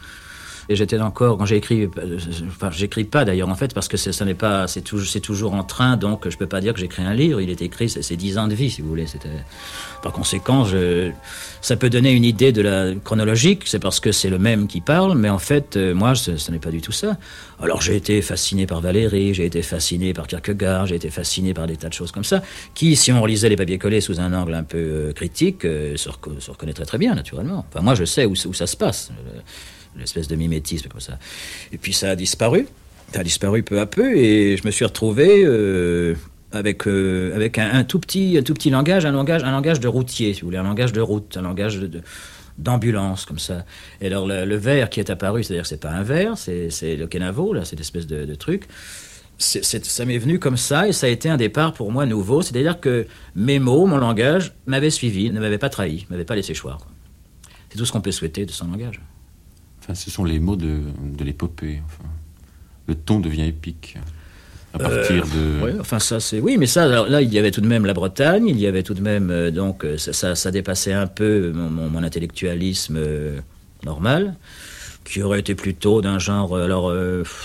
Et 0.70 0.76
j'étais 0.76 1.00
encore, 1.00 1.38
quand 1.38 1.46
j'ai 1.46 1.58
écrit, 1.58 1.84
euh, 1.84 2.18
enfin, 2.48 2.72
j'écris 2.72 3.04
pas 3.04 3.26
d'ailleurs 3.26 3.50
en 3.50 3.56
fait, 3.56 3.74
parce 3.74 3.88
que 3.88 3.98
ça 3.98 4.26
n'est 4.26 4.34
pas, 4.34 4.68
c'est 4.68 4.82
toujours, 4.82 5.54
en 5.54 5.64
train, 5.64 5.98
donc 5.98 6.30
je 6.30 6.38
peux 6.38 6.48
pas 6.48 6.62
dire 6.62 6.74
que 6.74 6.80
j'écris 6.80 7.04
un 7.04 7.14
livre. 7.14 7.42
Il 7.42 7.50
est 7.50 7.62
écrit, 7.62 7.90
c'est 7.90 8.16
dix 8.16 8.38
ans 8.38 8.48
de 8.48 8.56
vie, 8.56 8.70
si 8.70 8.82
vous 8.82 8.88
voulez. 8.88 9.06
Par 10.02 10.12
conséquent, 10.12 10.66
ça 11.62 11.76
peut 11.76 11.90
donner 11.90 12.12
une 12.12 12.24
idée 12.24 12.52
de 12.52 12.62
la 12.62 12.94
chronologique, 12.96 13.64
c'est 13.66 13.80
parce 13.80 14.00
que 14.00 14.12
c'est 14.12 14.30
le 14.30 14.40
même 14.40 14.68
qui 14.68 14.82
parle, 14.82 15.18
mais 15.18 15.30
en 15.30 15.40
fait, 15.40 15.76
euh, 15.76 15.94
moi, 15.94 16.16
ce, 16.16 16.52
n'est 16.52 16.60
pas 16.60 16.72
du 16.72 16.82
tout 16.82 16.92
ça. 16.92 17.18
Alors 17.62 17.82
j'ai 17.82 17.96
été 17.96 18.22
fasciné 18.22 18.66
par 18.66 18.82
Valérie, 18.82 19.34
j'ai 19.34 19.46
été 19.46 19.62
fasciné 19.62 20.14
par 20.14 20.28
Kierkegaard, 20.28 20.88
j'ai 20.88 20.96
été 20.96 21.10
fasciné 21.10 21.54
par 21.54 21.68
des 21.68 21.78
tas 21.78 21.90
de 21.90 21.94
choses 21.94 22.12
comme 22.12 22.24
ça, 22.24 22.42
qui, 22.74 22.96
si 22.96 23.12
on 23.12 23.22
relisait 23.22 23.50
les 23.50 23.56
papiers 23.56 23.78
collés 23.78 24.02
sous 24.02 24.20
un 24.20 24.34
angle 24.34 24.54
un 24.54 24.64
peu 24.64 24.78
euh, 24.78 25.14
critique, 25.14 25.62
se, 25.62 26.10
reconnaîtrait 26.50 26.86
très 26.86 26.98
bien, 26.98 27.16
naturellement. 27.16 27.66
Enfin, 27.70 27.82
moi, 27.82 27.96
je 27.96 28.06
sais 28.06 28.26
où 28.26 28.36
ça 28.36 28.68
se 28.68 28.76
passe 28.76 29.12
l'espèce 29.98 30.28
de 30.28 30.36
mimétisme 30.36 30.90
comme 30.90 31.02
ça. 31.02 31.18
Et 31.72 31.78
puis 31.78 31.94
ça 31.94 32.12
a 32.12 32.16
disparu, 32.16 32.68
ça 33.14 33.22
a 33.22 33.24
disparu 33.24 33.64
peu 33.64 33.80
à 33.80 33.86
peu, 33.86 34.16
et 34.16 34.58
je 34.58 34.66
me 34.66 34.72
suis 34.72 34.86
retrouvé 34.86 35.44
euh, 35.46 36.16
avec, 36.52 36.88
euh, 36.88 37.36
avec 37.36 37.58
un, 37.58 37.84
tout 37.84 38.00
petit, 38.00 38.38
un 38.38 38.44
tout 38.44 38.54
petit 38.54 38.70
langage, 38.70 39.06
un 39.06 39.12
langage, 39.12 39.44
un 39.44 39.52
langage 39.52 39.80
de 39.80 39.88
routier, 39.88 40.36
un 40.44 40.64
langage 40.64 40.94
de 40.94 41.02
route, 41.02 41.38
un 41.38 41.42
langage 41.42 41.80
d'ambulance 42.58 43.26
comme 43.26 43.40
ça. 43.40 43.66
Et 44.02 44.08
alors 44.08 44.28
le, 44.28 44.56
verre 44.56 44.90
qui 44.90 45.00
est 45.00 45.10
apparu, 45.10 45.44
c'est-à-dire 45.44 45.66
c'est 45.66 45.82
pas 45.82 45.92
un 45.92 46.04
verre, 46.04 46.38
c'est, 46.38 46.70
c'est 46.70 46.96
le 46.96 47.08
kenavo, 47.08 47.54
là, 47.54 47.66
cette 47.66 47.80
espèce 47.80 48.08
de, 48.08 48.26
de 48.26 48.36
truc. 48.36 48.68
C'est, 49.40 49.84
ça 49.84 50.06
m'est 50.06 50.20
venu 50.20 50.38
comme 50.40 50.58
ça 50.58 50.88
et 50.88 50.94
ça 50.94 51.08
a 51.08 51.10
été 51.10 51.28
un 51.28 51.38
départ 51.38 51.74
pour 51.74 51.92
moi 51.92 52.06
nouveau. 52.06 52.42
C'est-à-dire 52.42 52.80
que 52.80 53.08
mes 53.36 53.60
mots, 53.60 53.88
mon 53.88 53.98
langage, 53.98 54.54
m'avaient 54.68 54.92
suivi, 54.92 55.32
ne 55.32 55.40
m'avaient 55.40 55.58
pas 55.58 55.70
trahi, 55.70 56.06
m'avaient 56.10 56.24
pas 56.24 56.36
laissé 56.36 56.54
choir. 56.54 56.78
C'est 57.70 57.78
tout 57.78 57.86
ce 57.86 57.92
qu'on 57.92 58.02
peut 58.02 58.12
souhaiter 58.12 58.46
de 58.46 58.52
son 58.52 58.68
langage. 58.68 59.02
Enfin, 59.84 59.96
ce 59.96 60.10
sont 60.10 60.24
les 60.24 60.40
mots 60.40 60.56
de, 60.56 60.80
de 61.02 61.24
l'épopée. 61.26 61.82
Enfin, 61.86 62.10
le 62.88 62.96
ton 62.96 63.20
devient 63.20 63.48
épique 63.48 63.98
à 64.74 64.80
partir 64.80 65.26
de. 65.26 65.64
Oui, 65.64 65.72
enfin 65.80 66.00
ça 66.00 66.20
c'est 66.20 66.40
oui, 66.40 66.58
mais 66.58 66.66
ça 66.66 66.88
là 66.88 67.22
il 67.22 67.32
y 67.32 67.38
avait 67.38 67.52
tout 67.52 67.62
de 67.62 67.68
même 67.68 67.86
la 67.86 67.94
Bretagne, 67.94 68.48
il 68.48 68.60
y 68.60 68.66
avait 68.66 68.82
tout 68.82 68.94
de 68.94 69.02
même 69.02 69.30
euh, 69.30 69.52
donc 69.52 69.86
euh, 69.86 69.98
ça, 69.98 70.36
ça, 70.36 70.52
dépassait 70.52 70.94
un 70.94 71.06
peu 71.06 71.52
mon, 71.54 71.70
mon, 71.70 72.02
intellectualisme 72.02 72.96
euh, 72.98 73.40
normal, 73.86 74.36
qui 75.06 75.22
aurait 75.22 75.42
été 75.42 75.54
plutôt 75.54 76.02
d'un 76.02 76.18
genre 76.18 76.56
alors 76.56 76.92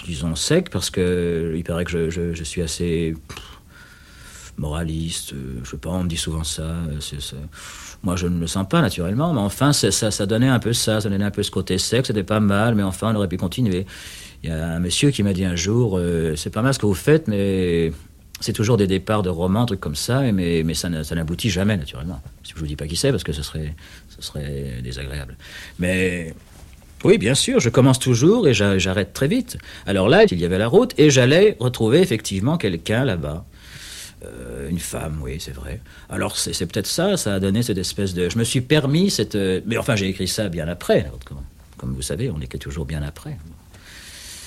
disons 0.06 0.34
sec 0.36 0.70
parce 0.70 0.90
que 0.90 1.54
il 1.56 1.64
paraît 1.64 1.84
que 1.84 1.90
je, 1.90 2.08
je, 2.08 2.34
je 2.34 2.44
suis 2.44 2.62
assez 2.62 3.14
moraliste, 4.56 5.34
je 5.64 5.70
sais 5.70 5.76
pas, 5.76 5.90
on 5.90 6.04
me 6.04 6.08
dit 6.08 6.16
souvent 6.16 6.44
ça. 6.44 6.76
c'est 7.00 7.20
moi, 8.02 8.16
je 8.16 8.26
ne 8.26 8.38
le 8.38 8.46
sens 8.46 8.66
pas 8.68 8.80
naturellement, 8.80 9.32
mais 9.32 9.40
enfin, 9.40 9.72
ça, 9.72 9.90
ça, 9.90 10.26
donnait 10.26 10.48
un 10.48 10.60
peu 10.60 10.72
ça, 10.72 11.00
ça 11.00 11.08
donnait 11.08 11.24
un 11.24 11.30
peu 11.30 11.42
ce 11.42 11.50
côté 11.50 11.78
sec, 11.78 12.06
c'était 12.06 12.22
pas 12.22 12.40
mal, 12.40 12.74
mais 12.74 12.82
enfin, 12.82 13.12
on 13.12 13.16
aurait 13.16 13.28
pu 13.28 13.36
continuer. 13.36 13.86
Il 14.42 14.50
y 14.50 14.52
a 14.52 14.68
un 14.68 14.78
monsieur 14.78 15.10
qui 15.10 15.22
m'a 15.22 15.32
dit 15.32 15.44
un 15.44 15.56
jour, 15.56 15.98
euh, 15.98 16.36
c'est 16.36 16.50
pas 16.50 16.62
mal 16.62 16.72
ce 16.72 16.78
que 16.78 16.86
vous 16.86 16.94
faites, 16.94 17.26
mais 17.26 17.92
c'est 18.40 18.52
toujours 18.52 18.76
des 18.76 18.86
départs 18.86 19.22
de 19.22 19.30
romans, 19.30 19.66
trucs 19.66 19.80
comme 19.80 19.96
ça, 19.96 20.20
mais, 20.32 20.62
mais 20.64 20.74
ça, 20.74 20.88
n'aboutit 20.88 21.50
jamais, 21.50 21.76
naturellement. 21.76 22.22
Je 22.44 22.54
vous 22.54 22.66
dis 22.66 22.76
pas 22.76 22.86
qui 22.86 22.96
c'est, 22.96 23.10
parce 23.10 23.24
que 23.24 23.32
ce 23.32 23.42
serait, 23.42 23.74
ce 24.08 24.22
serait 24.22 24.80
désagréable. 24.82 25.36
Mais 25.80 26.34
oui, 27.04 27.18
bien 27.18 27.34
sûr, 27.34 27.58
je 27.58 27.68
commence 27.68 27.98
toujours 27.98 28.46
et 28.46 28.54
j'arrête 28.54 29.12
très 29.12 29.28
vite. 29.28 29.58
Alors 29.86 30.08
là, 30.08 30.24
il 30.30 30.38
y 30.38 30.44
avait 30.44 30.58
la 30.58 30.68
route 30.68 30.94
et 30.98 31.10
j'allais 31.10 31.56
retrouver 31.58 32.00
effectivement 32.00 32.58
quelqu'un 32.58 33.04
là-bas. 33.04 33.44
Euh, 34.24 34.68
une 34.68 34.80
femme, 34.80 35.20
oui, 35.22 35.36
c'est 35.38 35.54
vrai. 35.54 35.80
Alors 36.08 36.36
c'est 36.36 36.66
peut-être 36.66 36.86
ça, 36.86 37.16
ça 37.16 37.34
a 37.34 37.40
donné 37.40 37.62
cette 37.62 37.78
espèce 37.78 38.14
de... 38.14 38.28
Je 38.28 38.38
me 38.38 38.44
suis 38.44 38.60
permis 38.60 39.10
cette... 39.10 39.36
Euh, 39.36 39.60
mais 39.66 39.78
enfin, 39.78 39.94
j'ai 39.94 40.08
écrit 40.08 40.26
ça 40.26 40.48
bien 40.48 40.66
après. 40.66 41.10
Comme, 41.76 41.94
vous 41.94 42.02
savez, 42.02 42.30
on 42.30 42.40
écrit 42.40 42.58
toujours 42.58 42.84
bien 42.84 43.02
après. 43.02 43.36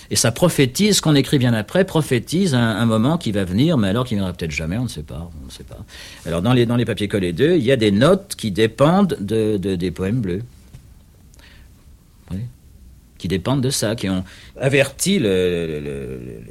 Et 0.09 0.17
ça 0.17 0.34
prophétise, 0.34 0.97
ce 0.97 1.01
qu'on 1.01 1.15
écrit 1.15 1.39
bien 1.39 1.53
après, 1.53 1.86
prophétise 1.86 2.53
un, 2.53 2.86
moment 2.86 3.17
qui 3.17 3.32
va 3.32 3.45
venir, 3.45 3.78
mais 3.78 3.88
alors 3.88 4.05
qui 4.05 4.15
viendra 4.15 4.34
peut-être 4.34 4.51
jamais, 4.51 4.78
on 4.78 4.84
ne 4.84 4.89
sait 4.89 5.03
pas. 5.03 5.32
On 5.41 5.45
ne 5.45 5.51
sait 5.51 5.63
pas. 5.63 5.80
Alors 6.26 6.41
dans 6.41 6.51
les, 6.51 6.65
dans 6.65 6.76
les 6.76 6.84
papiers 6.84 7.07
collés 7.07 7.32
2, 7.32 7.55
il 7.55 7.63
y 7.63 7.72
a 7.72 7.78
des 7.78 7.91
notes 7.91 8.36
qui 8.36 8.51
dépendent 8.51 9.15
de, 9.22 9.55
des 9.55 9.91
poèmes 9.91 10.19
bleus. 10.19 10.43
Oui. 12.32 12.39
Qui 13.17 13.30
dépendent 13.30 13.61
de 13.61 13.69
ça, 13.69 13.95
qui 13.95 14.09
ont 14.09 14.26
averti 14.59 15.17
le, 15.17 16.41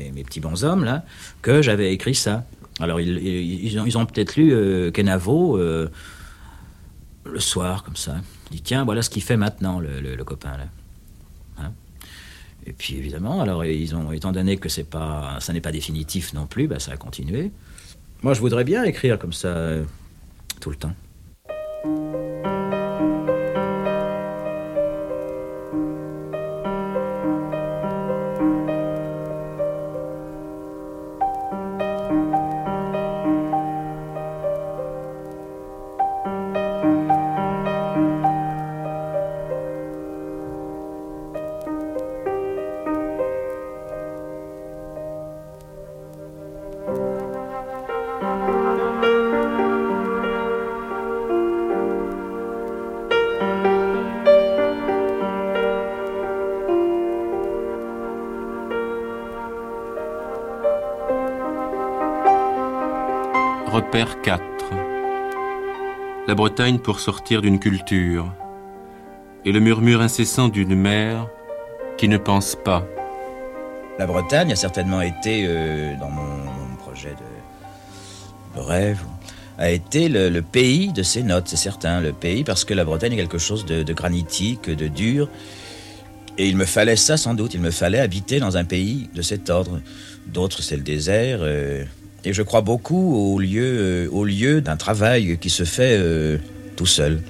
mes, 0.00 0.10
mes, 0.10 0.24
petits 0.24 0.40
bonshommes, 0.40 0.84
là, 0.84 1.04
que 1.42 1.62
j'avais 1.62 1.92
écrit 1.92 2.14
ça. 2.14 2.44
Alors, 2.80 3.00
ils, 3.00 3.18
ils 3.18 3.98
ont, 3.98 4.06
peut-être 4.06 4.36
lu 4.36 4.52
euh, 4.52 4.90
Kenavo 4.90 5.58
euh, 5.58 5.90
le 7.24 7.40
soir, 7.40 7.84
comme 7.84 7.96
ça. 7.96 8.16
Il 8.50 8.56
dit, 8.56 8.62
tiens, 8.62 8.84
voilà 8.84 9.02
ce 9.02 9.10
qu'il 9.10 9.22
fait 9.22 9.36
maintenant, 9.36 9.80
le, 9.80 10.24
copain, 10.24 10.56
là. 10.56 10.66
Hein? 11.58 11.72
Et 12.66 12.72
puis, 12.72 12.96
évidemment, 12.96 13.42
alors, 13.42 13.64
ils 13.64 13.94
ont, 13.94 14.12
étant 14.12 14.32
donné 14.32 14.56
que 14.56 14.68
c'est 14.68 14.88
pas, 14.88 15.36
ça 15.40 15.52
n'est 15.52 15.60
pas 15.60 15.72
définitif 15.72 16.32
non 16.32 16.46
plus, 16.46 16.68
bah, 16.68 16.78
ça 16.78 16.92
a 16.92 16.96
continué. 16.96 17.52
Moi, 18.22 18.34
je 18.34 18.40
voudrais 18.40 18.64
bien 18.64 18.82
écrire 18.84 19.18
comme 19.18 19.32
ça 19.32 19.48
euh, 19.48 19.84
tout 20.60 20.70
le 20.70 20.76
temps. 20.76 20.94
Repère 64.00 64.22
4. 64.22 64.42
La 66.26 66.34
Bretagne 66.34 66.78
pour 66.78 67.00
sortir 67.00 67.42
d'une 67.42 67.58
culture 67.58 68.34
et 69.44 69.52
le 69.52 69.60
murmure 69.60 70.00
incessant 70.00 70.48
d'une 70.48 70.74
mère 70.74 71.28
qui 71.98 72.08
ne 72.08 72.16
pense 72.16 72.56
pas. 72.56 72.86
La 73.98 74.06
Bretagne 74.06 74.52
a 74.52 74.56
certainement 74.56 75.02
été, 75.02 75.44
euh, 75.46 75.98
dans 76.00 76.08
mon, 76.08 76.76
projet 76.78 77.10
de, 77.10 78.60
rêve, 78.60 79.02
a 79.58 79.70
été 79.70 80.08
le, 80.08 80.40
pays 80.40 80.94
de 80.94 81.02
ces 81.02 81.22
notes, 81.22 81.48
c'est 81.48 81.56
certain, 81.56 82.00
le 82.00 82.14
pays, 82.14 82.42
parce 82.42 82.64
que 82.64 82.72
la 82.72 82.86
Bretagne 82.86 83.12
est 83.12 83.16
quelque 83.16 83.36
chose 83.36 83.66
de, 83.66 83.92
granitique, 83.92 84.70
de 84.70 84.88
dur. 84.88 85.28
Et 86.38 86.48
il 86.48 86.56
me 86.56 86.64
fallait 86.64 86.96
ça 86.96 87.18
sans 87.18 87.34
doute, 87.34 87.52
il 87.52 87.60
me 87.60 87.70
fallait 87.70 88.00
habiter 88.00 88.40
dans 88.40 88.56
un 88.56 88.64
pays 88.64 89.10
de 89.14 89.20
cet 89.20 89.50
ordre. 89.50 89.82
D'autres, 90.26 90.62
c'est 90.62 90.76
le 90.76 90.82
désert. 90.82 91.40
Euh, 91.42 91.84
et 92.24 92.32
je 92.32 92.42
crois 92.42 92.60
beaucoup 92.60 93.14
au 93.14 93.38
lieu, 93.38 93.62
euh, 93.62 94.08
au 94.10 94.24
lieu 94.24 94.60
d'un 94.60 94.76
travail 94.76 95.38
qui 95.38 95.50
se 95.50 95.64
fait 95.64 95.96
euh, 95.98 96.38
tout 96.76 96.86
seul. 96.86 97.20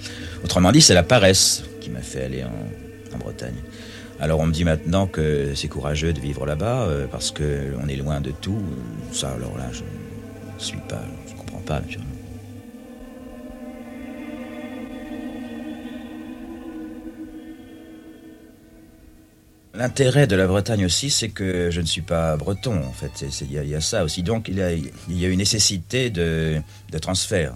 Autrement 0.44 0.72
dit, 0.72 0.80
c'est 0.80 0.94
la 0.94 1.02
paresse 1.02 1.64
qui 1.80 1.90
m'a 1.90 2.00
fait 2.00 2.24
aller 2.24 2.44
en, 2.44 2.50
Bretagne. 3.18 3.56
Alors 4.18 4.40
on 4.40 4.46
me 4.46 4.52
dit 4.52 4.64
maintenant 4.64 5.06
que 5.06 5.52
c'est 5.54 5.68
courageux 5.68 6.14
de 6.14 6.20
vivre 6.20 6.46
là-bas 6.46 6.84
euh, 6.84 7.06
parce 7.10 7.32
que 7.32 7.74
on 7.84 7.86
est 7.88 7.96
loin 7.96 8.20
de 8.20 8.30
tout. 8.30 8.62
Ça, 9.12 9.30
alors 9.30 9.58
là, 9.58 9.68
je 9.72 9.80
ne 9.80 10.58
suis 10.58 10.78
pas, 10.88 11.02
je 11.28 11.34
comprends 11.34 11.60
pas. 11.60 11.82
L'intérêt 19.72 20.26
de 20.26 20.34
la 20.34 20.48
Bretagne 20.48 20.84
aussi, 20.84 21.10
c'est 21.10 21.28
que 21.28 21.70
je 21.70 21.80
ne 21.80 21.86
suis 21.86 22.02
pas 22.02 22.36
breton, 22.36 22.82
en 22.84 22.92
fait. 22.92 23.24
Il 23.42 23.52
y, 23.52 23.74
a 23.74 23.80
ça 23.80 24.02
aussi. 24.02 24.24
Donc, 24.24 24.48
il 24.48 24.56
y 24.56 24.62
a, 24.62 24.72
y 24.72 25.24
une 25.24 25.38
nécessité 25.38 26.10
de, 26.10 26.60
transfert. 27.00 27.54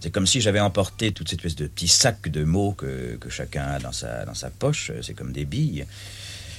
C'est 0.00 0.10
comme 0.10 0.26
si 0.26 0.40
j'avais 0.40 0.60
emporté 0.60 1.10
toute 1.10 1.28
cette 1.28 1.40
espèce 1.40 1.56
de 1.56 1.66
petits 1.66 1.88
sacs 1.88 2.28
de 2.28 2.44
mots 2.44 2.72
que, 2.72 3.18
chacun 3.28 3.64
a 3.64 3.78
dans 3.80 3.92
sa, 3.92 4.50
poche. 4.56 4.92
C'est 5.02 5.14
comme 5.14 5.32
des 5.32 5.44
billes. 5.44 5.84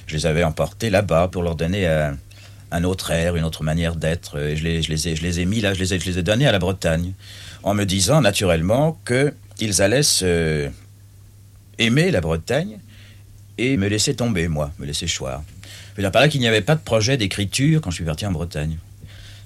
Je 0.05 0.15
les 0.15 0.25
avais 0.25 0.43
emportés 0.43 0.89
là-bas 0.89 1.29
pour 1.29 1.43
leur 1.43 1.55
donner 1.55 1.87
un, 1.87 2.17
un, 2.71 2.83
autre 2.83 3.11
air, 3.11 3.37
une 3.37 3.45
autre 3.45 3.63
manière 3.63 3.95
d'être. 3.95 4.37
Je 4.37 4.63
les, 4.63 4.81
je, 4.81 4.89
les 4.89 5.07
ai, 5.07 5.15
je 5.15 5.23
les 5.23 5.39
ai 5.39 5.45
mis 5.45 5.61
là, 5.61 5.73
je 5.73 5.79
les 5.79 5.93
ai, 5.93 5.99
je 5.99 6.05
les 6.05 6.19
ai 6.19 6.23
donnés 6.23 6.47
à 6.47 6.51
la 6.51 6.59
Bretagne. 6.59 7.13
En 7.63 7.73
me 7.73 7.85
disant 7.85 8.19
naturellement 8.19 8.99
qu'ils 9.05 9.81
allaient 9.81 10.03
se 10.03 10.69
aimer 11.77 12.11
la 12.11 12.19
Bretagne 12.19 12.79
et 13.57 13.77
me 13.77 13.87
laisser 13.87 14.15
tomber, 14.15 14.47
moi, 14.47 14.71
me 14.79 14.85
laisser 14.85 15.07
choir. 15.07 15.43
Je 15.97 16.01
veux 16.01 16.27
qu'il 16.29 16.41
n'y 16.41 16.47
avait 16.47 16.61
pas 16.61 16.75
de 16.75 16.81
projet 16.81 17.17
d'écriture 17.17 17.81
quand 17.81 17.89
je 17.89 17.95
suis 17.95 18.05
parti 18.05 18.25
en 18.25 18.31
Bretagne. 18.31 18.77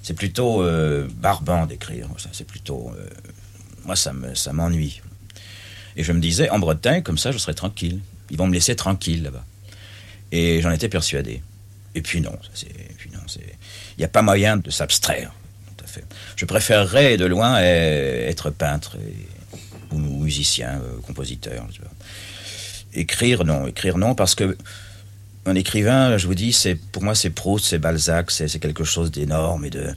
C'est 0.02 0.14
plutôt 0.14 0.62
euh, 0.62 1.08
barbant 1.16 1.66
d'écrire, 1.66 2.08
c'est 2.32 2.46
plutôt... 2.46 2.92
Euh, 2.96 3.06
moi, 3.84 3.96
ça 3.96 4.12
me, 4.12 4.34
ça 4.34 4.52
m'ennuie. 4.52 5.00
Et 5.96 6.04
je 6.04 6.12
me 6.12 6.20
disais, 6.20 6.50
en 6.50 6.58
Bretagne, 6.58 7.02
comme 7.02 7.18
ça, 7.18 7.32
je 7.32 7.38
serais 7.38 7.54
tranquille. 7.54 8.00
Ils 8.30 8.36
vont 8.36 8.46
me 8.46 8.54
laisser 8.54 8.76
tranquille 8.76 9.22
là-bas. 9.22 9.44
Et 10.30 10.60
j'en 10.60 10.70
étais 10.70 10.88
persuadé. 10.88 11.42
Et 11.94 12.02
puis 12.02 12.20
non, 12.20 12.32
il 12.64 13.98
n'y 13.98 14.04
a 14.04 14.08
pas 14.08 14.22
moyen 14.22 14.56
de 14.56 14.70
s'abstraire. 14.70 15.32
Je 16.36 16.44
préférerais 16.46 17.16
de 17.18 17.26
loin 17.26 17.58
être 17.60 18.50
peintre 18.50 18.96
ou 19.90 19.98
musicien, 19.98 20.80
euh, 20.80 21.00
compositeur. 21.06 21.66
Écrire, 22.94 23.44
non. 23.44 23.66
Écrire, 23.66 23.98
non, 23.98 24.14
parce 24.14 24.34
que 24.34 24.56
un 25.44 25.54
écrivain, 25.54 26.18
je 26.18 26.26
vous 26.26 26.34
dis, 26.34 26.52
c'est 26.52 26.76
pour 26.76 27.02
moi, 27.02 27.14
c'est 27.14 27.30
Proust, 27.30 27.66
c'est 27.66 27.78
Balzac, 27.78 28.30
c'est 28.30 28.58
quelque 28.60 28.84
chose 28.84 29.10
d'énorme 29.10 29.64
et 29.64 29.70
de 29.70 29.94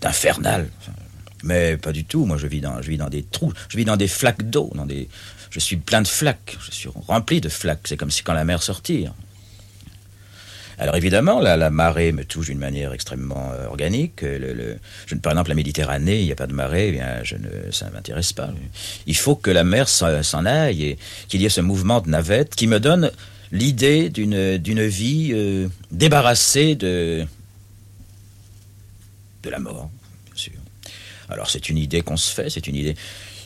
d'infernal. 0.00 0.68
Mais 1.42 1.76
pas 1.76 1.92
du 1.92 2.04
tout. 2.04 2.24
Moi, 2.24 2.38
je 2.38 2.46
vis 2.46 2.60
dans, 2.60 2.80
je 2.82 2.88
vis 2.88 2.96
dans 2.96 3.08
des 3.08 3.22
trous, 3.22 3.52
je 3.68 3.76
vis 3.76 3.84
dans 3.84 3.96
des 3.96 4.08
flaques 4.08 4.48
d'eau, 4.48 4.70
dans 4.74 4.86
des, 4.86 5.08
je 5.50 5.60
suis 5.60 5.76
plein 5.76 6.02
de 6.02 6.08
flaques, 6.08 6.56
je 6.60 6.70
suis 6.70 6.88
rempli 7.06 7.40
de 7.40 7.48
flaques. 7.48 7.86
C'est 7.86 7.96
comme 7.96 8.10
si 8.10 8.22
quand 8.22 8.34
la 8.34 8.44
mer 8.44 8.62
sortit. 8.62 9.06
Alors 10.78 10.96
évidemment, 10.96 11.40
la, 11.40 11.70
marée 11.70 12.12
me 12.12 12.24
touche 12.24 12.46
d'une 12.46 12.58
manière 12.58 12.92
extrêmement 12.92 13.50
euh, 13.52 13.66
organique. 13.66 14.22
Je, 14.22 15.14
par 15.16 15.32
exemple, 15.32 15.48
la 15.48 15.54
Méditerranée, 15.54 16.20
il 16.20 16.26
n'y 16.26 16.32
a 16.32 16.36
pas 16.36 16.46
de 16.46 16.52
marée, 16.52 16.88
eh 16.88 16.92
bien, 16.92 17.22
je 17.22 17.36
ne, 17.36 17.70
ça 17.70 17.86
ne 17.86 17.92
m'intéresse 17.92 18.32
pas. 18.32 18.50
Il 19.06 19.16
faut 19.16 19.36
que 19.36 19.50
la 19.50 19.64
mer 19.64 19.88
s'en 19.88 20.44
aille 20.44 20.84
et 20.84 20.98
qu'il 21.28 21.40
y 21.40 21.46
ait 21.46 21.50
ce 21.50 21.62
mouvement 21.62 22.00
de 22.00 22.10
navette 22.10 22.54
qui 22.54 22.66
me 22.66 22.78
donne 22.78 23.10
l'idée 23.52 24.10
d'une 24.10 24.86
vie 24.86 25.30
euh, 25.32 25.68
débarrassée 25.92 26.74
de, 26.74 27.24
de 29.42 29.50
la 29.50 29.58
mort, 29.58 29.90
bien 30.26 30.34
sûr. 30.34 30.52
Alors 31.30 31.48
c'est 31.48 31.70
une 31.70 31.78
idée 31.78 32.02
qu'on 32.02 32.18
se 32.18 32.32
fait, 32.34 32.50
c'est 32.50 32.66
une 32.66 32.76
idée. 32.76 32.96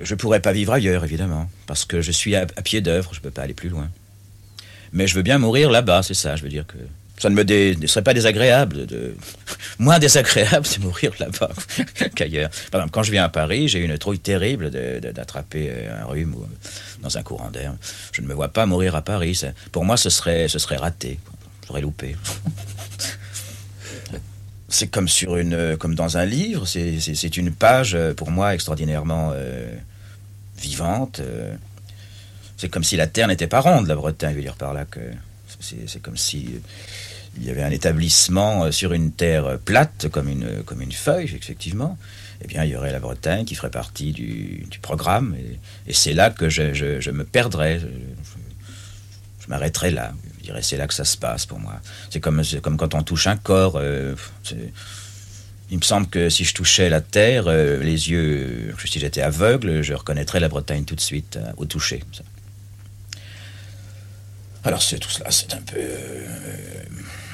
Je 0.01 0.15
ne 0.15 0.19
pourrais 0.19 0.41
pas 0.41 0.53
vivre 0.53 0.73
ailleurs, 0.73 1.05
évidemment, 1.05 1.49
parce 1.67 1.85
que 1.85 2.01
je 2.01 2.11
suis 2.11 2.35
à, 2.35 2.47
à 2.57 2.63
pied 2.63 2.81
d'œuvre, 2.81 3.11
je 3.13 3.21
ne 3.21 3.23
peux 3.23 3.31
pas 3.31 3.43
aller 3.43 3.55
plus 3.55 3.69
loin. 3.69 3.89
Mais 4.93 5.07
je 5.07 5.15
veux 5.15 5.23
bien 5.23 5.39
mourir 5.39 5.71
là-bas, 5.71 6.03
c'est 6.03 6.15
ça, 6.15 6.35
je 6.35 6.43
veux 6.43 6.49
dire 6.49 6.67
que 6.67 6.79
ça 7.21 7.29
ne 7.29 7.35
me 7.35 7.87
serait 7.87 8.03
pas 8.03 8.15
désagréable. 8.15 8.87
De... 8.87 9.15
Moins 9.79 9.99
désagréable 9.99 10.67
de 10.67 10.83
mourir 10.83 11.13
là-bas 11.21 11.51
qu'ailleurs. 12.15 12.49
Par 12.71 12.81
exemple, 12.81 12.93
quand 12.93 13.03
je 13.03 13.13
viens 13.13 13.25
à 13.25 13.29
Paris, 13.29 13.69
j'ai 13.69 13.81
une 13.81 13.99
trouille 13.99 14.19
terrible 14.19 14.71
d'attraper 14.71 15.69
euh, 15.71 16.03
un 16.03 16.07
rhume 16.07 16.35
ou, 16.35 16.47
dans 17.03 17.19
un 17.19 17.23
courant 17.23 17.51
d'air. 17.51 17.75
Je 18.13 18.23
ne 18.23 18.27
me 18.27 18.33
vois 18.33 18.49
pas 18.49 18.65
mourir 18.65 18.97
à 18.97 19.03
Paris. 19.03 19.39
Pour 19.71 19.85
moi, 19.85 19.99
ce 19.99 20.09
serait, 20.09 20.49
ce 20.49 20.59
serait 20.59 20.77
raté. 20.77 21.21
J'aurais 21.69 21.83
loupé. 21.83 22.17
c'est 24.71 24.89
comme 24.89 25.09
comme 25.79 25.95
dans 25.95 26.17
un 26.17 26.25
livre. 26.25 26.67
C'est 26.67 27.37
une 27.37 27.53
page 27.53 27.99
pour 28.17 28.31
moi 28.31 28.55
extraordinairement 28.55 29.33
euh, 29.35 29.71
vivante. 30.59 31.21
Euh. 31.21 31.55
c'est 32.57 32.71
comme 32.71 32.85
si 32.85 32.97
la 32.97 33.07
terre 33.07 33.29
n'était 33.29 33.47
pas 33.47 33.61
ronde, 33.61 33.89
la 33.89 33.95
Bretagne. 33.95 34.31
Je 34.31 34.37
veux 34.37 34.43
dire 34.43 34.57
par 34.57 34.73
là 34.73 34.87
que 34.87 35.01
c'est 35.61 36.01
comme 36.01 36.17
si 36.17 36.61
il 37.37 37.45
y 37.45 37.51
avait 37.51 37.63
un 37.63 37.71
établissement 37.71 38.65
euh, 38.65 38.71
sur 38.71 38.93
une 38.93 39.13
terre 39.13 39.59
plate, 39.65 40.09
comme 40.09 40.29
une, 40.29 40.63
comme 40.65 40.83
une 40.83 40.93
feuille, 40.93 41.25
effectivement, 41.25 41.97
eh 42.43 42.47
bien, 42.47 42.65
il 42.65 42.71
y 42.71 42.77
aurait 42.77 42.93
la 42.93 43.01
Bretagne 43.01 43.45
qui 43.45 43.55
ferait 43.55 43.71
partie 43.71 44.13
du, 44.13 44.67
programme. 44.81 45.37
Et, 45.87 45.93
c'est 45.93 46.15
là 46.15 46.31
que 46.31 46.49
je, 46.49 47.11
me 47.11 47.25
perdrais. 47.25 47.81
Je, 47.81 49.47
m'arrêterais 49.49 49.91
là. 49.91 50.13
Je 50.39 50.45
dirais, 50.45 50.63
c'est 50.63 50.77
là 50.77 50.87
que 50.87 50.95
ça 50.95 51.05
se 51.05 51.17
passe 51.17 51.45
pour 51.45 51.59
moi. 51.59 51.81
C'est 52.09 52.21
comme, 52.21 52.43
quand 52.79 52.95
on 52.95 53.03
touche 53.03 53.27
un 53.27 53.37
corps. 53.37 53.75
Euh, 53.77 54.15
il 55.73 55.77
me 55.77 55.83
semble 55.83 56.09
que 56.09 56.31
si 56.31 56.45
je 56.45 56.55
touchais 56.55 56.89
la 56.89 57.01
terre, 57.01 57.45
euh, 57.47 57.79
les 57.81 58.11
yeux, 58.11 58.75
si 58.87 58.99
j'étais 58.99 59.23
aveugle, 59.23 59.83
je 59.83 59.95
reconnaîtrais 59.95 60.41
la 60.41 60.49
Bretagne 60.49 60.85
tout 60.85 60.97
de 60.97 61.01
suite, 61.01 61.39
au 61.59 61.67
toucher. 61.67 62.03
Alors 64.65 64.81
tout 64.81 65.09
cela, 65.09 65.31
c'est 65.31 65.55
un 65.55 65.63
peu 65.63 65.79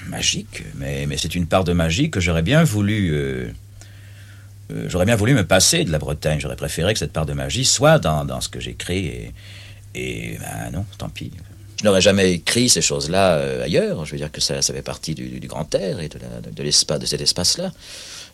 magique, 0.08 0.64
mais, 0.74 1.06
mais 1.06 1.16
c'est 1.16 1.34
une 1.34 1.46
part 1.46 1.64
de 1.64 1.72
magie 1.72 2.10
que 2.10 2.20
j'aurais 2.20 2.42
bien 2.42 2.64
voulu. 2.64 3.10
Euh, 3.12 3.48
euh, 4.72 4.86
j'aurais 4.88 5.06
bien 5.06 5.16
voulu 5.16 5.34
me 5.34 5.44
passer 5.44 5.84
de 5.84 5.92
la 5.92 5.98
Bretagne. 5.98 6.40
J'aurais 6.40 6.56
préféré 6.56 6.92
que 6.92 6.98
cette 6.98 7.12
part 7.12 7.26
de 7.26 7.32
magie 7.32 7.64
soit 7.64 7.98
dans, 7.98 8.24
dans 8.24 8.40
ce 8.40 8.48
que 8.48 8.60
j'écris. 8.60 9.06
Et, 9.06 9.34
et 9.94 10.38
ben 10.38 10.70
non, 10.72 10.84
tant 10.98 11.08
pis. 11.08 11.30
Je 11.78 11.84
n'aurais 11.84 12.00
jamais 12.00 12.32
écrit 12.32 12.68
ces 12.68 12.80
choses-là 12.80 13.34
euh, 13.34 13.64
ailleurs. 13.64 14.04
Je 14.04 14.12
veux 14.12 14.18
dire 14.18 14.32
que 14.32 14.40
ça, 14.40 14.62
ça 14.62 14.72
fait 14.72 14.82
partie 14.82 15.14
du, 15.14 15.40
du 15.40 15.46
grand 15.46 15.72
air 15.74 16.00
et 16.00 16.08
de, 16.08 16.18
de 16.50 16.62
l'espace, 16.62 16.98
de 16.98 17.06
cet 17.06 17.20
espace-là. 17.20 17.72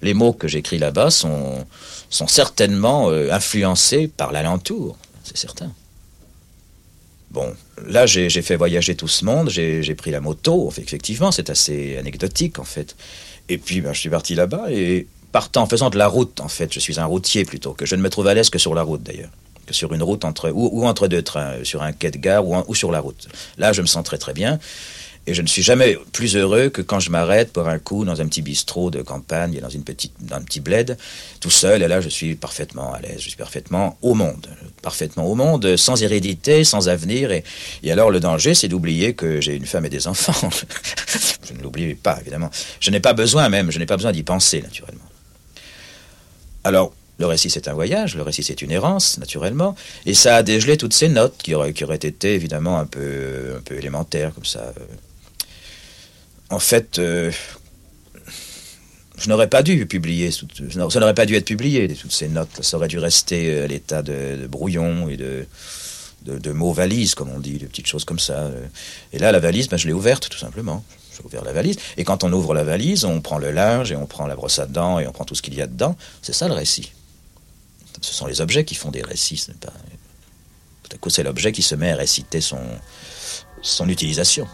Les 0.00 0.14
mots 0.14 0.32
que 0.32 0.48
j'écris 0.48 0.78
là-bas 0.78 1.10
sont, 1.10 1.66
sont 2.10 2.28
certainement 2.28 3.10
influencés 3.10 4.08
par 4.08 4.32
l'alentour, 4.32 4.96
c'est 5.22 5.36
certain. 5.36 5.72
Bon, 7.32 7.54
là, 7.88 8.04
j'ai 8.04 8.28
fait 8.42 8.56
voyager 8.56 8.94
tout 8.94 9.08
ce 9.08 9.24
monde, 9.24 9.48
j'ai 9.48 9.94
pris 9.94 10.10
la 10.10 10.20
moto, 10.20 10.70
effectivement, 10.76 11.32
c'est 11.32 11.48
assez 11.48 11.96
anecdotique, 11.96 12.58
en 12.58 12.64
fait. 12.64 12.94
Et 13.48 13.56
puis, 13.56 13.80
ben, 13.80 13.94
je 13.94 14.00
suis 14.00 14.10
parti 14.10 14.34
là-bas, 14.34 14.66
et 14.70 15.06
partant, 15.32 15.62
en 15.62 15.66
faisant 15.66 15.88
de 15.88 15.96
la 15.96 16.08
route, 16.08 16.40
en 16.40 16.48
fait, 16.48 16.72
je 16.74 16.78
suis 16.78 17.00
un 17.00 17.06
routier 17.06 17.46
plutôt, 17.46 17.72
que 17.72 17.86
je 17.86 17.96
ne 17.96 18.02
me 18.02 18.10
trouve 18.10 18.26
à 18.26 18.34
l'aise 18.34 18.50
que 18.50 18.58
sur 18.58 18.74
la 18.74 18.82
route, 18.82 19.02
d'ailleurs. 19.02 19.30
Que 19.66 19.72
sur 19.72 19.94
une 19.94 20.02
route 20.02 20.26
entre, 20.26 20.50
ou, 20.50 20.86
entre 20.86 21.08
deux 21.08 21.22
trains, 21.22 21.54
sur 21.62 21.82
un 21.82 21.92
quai 21.92 22.10
de 22.10 22.18
gare 22.18 22.46
ou, 22.46 22.54
ou 22.66 22.74
sur 22.74 22.92
la 22.92 23.00
route. 23.00 23.28
Là, 23.56 23.72
je 23.72 23.80
me 23.80 23.86
sens 23.86 24.04
très 24.04 24.18
très 24.18 24.34
bien. 24.34 24.58
Et 25.26 25.34
je 25.34 25.42
ne 25.42 25.46
suis 25.46 25.62
jamais 25.62 25.96
plus 26.12 26.36
heureux 26.36 26.68
que 26.68 26.82
quand 26.82 26.98
je 26.98 27.10
m'arrête 27.10 27.52
pour 27.52 27.68
un 27.68 27.78
coup 27.78 28.04
dans 28.04 28.20
un 28.20 28.26
petit 28.26 28.42
bistrot 28.42 28.90
de 28.90 29.02
campagne, 29.02 29.60
dans, 29.60 29.68
une 29.68 29.84
petite, 29.84 30.12
dans 30.20 30.36
un 30.36 30.42
petit 30.42 30.58
bled, 30.58 30.98
tout 31.38 31.50
seul. 31.50 31.82
Et 31.82 31.88
là, 31.88 32.00
je 32.00 32.08
suis 32.08 32.34
parfaitement 32.34 32.92
à 32.92 33.00
l'aise, 33.00 33.20
je 33.20 33.28
suis 33.28 33.36
parfaitement 33.36 33.96
au 34.02 34.14
monde. 34.14 34.48
Parfaitement 34.82 35.24
au 35.26 35.36
monde, 35.36 35.76
sans 35.76 36.02
hérédité, 36.02 36.64
sans 36.64 36.88
avenir. 36.88 37.30
Et, 37.30 37.44
alors, 37.88 38.10
le 38.10 38.18
danger, 38.18 38.54
c'est 38.54 38.66
d'oublier 38.66 39.14
que 39.14 39.40
j'ai 39.40 39.54
une 39.54 39.66
femme 39.66 39.84
et 39.84 39.90
des 39.90 40.08
enfants. 40.08 40.50
je 41.48 41.52
ne 41.52 41.62
l'oublie 41.62 41.94
pas, 41.94 42.18
évidemment. 42.20 42.50
Je 42.80 42.90
n'ai 42.90 43.00
pas 43.00 43.12
besoin 43.12 43.48
même, 43.48 43.70
je 43.70 43.78
n'ai 43.78 43.86
pas 43.86 43.96
besoin 43.96 44.10
d'y 44.10 44.24
penser, 44.24 44.60
naturellement. 44.60 45.04
Alors, 46.64 46.92
le 47.18 47.26
récit, 47.26 47.48
c'est 47.50 47.68
un 47.68 47.74
voyage, 47.74 48.16
le 48.16 48.22
récit, 48.22 48.42
c'est 48.42 48.60
une 48.62 48.72
errance, 48.72 49.18
naturellement, 49.18 49.76
et 50.04 50.14
ça 50.14 50.34
a 50.34 50.42
dégelé 50.42 50.76
toutes 50.76 50.94
ces 50.94 51.08
notes 51.08 51.36
qui 51.40 51.54
auraient, 51.54 51.72
qui 51.72 51.84
auraient 51.84 51.94
été 51.94 52.34
évidemment 52.34 52.80
un 52.80 52.86
peu, 52.86 53.54
un 53.56 53.60
peu 53.60 53.76
élémentaires, 53.76 54.34
comme 54.34 54.44
ça, 54.44 54.72
en 56.52 56.58
fait, 56.58 56.98
euh, 56.98 57.32
je 59.16 59.28
n'aurais 59.28 59.48
pas 59.48 59.62
dû 59.62 59.86
publier, 59.86 60.30
ça 60.30 61.00
n'aurait 61.00 61.14
pas 61.14 61.26
dû 61.26 61.34
être 61.34 61.46
publié, 61.46 61.88
toutes 61.88 62.12
ces 62.12 62.28
notes. 62.28 62.62
Ça 62.62 62.76
aurait 62.76 62.88
dû 62.88 62.98
rester 62.98 63.62
à 63.62 63.66
l'état 63.66 64.02
de, 64.02 64.46
brouillon 64.46 65.08
et 65.08 65.16
de, 65.16 66.52
mots 66.52 66.72
valises, 66.72 67.14
comme 67.14 67.30
on 67.30 67.40
dit, 67.40 67.58
de 67.58 67.66
petites 67.66 67.86
choses 67.86 68.04
comme 68.04 68.18
ça. 68.18 68.50
Et 69.12 69.18
là, 69.18 69.32
la 69.32 69.40
valise, 69.40 69.68
ben, 69.68 69.76
je 69.76 69.86
l'ai 69.86 69.92
ouverte, 69.92 70.28
tout 70.28 70.38
simplement. 70.38 70.84
J'ai 71.16 71.24
ouvert 71.24 71.44
la 71.44 71.52
valise. 71.52 71.76
Et 71.96 72.04
quand 72.04 72.24
on 72.24 72.32
ouvre 72.32 72.54
la 72.54 72.64
valise, 72.64 73.04
on 73.04 73.20
prend 73.20 73.38
le 73.38 73.50
linge 73.50 73.90
et 73.90 73.96
on 73.96 74.06
prend 74.06 74.26
la 74.26 74.36
brosse 74.36 74.58
à 74.58 74.66
dents 74.66 74.98
et 74.98 75.06
on 75.06 75.12
prend 75.12 75.24
tout 75.24 75.34
ce 75.34 75.42
qu'il 75.42 75.54
y 75.54 75.62
a 75.62 75.66
dedans. 75.66 75.96
C'est 76.20 76.34
ça 76.34 76.48
le 76.48 76.54
récit. 76.54 76.92
Ce 78.00 78.12
sont 78.12 78.26
les 78.26 78.40
objets 78.40 78.64
qui 78.64 78.74
font 78.74 78.90
des 78.90 79.02
récits. 79.02 79.46
Tout 79.60 79.68
à 80.92 80.98
coup, 80.98 81.10
c'est 81.10 81.22
l'objet 81.22 81.52
qui 81.52 81.62
se 81.62 81.74
met 81.74 81.92
à 81.92 81.96
réciter 81.96 82.40
son, 82.40 82.60
son 83.62 83.88
utilisation. 83.88 84.46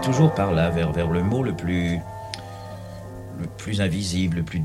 Toujours 0.00 0.34
par 0.34 0.52
là, 0.52 0.70
vers, 0.70 0.92
vers 0.92 1.10
le 1.10 1.22
mot 1.22 1.42
le 1.42 1.52
plus, 1.52 1.98
le 3.38 3.46
plus 3.58 3.80
invisible, 3.80 4.38
le 4.38 4.42
plus. 4.42 4.62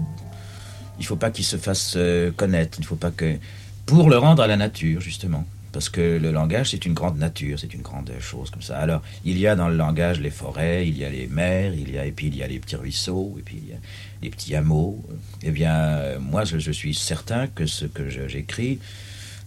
Il 1.00 1.06
faut 1.06 1.18
pas 1.18 1.30
qu'il 1.30 1.44
se 1.44 1.58
fasse 1.58 1.96
euh, 1.98 2.32
connaître. 2.32 2.78
Il 2.80 2.86
faut 2.86 2.96
pas 2.96 3.12
que. 3.12 3.38
Pour 3.86 4.10
le 4.10 4.18
rendre 4.18 4.42
à 4.42 4.48
la 4.48 4.58
nature, 4.58 5.02
justement. 5.02 5.46
Parce 5.72 5.90
que 5.90 6.18
le 6.18 6.32
langage, 6.32 6.72
c'est 6.72 6.86
une 6.86 6.94
grande 6.94 7.18
nature, 7.18 7.60
c'est 7.60 7.74
une 7.74 7.82
grande 7.82 8.10
chose 8.22 8.50
comme 8.50 8.62
ça. 8.62 8.78
Alors, 8.78 9.02
il 9.26 9.38
y 9.38 9.46
a 9.46 9.58
dans 9.58 9.68
le 9.68 9.76
langage 9.76 10.22
les 10.22 10.30
forêts, 10.30 10.88
il 10.88 10.98
y 10.98 11.04
a 11.04 11.10
les 11.10 11.28
mers, 11.28 11.74
il 11.74 11.92
y 11.92 11.98
a, 11.98 12.06
et 12.06 12.12
puis 12.14 12.28
il 12.28 12.36
y 12.38 12.44
a 12.44 12.48
les 12.48 12.60
petits 12.60 12.78
ruisseaux, 12.78 13.36
et 13.38 13.42
puis 13.42 13.60
il 13.62 13.70
y 13.72 13.74
a 13.74 13.78
les 14.22 14.30
petits 14.30 14.56
hameaux. 14.56 15.04
Eh 15.44 15.52
bien, 15.52 16.18
moi, 16.20 16.46
je, 16.46 16.72
suis 16.72 16.96
certain 16.96 17.48
que 17.48 17.66
ce 17.66 17.84
que 17.86 18.10
j'écris 18.10 18.80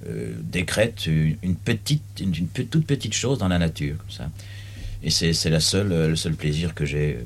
euh, 0.07 0.35
décrète 0.43 1.07
une, 1.07 1.57
petite, 1.57 2.21
une, 2.21 2.49
toute 2.49 2.87
petite 2.87 3.15
chose 3.15 3.39
dans 3.39 3.49
la 3.49 3.59
nature, 3.59 3.97
comme 3.97 4.11
ça. 4.11 4.29
Et 5.03 5.11
c'est 5.11 5.33
seule, 5.33 5.89
le 5.89 6.17
seul 6.17 6.35
plaisir 6.35 6.75
que 6.75 6.85
j'ai 6.85 7.15
euh, 7.15 7.23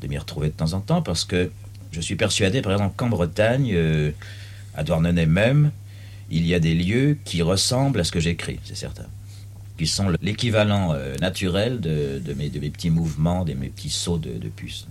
de 0.00 0.06
m'y 0.06 0.18
retrouver 0.18 0.48
de 0.48 0.52
temps 0.52 0.74
en 0.74 0.80
temps 0.80 1.02
parce 1.02 1.24
que 1.24 1.50
je 1.92 2.00
suis 2.00 2.16
persuadé, 2.16 2.60
par 2.60 2.72
exemple, 2.72 2.94
qu'en 2.96 3.08
Bretagne, 3.08 3.70
euh, 3.72 4.10
à 4.74 4.82
Douarnenez 4.82 5.26
même, 5.26 5.70
il 6.30 6.46
y 6.46 6.54
a 6.54 6.60
des 6.60 6.74
lieux 6.74 7.16
qui 7.24 7.42
ressemblent 7.42 8.00
à 8.00 8.04
ce 8.04 8.12
que 8.12 8.20
j'écris, 8.20 8.60
c'est 8.64 8.76
certain. 8.76 9.06
Qui 9.78 9.86
sont 9.86 10.12
l'équivalent 10.20 10.92
euh, 10.92 11.14
naturel 11.16 11.80
de, 11.80 12.20
mes, 12.36 12.48
de, 12.48 12.60
mes, 12.60 12.70
petits 12.70 12.90
mouvements, 12.90 13.44
de 13.44 13.54
mes 13.54 13.68
petits 13.68 13.90
sauts 13.90 14.18
de, 14.18 14.32
de 14.32 14.48
puce. 14.48 14.86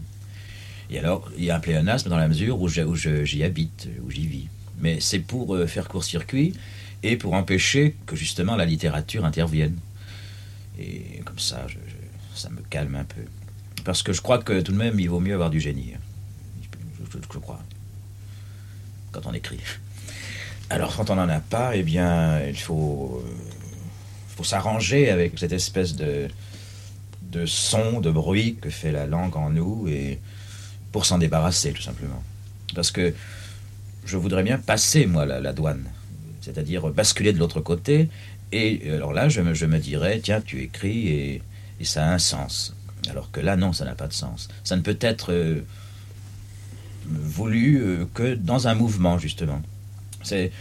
Et 0.90 1.00
alors, 1.00 1.32
il 1.38 1.46
y 1.46 1.52
a 1.52 1.56
un 1.56 1.60
pléonasme 1.60 2.10
dans 2.10 2.18
la 2.18 2.28
mesure 2.28 2.60
où 2.60 2.68
j'y 2.68 3.44
habite, 3.44 3.88
où 4.06 4.12
j'y 4.12 4.28
vis. 4.28 4.48
Mais 4.80 5.00
c'est 5.00 5.20
pour 5.20 5.56
euh, 5.56 5.68
faire 5.68 5.88
court-circuit 5.88 6.54
et 7.04 7.18
pour 7.18 7.34
empêcher 7.34 7.96
que 8.06 8.16
justement 8.16 8.56
la 8.56 8.66
littérature 8.66 9.26
intervienne. 9.26 9.78
Et 10.80 11.22
comme 11.24 11.40
ça, 11.40 11.66
ça 12.38 12.50
me 12.50 12.62
calme 12.70 12.96
un 12.96 13.04
peu. 13.04 13.22
Parce 13.84 14.02
que 14.02 14.14
je 14.14 14.22
crois 14.22 14.40
que 14.40 14.62
tout 14.62 14.72
de 14.72 14.78
même, 14.78 15.00
il 15.00 15.10
vaut 15.10 15.20
mieux 15.20 15.34
avoir 15.34 15.50
du 15.50 15.60
génie. 15.60 15.94
Je, 17.12 17.40
crois. 17.40 17.60
Quand 19.12 19.26
on 19.26 19.34
écrit. 19.34 19.60
Alors, 20.70 20.96
quand 20.96 21.12
on 21.12 21.16
n'en 21.16 21.30
a 21.30 21.40
pas, 21.40 21.76
eh 21.76 21.84
bien, 21.84 22.42
il 22.46 22.58
faut, 22.58 23.24
euh, 23.24 24.44
s'arranger 24.44 25.10
avec 25.10 25.38
cette 25.38 25.54
espèce 25.54 25.96
de, 25.96 26.28
son, 27.46 28.02
de 28.02 28.10
bruit 28.12 28.58
que 28.60 28.70
fait 28.70 28.92
la 28.92 29.06
langue 29.06 29.36
en 29.36 29.52
nous, 29.52 29.88
et 29.88 30.20
pour 30.92 31.06
s'en 31.06 31.20
débarrasser, 31.20 31.72
tout 31.72 31.82
simplement. 31.82 32.24
Parce 32.74 32.92
que 32.92 33.14
je 34.06 34.18
voudrais 34.18 34.44
bien 34.44 34.58
passer, 34.58 35.06
moi, 35.06 35.26
la, 35.26 35.54
douane. 35.54 35.86
C'est-à-dire 36.42 36.88
basculer 36.90 37.34
de 37.34 37.40
l'autre 37.40 37.62
côté. 37.62 38.10
Et 38.52 38.92
alors 38.92 39.14
là, 39.14 39.30
je 39.30 39.42
me, 39.42 39.54
je 39.54 39.66
me 39.66 39.78
dirais, 39.78 40.20
tiens, 40.24 40.42
tu 40.42 40.62
écris 40.62 41.08
et, 41.08 41.42
et, 41.80 41.86
ça 41.86 42.06
a 42.06 42.14
un 42.14 42.20
sens. 42.20 42.76
Alors 43.10 43.32
que 43.32 43.40
là, 43.40 43.56
non, 43.56 43.74
ça 43.74 43.86
n'a 43.86 43.96
pas 43.96 44.08
de 44.08 44.14
sens. 44.14 44.48
Ça 44.64 44.76
ne 44.76 44.82
peut 44.82 44.98
être 45.00 45.32
euh, 45.32 45.62
voulu 47.08 47.82
euh, 47.82 48.06
que 48.14 48.36
dans 48.36 48.68
un 48.68 48.76
mouvement, 48.76 49.18
justement. 49.18 49.62
C'est 50.24 50.52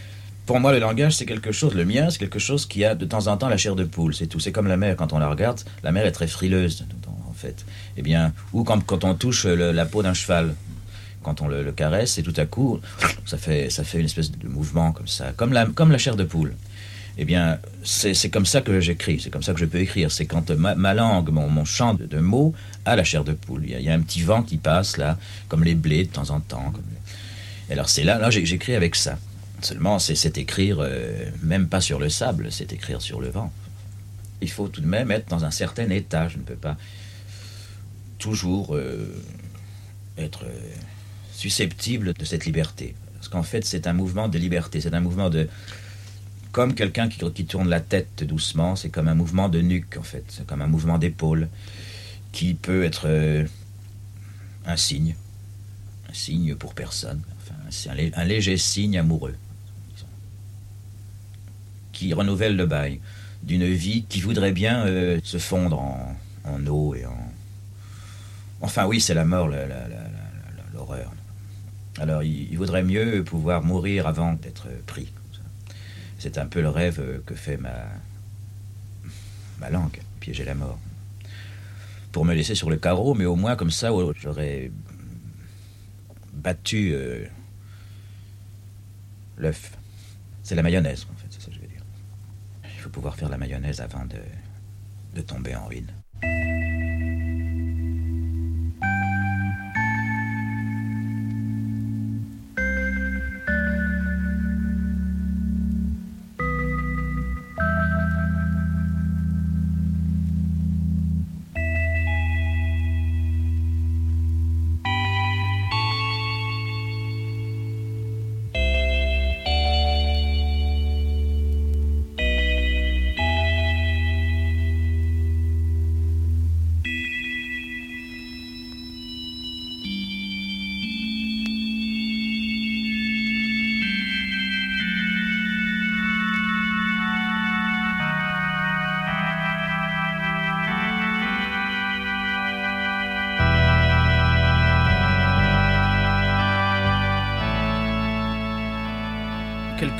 pour 0.45 0.59
moi, 0.59 0.71
le 0.71 0.79
langage, 0.79 1.15
c'est 1.15 1.25
quelque 1.25 1.51
chose, 1.51 1.73
le 1.73 1.85
mien, 1.85 2.09
c'est 2.11 2.19
quelque 2.19 2.37
chose 2.37 2.67
qui 2.67 2.85
a 2.85 2.93
de 2.93 3.05
temps 3.05 3.27
en 3.27 3.37
temps 3.37 3.49
la 3.49 3.57
chair 3.57 3.75
de 3.75 3.83
poule, 3.83 4.13
c'est 4.13 4.27
tout. 4.27 4.39
C'est 4.39 4.51
comme 4.51 4.67
la 4.67 4.77
mer, 4.77 4.95
quand 4.95 5.11
on 5.11 5.17
la 5.17 5.27
regarde, 5.27 5.61
la 5.83 5.91
mer 5.91 6.05
est 6.05 6.11
très 6.11 6.27
frileuse, 6.27 6.85
en 7.27 7.33
fait. 7.33 7.65
Eh 7.97 8.03
bien, 8.03 8.31
ou 8.53 8.63
quand, 8.63 9.03
on 9.03 9.15
touche 9.15 9.45
la 9.45 9.85
peau 9.85 10.03
d'un 10.03 10.13
cheval, 10.13 10.53
quand 11.23 11.41
on 11.41 11.47
le, 11.47 11.71
caresse, 11.71 12.19
et 12.19 12.23
tout 12.23 12.33
à 12.37 12.45
coup, 12.45 12.79
ça 13.25 13.39
fait, 13.39 13.71
ça 13.71 13.83
fait 13.83 13.97
une 13.97 14.05
espèce 14.05 14.31
de 14.31 14.47
mouvement 14.47 14.91
comme 14.91 15.07
ça, 15.07 15.33
comme 15.35 15.51
la, 15.51 15.65
comme 15.65 15.91
la 15.91 15.97
chair 15.97 16.15
de 16.15 16.23
poule. 16.23 16.53
Eh 17.17 17.23
bien, 17.23 17.59
c'est 17.83 18.29
comme 18.29 18.45
ça 18.45 18.61
que 18.61 18.81
j'écris, 18.81 19.21
c'est 19.21 19.29
comme 19.29 19.43
ça 19.43 19.53
que 19.53 19.59
je 19.59 19.65
peux 19.65 19.79
écrire. 19.79 20.11
C'est 20.11 20.25
quand 20.25 20.51
ma, 20.51 20.93
langue, 20.93 21.29
mon, 21.29 21.49
mon 21.49 21.63
chant 21.63 21.93
de, 21.93 22.19
mots 22.19 22.53
a 22.83 22.95
la 22.95 23.03
chair 23.03 23.23
de 23.23 23.31
poule. 23.31 23.63
Il 23.65 23.81
y, 23.81 23.89
a, 23.89 23.93
un 23.93 24.01
petit 24.01 24.21
vent 24.21 24.43
qui 24.43 24.57
passe 24.57 24.97
là, 24.97 25.17
comme 25.47 25.63
les 25.63 25.75
blés 25.75 26.03
de 26.03 26.11
temps 26.11 26.29
en 26.31 26.41
temps. 26.41 26.73
Et 27.69 27.73
alors 27.73 27.87
c'est 27.87 28.03
là, 28.03 28.19
là 28.19 28.29
j'écris 28.29 28.75
avec 28.75 28.95
ça. 28.95 29.17
Seulement, 29.61 29.97
c'est 29.99 30.37
écrire, 30.37 30.77
euh, 30.79 31.29
même 31.41 31.67
pas 31.69 31.81
sur 31.81 31.97
le 31.97 32.09
sable, 32.09 32.51
c'est 32.51 32.73
écrire 32.73 33.01
sur 33.01 33.21
le 33.21 33.29
vent. 33.29 33.51
Il 34.41 34.49
faut 34.49 34.67
tout 34.67 34.81
de 34.81 34.87
même 34.87 35.11
être 35.11 35.29
dans 35.29 35.45
un 35.45 35.51
certain 35.51 35.89
état. 35.89 36.27
Je 36.27 36.37
ne 36.37 36.43
peux 36.43 36.55
pas 36.55 36.77
toujours 38.19 38.75
euh, 38.75 39.15
être 40.17 40.43
euh, 40.45 40.59
susceptible 41.33 42.13
de 42.13 42.25
cette 42.25 42.45
liberté. 42.45 42.95
Parce 43.15 43.29
qu'en 43.29 43.43
fait, 43.43 43.65
c'est 43.65 43.87
un 43.87 43.93
mouvement 43.93 44.27
de 44.27 44.37
liberté. 44.37 44.81
C'est 44.81 44.93
un 44.93 44.99
mouvement 44.99 45.29
de. 45.29 45.47
Comme 46.55 46.73
quelqu'un 46.73 47.09
qui, 47.09 47.19
qui, 47.33 47.45
tourne 47.45 47.67
la 47.67 47.81
tête 47.81 48.23
doucement, 48.23 48.77
c'est 48.77 48.89
comme 48.89 49.09
un 49.09 49.13
mouvement 49.13 49.49
de 49.49 49.59
nuque, 49.59 49.97
en 49.97 50.03
fait. 50.03 50.23
C'est 50.29 50.47
comme 50.47 50.61
un 50.61 50.67
mouvement 50.67 50.97
d'épaule 50.97 51.49
qui 52.31 52.53
peut 52.53 52.85
être 52.85 53.45
un 54.65 54.77
signe. 54.77 55.15
Un 56.09 56.13
signe 56.13 56.55
pour 56.55 56.73
personne. 56.73 57.21
Enfin, 57.41 57.59
c'est 57.69 57.89
un 57.89 58.23
léger 58.23 58.55
signe 58.55 58.97
amoureux 58.97 59.35
qui 61.95 62.13
renouvelle 62.13 62.55
le 62.55 62.65
bail 62.67 62.99
d'une 63.41 63.65
vie 63.65 64.03
qui 64.07 64.21
voudrait 64.21 64.51
bien 64.51 64.85
euh, 64.85 65.19
se 65.23 65.37
fondre 65.37 65.79
en, 65.79 66.67
eau 66.67 66.93
et 66.93 67.05
en... 67.05 67.17
Enfin 68.61 68.85
oui, 68.85 69.01
c'est 69.01 69.13
la 69.13 69.25
mort, 69.25 69.49
l'horreur. 70.73 71.11
Alors 71.99 72.23
il, 72.23 72.55
vaudrait 72.57 72.83
mieux 72.83 73.23
pouvoir 73.23 73.63
mourir 73.63 74.07
avant 74.07 74.33
d'être 74.33 74.67
pris. 74.85 75.11
C'est 76.25 76.39
un 76.39 76.47
peu 76.47 76.59
le 76.59 76.69
rêve 76.69 77.21
que 77.23 77.35
fait 77.35 77.55
ma, 77.55 77.85
ma 79.59 79.69
langue, 79.69 79.99
piéger 80.19 80.43
la 80.43 80.55
mort. 80.55 80.79
Pour 82.11 82.25
me 82.25 82.33
laisser 82.33 82.55
sur 82.55 82.71
le 82.71 82.77
carreau, 82.77 83.13
mais 83.13 83.25
au 83.25 83.35
moins 83.35 83.55
comme 83.55 83.69
ça, 83.69 83.91
j'aurais 84.19 84.71
battu 86.33 86.93
euh, 86.95 87.27
l'œuf. 89.37 89.77
C'est 90.41 90.55
la 90.55 90.63
mayonnaise 90.63 91.05
pouvoir 92.91 93.15
faire 93.15 93.29
la 93.29 93.37
mayonnaise 93.37 93.79
avant 93.79 94.05
de 94.05 95.21
tomber 95.21 95.55
en 95.55 95.67
ruine. 95.67 95.91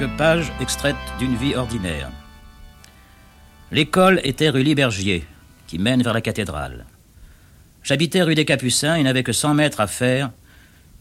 Quelques 0.05 0.17
pages 0.17 0.51
extraites 0.61 0.95
d'une 1.19 1.35
vie 1.35 1.55
ordinaire. 1.55 2.09
L'école 3.71 4.21
était 4.23 4.49
rue 4.49 4.63
Libergier, 4.63 5.25
qui 5.67 5.79
mène 5.79 6.03
vers 6.03 6.13
la 6.13 6.21
cathédrale. 6.21 6.85
J'habitais 7.83 8.21
rue 8.21 8.35
des 8.35 8.45
Capucins 8.45 8.95
et 8.95 9.03
n'avais 9.03 9.23
que 9.23 9.31
100 9.31 9.53
mètres 9.55 9.79
à 9.79 9.87
faire 9.87 10.31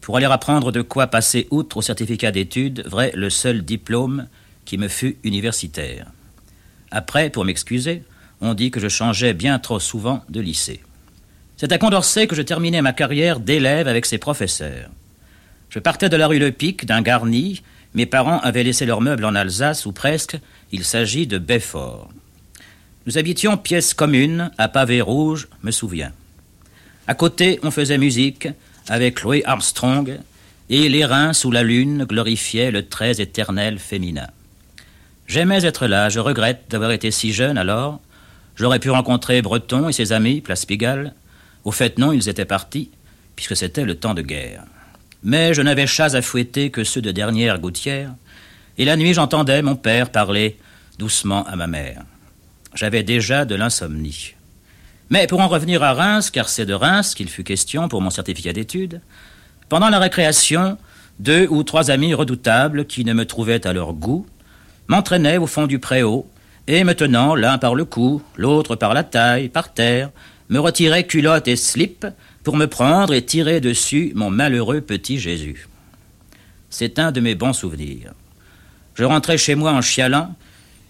pour 0.01 0.17
aller 0.17 0.25
apprendre 0.25 0.71
de 0.71 0.81
quoi 0.81 1.07
passer 1.07 1.47
outre 1.51 1.77
au 1.77 1.81
certificat 1.81 2.31
d'études, 2.31 2.83
vrai 2.87 3.11
le 3.15 3.29
seul 3.29 3.63
diplôme 3.63 4.27
qui 4.65 4.77
me 4.77 4.87
fut 4.87 5.17
universitaire. 5.23 6.07
Après, 6.91 7.29
pour 7.29 7.45
m'excuser, 7.45 8.03
on 8.41 8.53
dit 8.53 8.71
que 8.71 8.79
je 8.79 8.87
changeais 8.87 9.33
bien 9.33 9.59
trop 9.59 9.79
souvent 9.79 10.23
de 10.29 10.41
lycée. 10.41 10.81
C'est 11.57 11.71
à 11.71 11.77
Condorcet 11.77 12.27
que 12.27 12.35
je 12.35 12.41
terminais 12.41 12.81
ma 12.81 12.93
carrière 12.93 13.39
d'élève 13.39 13.87
avec 13.87 14.05
ses 14.05 14.17
professeurs. 14.17 14.89
Je 15.69 15.79
partais 15.79 16.09
de 16.09 16.17
la 16.17 16.27
rue 16.27 16.39
Le 16.39 16.51
Pic, 16.51 16.85
d'un 16.85 17.01
garni, 17.01 17.61
mes 17.95 18.05
parents 18.05 18.39
avaient 18.39 18.63
laissé 18.63 18.85
leurs 18.85 19.01
meubles 19.01 19.25
en 19.25 19.35
Alsace, 19.35 19.85
ou 19.85 19.93
presque, 19.93 20.37
il 20.71 20.83
s'agit 20.83 21.27
de 21.27 21.37
Belfort. 21.37 22.09
Nous 23.07 23.17
habitions 23.17 23.55
pièce 23.55 23.93
commune, 23.93 24.51
à 24.57 24.67
pavé 24.67 24.99
rouge, 24.99 25.47
me 25.63 25.71
souviens. 25.71 26.11
À 27.07 27.15
côté, 27.15 27.59
on 27.63 27.71
faisait 27.71 27.97
musique, 27.97 28.49
avec 28.89 29.21
Louis 29.21 29.43
Armstrong, 29.45 30.19
et 30.69 30.89
les 30.89 31.05
reins 31.05 31.31
sous 31.31 31.51
la 31.51 31.63
lune 31.63 32.03
glorifiaient 32.03 32.71
le 32.71 32.87
très 32.87 33.21
éternel 33.21 33.79
féminin. 33.79 34.27
J'aimais 35.27 35.63
être 35.63 35.87
là, 35.87 36.09
je 36.09 36.19
regrette 36.19 36.65
d'avoir 36.69 36.91
été 36.91 37.11
si 37.11 37.31
jeune 37.31 37.57
alors. 37.57 38.01
J'aurais 38.55 38.79
pu 38.79 38.89
rencontrer 38.89 39.41
Breton 39.41 39.87
et 39.87 39.93
ses 39.93 40.11
amis, 40.11 40.41
Place 40.41 40.65
Pigalle. 40.65 41.13
Au 41.63 41.71
fait, 41.71 41.97
non, 41.97 42.11
ils 42.11 42.29
étaient 42.29 42.45
partis, 42.45 42.89
puisque 43.35 43.55
c'était 43.55 43.85
le 43.85 43.95
temps 43.95 44.13
de 44.13 44.21
guerre. 44.21 44.65
Mais 45.25 45.55
je 45.55 45.63
n'avais 45.63 45.87
chats 45.87 46.13
à 46.15 46.21
fouetter 46.21 46.69
que 46.69 46.83
ceux 46.83 47.01
de 47.01 47.09
dernière 47.11 47.59
gouttière, 47.59 48.13
et 48.77 48.85
la 48.85 48.95
nuit 48.95 49.15
j'entendais 49.15 49.63
mon 49.63 49.75
père 49.75 50.11
parler 50.11 50.59
doucement 50.99 51.43
à 51.47 51.55
ma 51.55 51.65
mère. 51.65 52.03
J'avais 52.75 53.01
déjà 53.01 53.43
de 53.43 53.55
l'insomnie. 53.55 54.35
Mais 55.09 55.25
pour 55.25 55.39
en 55.39 55.47
revenir 55.47 55.81
à 55.81 55.93
Reims, 55.93 56.29
car 56.29 56.47
c'est 56.47 56.67
de 56.67 56.75
Reims 56.75 57.15
qu'il 57.15 57.27
fut 57.27 57.43
question 57.43 57.87
pour 57.89 58.01
mon 58.01 58.11
certificat 58.11 58.53
d'études, 58.53 59.01
pendant 59.67 59.89
la 59.89 59.97
récréation, 59.97 60.77
deux 61.17 61.47
ou 61.49 61.63
trois 61.63 61.89
amis 61.89 62.13
redoutables 62.13 62.85
qui 62.85 63.03
ne 63.03 63.13
me 63.13 63.25
trouvaient 63.25 63.65
à 63.65 63.73
leur 63.73 63.93
goût 63.93 64.27
m'entraînaient 64.87 65.37
au 65.37 65.47
fond 65.47 65.65
du 65.65 65.79
préau 65.79 66.29
et 66.67 66.83
me 66.83 66.93
tenant 66.93 67.33
l'un 67.33 67.57
par 67.57 67.73
le 67.73 67.85
cou, 67.85 68.21
l'autre 68.35 68.75
par 68.75 68.93
la 68.93 69.03
taille, 69.03 69.49
par 69.49 69.73
terre, 69.73 70.11
me 70.49 70.59
retiraient 70.59 71.07
culotte 71.07 71.47
et 71.47 71.55
slip 71.55 72.05
pour 72.45 72.55
me 72.57 72.67
prendre 72.67 73.13
et 73.13 73.25
tirer 73.25 73.59
dessus 73.59 74.13
mon 74.15 74.29
malheureux 74.29 74.79
petit 74.79 75.19
Jésus. 75.19 75.67
C'est 76.69 76.99
un 76.99 77.11
de 77.11 77.19
mes 77.19 77.33
bons 77.33 77.53
souvenirs. 77.53 78.13
Je 78.93 79.03
rentrais 79.03 79.39
chez 79.39 79.55
moi 79.55 79.71
en 79.71 79.81
chialant, 79.81 80.33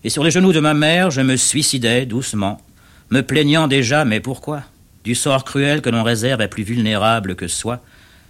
et 0.04 0.10
sur 0.10 0.24
les 0.24 0.32
genoux 0.32 0.52
de 0.52 0.60
ma 0.60 0.74
mère, 0.74 1.12
je 1.12 1.22
me 1.22 1.38
suicidais 1.38 2.06
doucement, 2.06 2.62
me 3.10 3.22
plaignant 3.22 3.68
déjà, 3.68 4.04
mais 4.04 4.20
pourquoi? 4.20 4.64
Du 5.06 5.16
sort 5.16 5.46
cruel 5.46 5.82
que 5.82 5.90
l'on 5.90 6.04
réserve 6.04 6.42
à 6.42 6.50
plus 6.50 6.64
vulnérable 6.64 7.36
que 7.36 7.48
soi, 7.48 7.82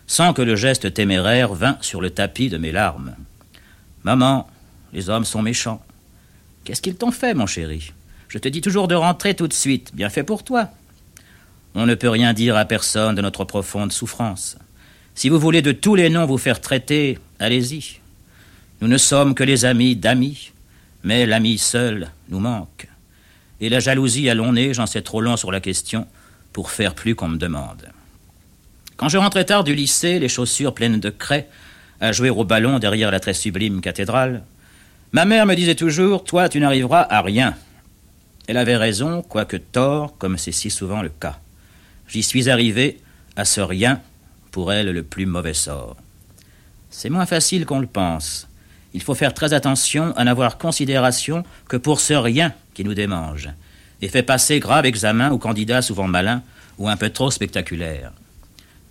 sans 0.05 0.33
que 0.33 0.43
le 0.43 0.55
geste 0.55 0.93
téméraire 0.93 1.55
vînt 1.55 1.77
sur 1.81 2.01
le 2.01 2.11
tapis 2.11 2.49
de 2.49 2.57
mes 2.57 2.71
larmes. 2.71 3.15
Maman, 4.03 4.47
les 4.93 5.09
hommes 5.09 5.25
sont 5.25 5.41
méchants. 5.41 5.83
Qu'est-ce 6.63 6.81
qu'ils 6.81 6.95
t'ont 6.95 7.11
fait, 7.11 7.33
mon 7.33 7.47
chéri? 7.47 7.91
Je 8.27 8.37
te 8.37 8.47
dis 8.47 8.61
toujours 8.61 8.87
de 8.87 8.95
rentrer 8.95 9.33
tout 9.33 9.47
de 9.47 9.53
suite, 9.53 9.95
bien 9.95 10.09
fait 10.09 10.23
pour 10.23 10.43
toi. 10.43 10.69
On 11.75 11.85
ne 11.85 11.95
peut 11.95 12.09
rien 12.09 12.31
dire 12.31 12.55
à 12.55 12.63
personne 12.63 13.15
de 13.15 13.21
notre 13.21 13.43
profonde 13.43 13.91
souffrance. 13.91 14.57
Si 15.13 15.27
vous 15.27 15.39
voulez 15.39 15.61
de 15.61 15.73
tous 15.73 15.95
les 15.95 16.09
noms 16.09 16.25
vous 16.25 16.37
faire 16.37 16.61
traiter, 16.61 17.19
allez-y. 17.37 17.99
Nous 18.79 18.87
ne 18.87 18.97
sommes 18.97 19.35
que 19.35 19.43
les 19.43 19.65
amis 19.65 19.97
d'amis, 19.97 20.51
mais 21.03 21.25
l'ami 21.25 21.57
seul 21.57 22.11
nous 22.29 22.39
manque. 22.39 22.87
Et 23.59 23.67
la 23.67 23.81
jalousie 23.81 24.29
à 24.29 24.33
long 24.33 24.53
nez, 24.53 24.73
j'en 24.73 24.85
sais 24.85 25.01
trop 25.01 25.19
long 25.19 25.35
sur 25.35 25.51
la 25.51 25.59
question, 25.59 26.07
pour 26.53 26.71
faire 26.71 26.95
plus 26.95 27.13
qu'on 27.13 27.27
me 27.27 27.37
demande. 27.37 27.89
Quand 28.95 29.09
je 29.09 29.17
rentrais 29.17 29.45
tard 29.45 29.65
du 29.65 29.75
lycée, 29.75 30.19
les 30.19 30.29
chaussures 30.29 30.73
pleines 30.73 31.01
de 31.01 31.09
craie, 31.09 31.49
à 31.99 32.13
jouer 32.13 32.29
au 32.29 32.45
ballon 32.45 32.79
derrière 32.79 33.11
la 33.11 33.19
très 33.19 33.33
sublime 33.33 33.81
cathédrale, 33.81 34.43
ma 35.11 35.25
mère 35.25 35.45
me 35.45 35.55
disait 35.55 35.75
toujours 35.75 36.23
Toi, 36.23 36.47
tu 36.47 36.61
n'arriveras 36.61 37.05
à 37.09 37.21
rien. 37.21 37.55
Elle 38.47 38.57
avait 38.57 38.77
raison, 38.77 39.21
quoique 39.21 39.57
tort, 39.57 40.17
comme 40.17 40.37
c'est 40.37 40.51
si 40.53 40.69
souvent 40.69 41.01
le 41.01 41.09
cas. 41.09 41.39
J'y 42.07 42.23
suis 42.23 42.49
arrivé 42.49 42.99
à 43.35 43.45
ce 43.45 43.61
rien, 43.61 44.01
pour 44.51 44.71
elle 44.71 44.91
le 44.91 45.03
plus 45.03 45.25
mauvais 45.25 45.53
sort. 45.53 45.97
C'est 46.89 47.09
moins 47.09 47.25
facile 47.25 47.65
qu'on 47.65 47.79
le 47.79 47.87
pense. 47.87 48.47
Il 48.93 49.01
faut 49.01 49.15
faire 49.15 49.33
très 49.33 49.53
attention 49.53 50.13
à 50.15 50.23
n'avoir 50.23 50.57
considération 50.57 51.43
que 51.67 51.77
pour 51.77 51.99
ce 51.99 52.13
rien 52.13 52.53
qui 52.73 52.85
nous 52.85 52.93
démange, 52.93 53.49
et 54.01 54.07
fait 54.07 54.23
passer 54.23 54.59
grave 54.59 54.85
examen 54.85 55.31
aux 55.31 55.37
candidats 55.37 55.81
souvent 55.81 56.07
malins 56.07 56.41
ou 56.77 56.87
un 56.87 56.95
peu 56.95 57.09
trop 57.09 57.31
spectaculaires. 57.31 58.13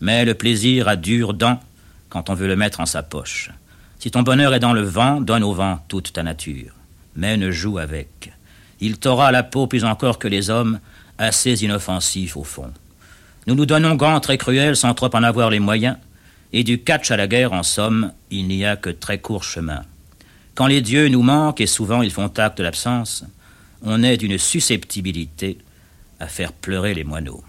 Mais 0.00 0.24
le 0.24 0.34
plaisir 0.34 0.88
a 0.88 0.96
dure 0.96 1.34
dents 1.34 1.60
quand 2.08 2.30
on 2.30 2.34
veut 2.34 2.48
le 2.48 2.56
mettre 2.56 2.80
en 2.80 2.86
sa 2.86 3.02
poche. 3.02 3.50
Si 3.98 4.10
ton 4.10 4.22
bonheur 4.22 4.52
est 4.52 4.60
dans 4.60 4.74
le 4.74 4.82
vent, 4.82 5.20
donne 5.20 5.42
au 5.42 5.54
vent 5.54 5.78
toute 5.88 6.12
ta 6.12 6.22
nature. 6.22 6.74
Mais 7.16 7.36
ne 7.36 7.50
joue 7.50 7.78
avec. 7.78 8.32
Il 8.80 8.98
t'aura 8.98 9.32
la 9.32 9.42
peau 9.42 9.66
plus 9.66 9.84
encore 9.84 10.18
que 10.18 10.28
les 10.28 10.50
hommes, 10.50 10.80
assez 11.16 11.64
inoffensifs 11.64 12.36
au 12.36 12.44
fond. 12.44 12.72
Nous 13.46 13.54
nous 13.54 13.66
donnons 13.66 13.94
gants 13.94 14.20
très 14.20 14.38
cruels 14.38 14.76
sans 14.76 14.94
trop 14.94 15.14
en 15.14 15.22
avoir 15.22 15.50
les 15.50 15.60
moyens, 15.60 15.96
et 16.52 16.64
du 16.64 16.80
catch 16.80 17.10
à 17.10 17.16
la 17.16 17.26
guerre, 17.26 17.52
en 17.52 17.62
somme, 17.62 18.12
il 18.30 18.46
n'y 18.46 18.64
a 18.64 18.76
que 18.76 18.90
très 18.90 19.18
court 19.18 19.44
chemin. 19.44 19.82
Quand 20.54 20.66
les 20.66 20.80
dieux 20.80 21.08
nous 21.08 21.22
manquent, 21.22 21.60
et 21.60 21.66
souvent 21.66 22.02
ils 22.02 22.12
font 22.12 22.30
acte 22.36 22.62
d'absence, 22.62 23.24
on 23.82 24.02
est 24.02 24.16
d'une 24.16 24.38
susceptibilité 24.38 25.58
à 26.20 26.26
faire 26.26 26.52
pleurer 26.52 26.94
les 26.94 27.04
moineaux. 27.04 27.42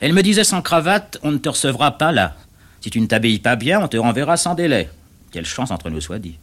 Elle 0.00 0.14
me 0.14 0.22
disait 0.22 0.44
sans 0.44 0.62
cravate, 0.62 1.18
on 1.22 1.30
ne 1.30 1.38
te 1.38 1.50
recevra 1.50 1.98
pas 1.98 2.10
là. 2.10 2.34
Si 2.80 2.90
tu 2.90 3.00
ne 3.00 3.06
t'habilles 3.06 3.38
pas 3.38 3.54
bien, 3.54 3.80
on 3.80 3.86
te 3.86 3.96
renverra 3.96 4.36
sans 4.36 4.54
délai. 4.54 4.88
Quelle 5.30 5.46
chance 5.46 5.70
entre 5.70 5.90
nous 5.90 6.00
soit 6.00 6.18
dit. 6.18 6.38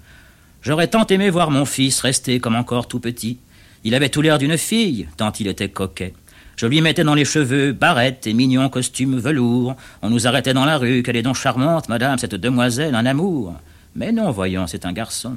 J'aurais 0.61 0.87
tant 0.87 1.05
aimé 1.07 1.29
voir 1.29 1.51
mon 1.51 1.65
fils 1.65 1.99
rester 1.99 2.39
comme 2.39 2.55
encore 2.55 2.87
tout 2.87 2.99
petit. 2.99 3.37
Il 3.83 3.95
avait 3.95 4.09
tout 4.09 4.21
l'air 4.21 4.37
d'une 4.37 4.57
fille, 4.57 5.07
tant 5.17 5.31
il 5.33 5.47
était 5.47 5.69
coquet. 5.69 6.13
Je 6.59 6.65
lui 6.65 6.81
mettais 6.81 7.05
dans 7.05 7.15
les 7.15 7.23
cheveux 7.23 7.71
barrettes 7.71 8.27
et 8.27 8.33
mignons 8.33 8.67
costumes 8.67 9.17
velours. 9.17 9.77
On 10.01 10.09
nous 10.09 10.27
arrêtait 10.27 10.53
dans 10.53 10.65
la 10.65 10.77
rue. 10.77 11.03
Quelle 11.03 11.15
est 11.15 11.21
donc 11.21 11.37
charmante, 11.37 11.87
madame, 11.87 12.17
cette 12.17 12.35
demoiselle, 12.35 12.95
un 12.95 13.05
amour. 13.05 13.53
Mais 13.95 14.11
non, 14.11 14.29
voyons, 14.31 14.67
c'est 14.67 14.85
un 14.85 14.91
garçon. 14.91 15.35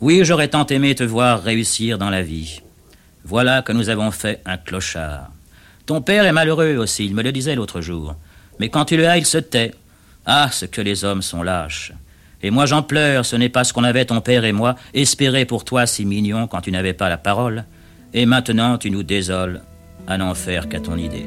Oui, 0.00 0.24
j'aurais 0.24 0.48
tant 0.48 0.66
aimé 0.66 0.96
te 0.96 1.04
voir 1.04 1.40
réussir 1.40 1.98
dans 1.98 2.10
la 2.10 2.22
vie. 2.22 2.62
Voilà 3.24 3.62
que 3.62 3.70
nous 3.70 3.90
avons 3.90 4.10
fait 4.10 4.40
un 4.44 4.56
clochard. 4.56 5.30
Ton 5.86 6.00
père 6.02 6.24
est 6.24 6.32
malheureux 6.32 6.78
aussi, 6.78 7.06
il 7.06 7.14
me 7.14 7.22
le 7.22 7.30
disait 7.30 7.54
l'autre 7.54 7.80
jour. 7.80 8.16
Mais 8.58 8.70
quand 8.70 8.86
tu 8.86 8.96
le 8.96 9.06
as, 9.06 9.18
il 9.18 9.26
se 9.26 9.38
tait. 9.38 9.72
Ah, 10.26 10.48
ce 10.50 10.64
que 10.64 10.80
les 10.80 11.04
hommes 11.04 11.22
sont 11.22 11.44
lâches. 11.44 11.92
Et 12.42 12.50
moi 12.50 12.66
j'en 12.66 12.82
pleure, 12.82 13.24
ce 13.24 13.36
n'est 13.36 13.50
pas 13.50 13.62
ce 13.62 13.72
qu'on 13.72 13.84
avait 13.84 14.06
ton 14.06 14.20
père 14.20 14.44
et 14.44 14.52
moi, 14.52 14.74
espéré 14.94 15.44
pour 15.44 15.64
toi 15.64 15.86
si 15.86 16.04
mignon 16.04 16.48
quand 16.48 16.62
tu 16.62 16.72
n'avais 16.72 16.92
pas 16.92 17.08
la 17.08 17.18
parole. 17.18 17.66
Et 18.12 18.26
maintenant 18.26 18.78
tu 18.78 18.90
nous 18.90 19.04
désoles 19.04 19.62
à 20.06 20.18
n'en 20.18 20.34
faire 20.34 20.68
qu'à 20.68 20.80
ton 20.80 20.96
idée. 20.96 21.26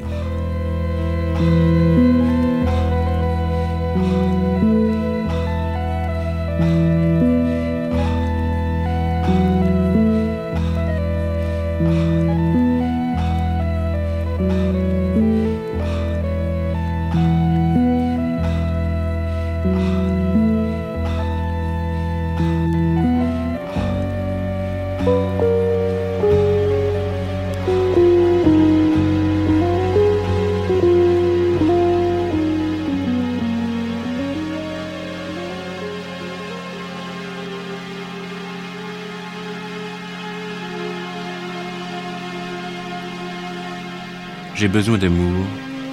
J'ai 44.58 44.66
besoin 44.66 44.98
d'amour, 44.98 45.46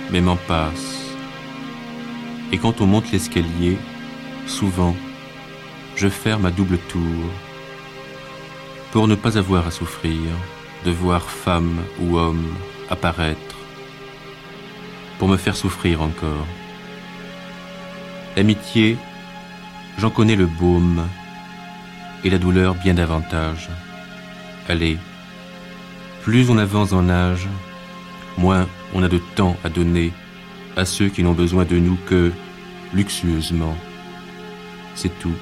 mais 0.09 0.22
m'en 0.22 0.38
passe. 0.38 1.11
Et 2.51 2.57
quand 2.57 2.82
on 2.82 2.88
monte 2.88 3.11
l'escalier, 3.11 3.78
souvent, 4.47 4.95
je 5.95 6.07
ferme 6.07 6.47
à 6.47 6.49
double 6.49 6.80
tour 6.80 7.26
pour 8.91 9.07
ne 9.07 9.13
pas 9.13 9.38
avoir 9.38 9.68
à 9.68 9.72
souffrir 9.72 10.18
de 10.84 10.89
voir 10.89 11.30
femme 11.30 11.78
ou 11.99 12.18
homme 12.18 12.55
apparaître, 12.89 13.55
pour 15.20 15.28
me 15.28 15.38
faire 15.38 15.55
souffrir 15.55 16.01
encore. 16.01 16.47
L'amitié, 18.36 18.97
j'en 19.99 20.09
connais 20.09 20.36
le 20.36 20.47
baume 20.47 21.07
et 22.24 22.32
la 22.32 22.39
douleur 22.39 22.74
bien 22.74 22.95
davantage. 22.95 23.70
Allez, 24.68 24.97
plus 26.24 26.49
on 26.49 26.57
avance 26.57 26.93
en 26.93 27.09
âge, 27.09 27.47
moins 28.38 28.68
on 28.94 29.04
a 29.04 29.08
de 29.08 29.20
temps 29.36 29.58
à 29.64 29.70
donner 29.70 30.12
à 30.76 30.86
ceux 30.86 31.10
qui 31.10 31.24
n'ont 31.24 31.34
besoin 31.34 31.66
de 31.66 31.78
nous 31.78 31.98
que 32.06 32.32
luxueusement. 32.94 33.76
C'est 34.96 35.18
tout 35.20 35.36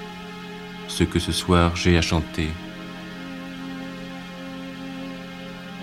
ce 0.88 1.04
que 1.04 1.20
ce 1.20 1.32
soir 1.32 1.76
j'ai 1.76 1.98
à 1.98 2.02
chanter. 2.02 2.50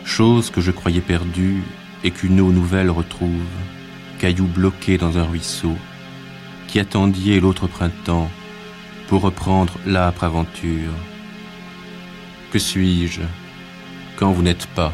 Chose 0.04 0.50
que 0.50 0.60
je 0.60 0.70
croyais 0.70 1.00
perdue 1.00 1.62
et 2.02 2.10
qu'une 2.10 2.40
eau 2.40 2.50
nouvelle 2.50 2.90
retrouve, 2.90 3.46
caillou 4.18 4.46
bloqué 4.46 4.98
dans 4.98 5.18
un 5.18 5.24
ruisseau, 5.24 5.76
qui 6.68 6.78
attendiez 6.78 7.40
l'autre 7.40 7.66
printemps 7.66 8.30
pour 9.08 9.22
reprendre 9.22 9.74
l'âpre 9.86 10.24
aventure. 10.24 10.92
Que 12.52 12.58
suis-je 12.58 13.22
quand 14.16 14.32
vous 14.32 14.42
n'êtes 14.42 14.66
pas 14.66 14.92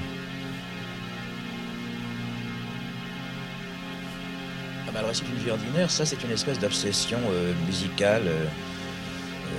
récit 5.17 5.33
d'une 5.33 5.43
vie 5.43 5.51
ordinaire, 5.51 5.91
ça 5.91 6.05
c'est 6.05 6.23
une 6.23 6.31
espèce 6.31 6.59
d'obsession 6.59 7.19
euh, 7.31 7.53
musicale. 7.67 8.23
Euh, 8.27 8.45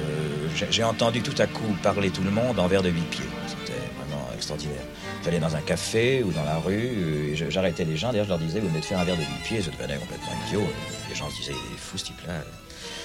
euh, 0.10 0.68
j'ai 0.70 0.84
entendu 0.84 1.22
tout 1.22 1.40
à 1.42 1.48
coup 1.48 1.76
parler 1.82 2.10
tout 2.10 2.24
le 2.24 2.32
monde 2.32 2.60
en 2.60 2.68
verre 2.68 2.84
de 2.84 2.90
huit 2.90 3.10
pieds. 3.10 3.26
C'était 3.48 3.80
vraiment 3.98 4.28
extraordinaire. 4.36 4.84
J'allais 5.24 5.40
dans 5.40 5.56
un 5.56 5.62
café 5.62 6.24
ou 6.24 6.32
dans 6.32 6.44
la 6.44 6.58
rue, 6.58 7.36
j'arrêtais 7.50 7.86
les 7.86 7.98
gens, 7.98 8.10
d'ailleurs 8.10 8.26
je 8.26 8.30
leur 8.30 8.40
disais, 8.40 8.60
vous 8.60 8.68
venez 8.70 8.80
de 8.80 8.86
faire 8.86 9.00
un 9.00 9.04
verre 9.04 9.16
de 9.16 9.22
huit 9.22 9.44
pieds, 9.44 9.62
ça 9.62 9.72
devenait 9.72 9.98
complètement 9.98 10.34
idiot. 10.48 10.68
Les 11.10 11.16
gens 11.16 11.30
se 11.30 11.38
disaient, 11.38 11.54
il 11.54 11.76
est 11.76 11.80
fou 11.80 11.98
ce 11.98 12.06
type-là. 12.06 12.34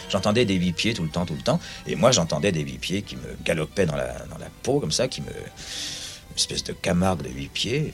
J'entendais 0.09 0.45
des 0.45 0.55
huit 0.55 0.73
pieds 0.73 0.95
tout 0.95 1.03
le 1.03 1.09
temps, 1.09 1.25
tout 1.25 1.35
le 1.35 1.43
temps. 1.43 1.59
Et 1.87 1.97
moi 1.97 2.11
j'entendais 2.11 2.53
des 2.53 2.61
huit 2.61 2.79
pieds 2.79 3.03
qui 3.03 3.17
me 3.17 3.37
galopaient 3.45 3.87
dans 3.87 3.97
la, 3.97 4.13
dans 4.27 4.39
la 4.39 4.49
peau, 4.63 4.79
comme 4.79 4.93
ça, 4.93 5.09
qui 5.09 5.23
me. 5.23 5.29
Une 5.29 6.39
espèce 6.39 6.65
de 6.65 6.73
camargue 6.73 7.23
de 7.23 7.29
huit 7.29 7.51
pieds. 7.53 7.93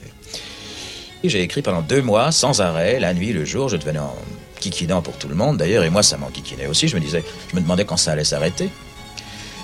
J'ai 1.23 1.41
écrit 1.41 1.61
pendant 1.61 1.81
deux 1.81 2.01
mois, 2.01 2.31
sans 2.31 2.61
arrêt, 2.61 2.97
la 2.99 3.13
nuit, 3.13 3.33
le 3.33 3.43
jour. 3.43 3.67
Je 3.67 3.75
devenais 3.75 3.99
en 3.99 4.15
kikinant 4.59 5.01
pour 5.01 5.17
tout 5.17 5.27
le 5.27 5.35
monde, 5.35 5.57
d'ailleurs, 5.57 5.83
et 5.83 5.89
moi, 5.89 6.03
ça 6.03 6.17
m'en 6.17 6.29
kikinait 6.29 6.67
aussi. 6.67 6.87
Je 6.87 6.95
me 6.95 7.01
disais, 7.01 7.23
je 7.49 7.55
me 7.55 7.61
demandais 7.61 7.85
quand 7.85 7.97
ça 7.97 8.11
allait 8.11 8.23
s'arrêter. 8.23 8.69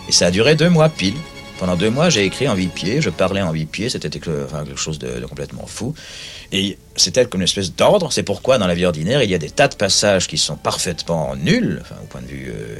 Et 0.08 0.12
ça 0.12 0.28
a 0.28 0.32
duré 0.32 0.56
deux 0.56 0.70
mois 0.70 0.90
pile. 0.90 1.16
Pendant 1.58 1.78
deux 1.78 1.90
mois, 1.90 2.10
j'ai 2.10 2.26
écrit 2.26 2.50
en 2.50 2.56
huit 2.56 2.72
je 3.00 3.10
parlais 3.10 3.42
en 3.42 3.54
huit 3.54 3.70
c'était 3.90 4.10
quelque, 4.10 4.46
chose 4.76 5.00
de, 5.00 5.26
complètement 5.26 5.66
fou. 5.66 5.94
Et 6.52 6.78
c'était 6.98 7.26
comme 7.26 7.42
une 7.42 7.46
espèce 7.46 7.74
d'ordre, 7.74 8.12
c'est 8.12 8.24
pourquoi 8.24 8.58
dans 8.58 8.68
la 8.68 8.76
vie 8.76 8.86
ordinaire, 8.86 9.24
il 9.24 9.30
y 9.30 9.36
a 9.36 9.38
des 9.38 9.50
tas 9.50 9.70
de 9.70 9.76
passages 9.76 10.28
qui 10.28 10.38
sont 10.38 10.58
parfaitement 10.58 11.36
nuls, 11.36 11.82
au 12.04 12.08
point 12.08 12.22
de 12.22 12.28
vue 12.28 12.52
euh, 12.54 12.76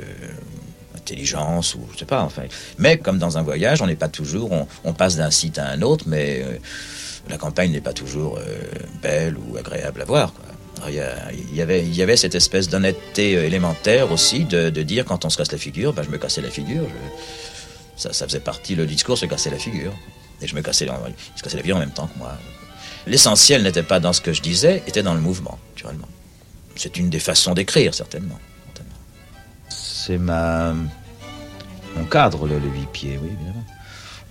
intelligence 0.96 1.76
ou 1.76 1.88
je 1.94 2.00
sais 2.00 2.06
pas, 2.06 2.22
enfin. 2.22 2.44
Mais 2.78 2.98
comme 2.98 3.18
dans 3.18 3.38
un 3.38 3.44
voyage, 3.44 3.82
on 3.82 3.88
n'est 3.88 3.96
pas 3.96 4.10
toujours, 4.10 4.52
on, 4.84 4.94
passe 4.94 5.16
d'un 5.16 5.32
site 5.32 5.58
à 5.58 5.68
un 5.68 5.82
autre, 5.82 6.06
mais 6.08 6.42
euh, 6.44 6.58
la 7.30 7.38
campagne 7.38 7.72
n'est 7.72 7.82
pas 7.82 7.94
toujours 7.94 8.38
euh, 8.38 8.42
belle 9.02 9.38
ou 9.38 9.56
agréable 9.58 10.02
à 10.02 10.06
voir. 10.06 10.34
Il, 10.90 11.56
y 11.56 11.62
avait, 11.62 11.86
il 11.86 12.18
cette 12.18 12.36
espèce 12.36 12.70
d'honnêteté 12.70 13.34
élémentaire 13.34 14.12
aussi 14.12 14.46
de, 14.46 14.70
dire 14.70 15.06
quand 15.06 15.26
on 15.26 15.30
se 15.30 15.38
casse 15.38 15.52
la 15.52 15.58
figure, 15.58 15.94
ben, 15.94 16.04
je 16.04 16.10
me 16.10 16.18
cassais 16.18 16.42
la 16.42 16.50
figure. 16.50 16.88
Ça, 17.96 18.12
faisait 18.12 18.40
partie, 18.40 18.76
le 18.76 18.86
discours 18.86 19.18
se 19.18 19.26
cassait 19.26 19.50
la 19.50 19.58
figure. 19.58 19.94
Et 20.42 20.48
je 20.48 20.56
me 20.56 20.62
cassais, 20.62 20.86
se 21.36 21.42
cassait 21.42 21.58
la 21.58 21.64
figure 21.64 21.78
en 21.78 21.80
même 21.80 21.94
temps 21.94 22.08
que 22.08 22.18
moi. 22.18 22.38
L'essentiel 23.08 23.64
n'était 23.64 23.84
pas 23.84 24.00
dans 24.00 24.14
ce 24.14 24.22
que 24.22 24.34
je 24.34 24.42
disais, 24.42 24.84
était 24.88 25.04
dans 25.04 25.14
le 25.14 25.22
mouvement, 25.22 25.60
naturellement. 25.74 26.08
C'est 26.76 26.98
une 26.98 27.10
des 27.10 27.20
façons 27.20 27.54
d'écrire, 27.54 27.94
certainement. 27.94 28.40
C'est 29.70 30.18
ma... 30.18 30.74
mon 31.96 32.06
cadre, 32.06 32.48
le, 32.48 32.58
huit 32.58 32.88
pieds, 32.92 33.20
oui, 33.22 33.30
évidemment. 33.34 33.64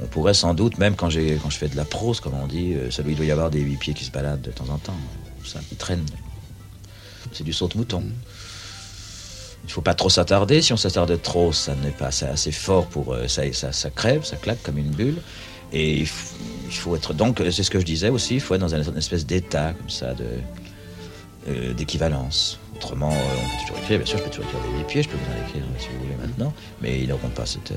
On 0.00 0.06
pourrait 0.06 0.34
sans 0.34 0.54
doute, 0.54 0.78
même 0.78 0.94
quand, 0.96 1.08
quand 1.08 1.50
je 1.50 1.58
fais 1.58 1.68
de 1.68 1.76
la 1.76 1.84
prose, 1.84 2.20
comme 2.20 2.34
on 2.34 2.46
dit, 2.46 2.74
euh, 2.74 2.90
il 3.06 3.16
doit 3.16 3.24
y 3.24 3.30
avoir 3.30 3.50
des 3.50 3.60
huit 3.60 3.76
pieds 3.76 3.94
qui 3.94 4.04
se 4.04 4.10
baladent 4.10 4.42
de 4.42 4.50
temps 4.50 4.68
en 4.68 4.78
temps. 4.78 4.96
Ça, 5.44 5.60
qui 5.68 5.76
traînent. 5.76 6.06
C'est 7.34 7.44
du 7.44 7.52
saute-mouton. 7.52 8.02
Il 9.64 9.66
ne 9.66 9.72
faut 9.72 9.80
pas 9.80 9.94
trop 9.94 10.08
s'attarder. 10.08 10.62
Si 10.62 10.72
on 10.72 10.76
s'attarde 10.76 11.20
trop, 11.20 11.52
ça 11.52 11.74
n'est 11.74 11.90
pas 11.90 12.08
assez, 12.08 12.52
fort 12.52 12.86
pour. 12.86 13.12
Euh, 13.12 13.26
ça, 13.28 13.42
ça, 13.72 13.90
crève, 13.90 14.24
ça 14.24 14.36
claque 14.36 14.62
comme 14.62 14.78
une 14.78 14.90
bulle. 14.90 15.20
Et 15.72 16.00
il 16.00 16.06
faut, 16.06 16.94
être. 16.94 17.12
Donc, 17.12 17.42
c'est 17.50 17.62
ce 17.62 17.70
que 17.70 17.80
je 17.80 17.84
disais 17.84 18.08
aussi, 18.08 18.34
il 18.34 18.40
faut 18.40 18.54
être 18.54 18.60
dans 18.60 18.74
une, 18.74 18.96
espèce 18.96 19.26
d'état, 19.26 19.72
comme 19.72 19.90
ça, 19.90 20.14
de, 20.14 20.26
euh, 21.48 21.72
d'équivalence. 21.74 22.60
Autrement, 22.76 23.10
euh, 23.10 23.14
on 23.14 23.48
peut 23.48 23.62
toujours 23.62 23.78
écrire. 23.78 23.98
Bien 23.98 24.06
sûr, 24.06 24.18
je 24.18 24.24
peux 24.24 24.30
toujours 24.30 24.46
écrire 24.50 24.78
des 24.78 24.84
pieds, 24.84 25.02
je 25.02 25.08
peux 25.08 25.16
vous 25.16 25.32
en 25.32 25.48
écrire 25.48 25.62
si 25.78 25.88
vous 25.88 26.04
voulez 26.04 26.16
maintenant. 26.16 26.52
Mais 26.80 27.00
ils 27.00 27.08
n'auront 27.08 27.28
pas 27.30 27.46
cette 27.46 27.72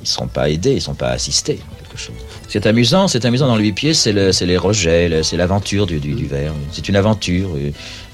ils 0.00 0.04
ne 0.04 0.08
seront 0.08 0.28
pas 0.28 0.48
aidés, 0.48 0.72
ils 0.72 0.76
ne 0.76 0.80
sont 0.80 0.94
pas 0.94 1.08
assistés 1.08 1.60
quelque 1.78 1.98
chose. 1.98 2.14
C'est 2.48 2.66
amusant, 2.66 3.08
c'est 3.08 3.24
amusant 3.24 3.46
dans 3.46 3.56
le 3.56 3.62
huit 3.62 3.72
pieds, 3.72 3.94
c'est 3.94 4.12
le, 4.12 4.30
les 4.44 4.56
rejets, 4.56 5.22
c'est 5.22 5.36
l'aventure 5.36 5.86
du, 5.86 5.98
du, 5.98 6.26
verre. 6.26 6.54
C'est 6.72 6.88
une 6.88 6.96
aventure. 6.96 7.50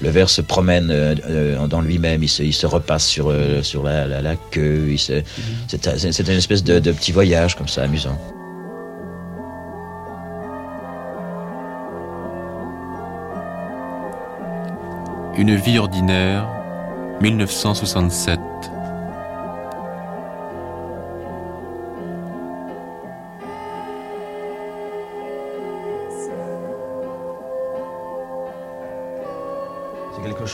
Le 0.01 0.09
verre 0.09 0.29
se 0.29 0.41
promène 0.41 0.89
euh, 0.91 1.15
euh, 1.29 1.67
dans 1.67 1.81
lui-même, 1.81 2.23
il 2.23 2.29
se, 2.29 2.43
il 2.43 2.53
se, 2.53 2.65
repasse 2.65 3.05
sur, 3.05 3.29
euh, 3.29 3.61
sur 3.61 3.83
la, 3.83 4.07
la, 4.07 4.35
queue. 4.35 4.87
Mhm. 4.87 5.23
C'est 5.67 6.27
une 6.27 6.37
espèce 6.37 6.63
de, 6.63 6.79
de 6.79 6.91
petit 6.91 7.11
voyage 7.11 7.55
comme 7.55 7.67
ça, 7.67 7.83
amusant. 7.83 8.19
Une 15.37 15.55
vie 15.55 15.77
ordinaire, 15.77 16.47
1967. 17.21 18.39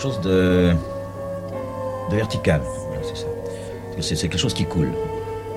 Chose 0.01 0.19
de, 0.21 0.73
vertical. 2.09 2.61
c'est 3.99 4.15
quelque 4.15 4.37
chose 4.37 4.53
qui 4.53 4.65
coule. 4.65 4.91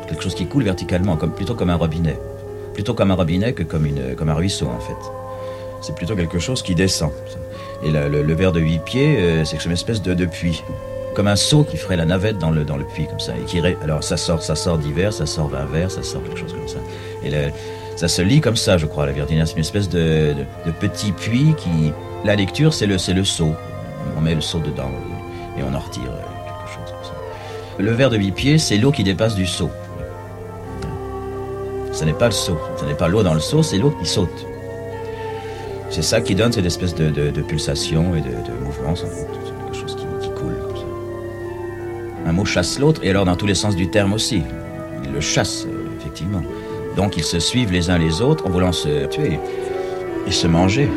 Quelque 0.06 0.22
chose 0.22 0.34
qui 0.34 0.46
coule 0.46 0.64
verticalement, 0.64 1.16
comme, 1.16 1.32
plutôt 1.32 1.54
comme 1.54 1.70
un 1.70 1.76
robinet. 1.76 2.18
Plutôt 2.74 2.92
comme 2.92 3.10
un 3.10 3.14
robinet 3.14 3.54
que 3.54 3.62
comme, 3.62 3.86
une, 3.86 4.14
comme 4.16 4.28
un 4.28 4.34
ruisseau, 4.34 4.66
en 4.66 4.80
fait. 4.80 4.96
C'est 5.80 5.94
plutôt 5.94 6.14
quelque 6.14 6.38
chose 6.38 6.62
qui 6.62 6.74
descend. 6.74 7.10
Et 7.82 7.90
le, 7.90 8.34
verre 8.34 8.52
de 8.52 8.60
huit 8.60 8.80
pieds, 8.84 9.16
euh, 9.18 9.44
c'est 9.44 9.64
une 9.64 9.72
espèce 9.72 10.02
de, 10.02 10.26
puits. 10.26 10.62
Comme 11.14 11.28
un 11.28 11.36
seau 11.36 11.64
qui 11.64 11.78
ferait 11.78 11.96
la 11.96 12.04
navette 12.04 12.38
dans 12.38 12.50
le, 12.50 12.64
dans 12.64 12.76
le 12.76 12.84
puits, 12.84 13.06
comme 13.06 13.20
ça. 13.20 13.32
Et 13.36 13.44
qui, 13.44 13.60
alors, 13.82 14.04
ça 14.04 14.18
sort, 14.18 14.42
ça 14.42 14.56
sort 14.56 14.76
d'hiver, 14.76 15.12
ça 15.12 15.24
sort 15.24 15.48
vingt 15.48 15.66
verres, 15.66 15.90
ça 15.90 16.02
sort 16.02 16.22
quelque 16.22 16.38
chose 16.38 16.52
comme 16.52 16.68
ça. 16.68 16.78
Et 17.24 17.30
ça 17.96 18.08
se 18.08 18.20
lit 18.20 18.42
comme 18.42 18.56
ça, 18.56 18.76
je 18.76 18.84
crois, 18.84 19.06
la 19.06 19.12
verdinière. 19.12 19.48
C'est 19.48 19.54
une 19.54 19.60
espèce 19.60 19.88
de, 19.88 20.34
de, 20.66 20.70
petit 20.72 21.12
puits 21.12 21.54
qui. 21.56 21.92
La 22.24 22.36
lecture, 22.36 22.72
c'est 22.72 22.86
le, 22.86 22.96
le 23.14 23.24
seau 23.24 23.54
on 24.16 24.20
met 24.20 24.34
le 24.34 24.40
seau 24.40 24.58
dedans 24.58 24.90
et 25.58 25.62
on 25.62 25.74
en 25.74 25.78
retire 25.78 26.10
euh, 26.10 26.20
quelque 26.46 26.72
chose 26.72 26.92
comme 26.92 27.04
ça. 27.04 27.14
Le 27.78 27.92
verre 27.92 28.10
de 28.10 28.16
huit 28.16 28.32
pieds, 28.32 28.58
c'est 28.58 28.76
l'eau 28.76 28.92
qui 28.92 29.04
dépasse 29.04 29.34
du 29.34 29.46
seau. 29.46 29.70
Ce 31.92 32.04
n'est 32.04 32.12
pas 32.12 32.26
le 32.26 32.32
seau, 32.32 32.58
ce 32.76 32.84
n'est 32.84 32.94
pas 32.94 33.08
l'eau 33.08 33.22
dans 33.22 33.34
le 33.34 33.40
seau, 33.40 33.62
c'est 33.62 33.78
l'eau 33.78 33.90
qui 33.90 34.06
saute. 34.06 34.46
C'est 35.90 36.02
ça 36.02 36.20
qui 36.20 36.34
donne 36.34 36.52
cette 36.52 36.66
espèce 36.66 36.94
de, 36.94 37.30
pulsation 37.42 38.16
et 38.16 38.20
de, 38.20 38.64
mouvement, 38.64 38.96
C'est 38.96 39.06
quelque 39.06 39.74
chose 39.78 39.96
qui, 39.96 40.28
coule 40.30 40.58
comme 40.58 40.76
ça. 40.76 40.82
Un 42.26 42.32
mot 42.32 42.44
chasse 42.44 42.80
l'autre, 42.80 43.00
et 43.04 43.10
alors 43.10 43.24
dans 43.24 43.36
tous 43.36 43.46
les 43.46 43.54
sens 43.54 43.76
du 43.76 43.88
terme 43.88 44.12
aussi. 44.12 44.42
Il 45.04 45.12
le 45.12 45.20
chasse, 45.20 45.66
euh, 45.66 45.86
effectivement. 46.00 46.42
Donc 46.96 47.16
ils 47.16 47.24
se 47.24 47.38
suivent 47.38 47.72
les 47.72 47.90
uns 47.90 47.98
les 47.98 48.22
autres 48.22 48.46
en 48.46 48.50
voulant 48.50 48.72
se 48.72 49.06
tuer 49.06 49.38
et 50.26 50.30
se 50.32 50.46
manger. 50.46 50.88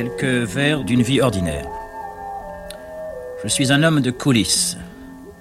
Quelques 0.00 0.48
vers 0.48 0.82
d'une 0.82 1.02
vie 1.02 1.20
ordinaire. 1.20 1.66
Je 3.44 3.48
suis 3.48 3.70
un 3.70 3.82
homme 3.82 4.00
de 4.00 4.10
coulisses. 4.10 4.78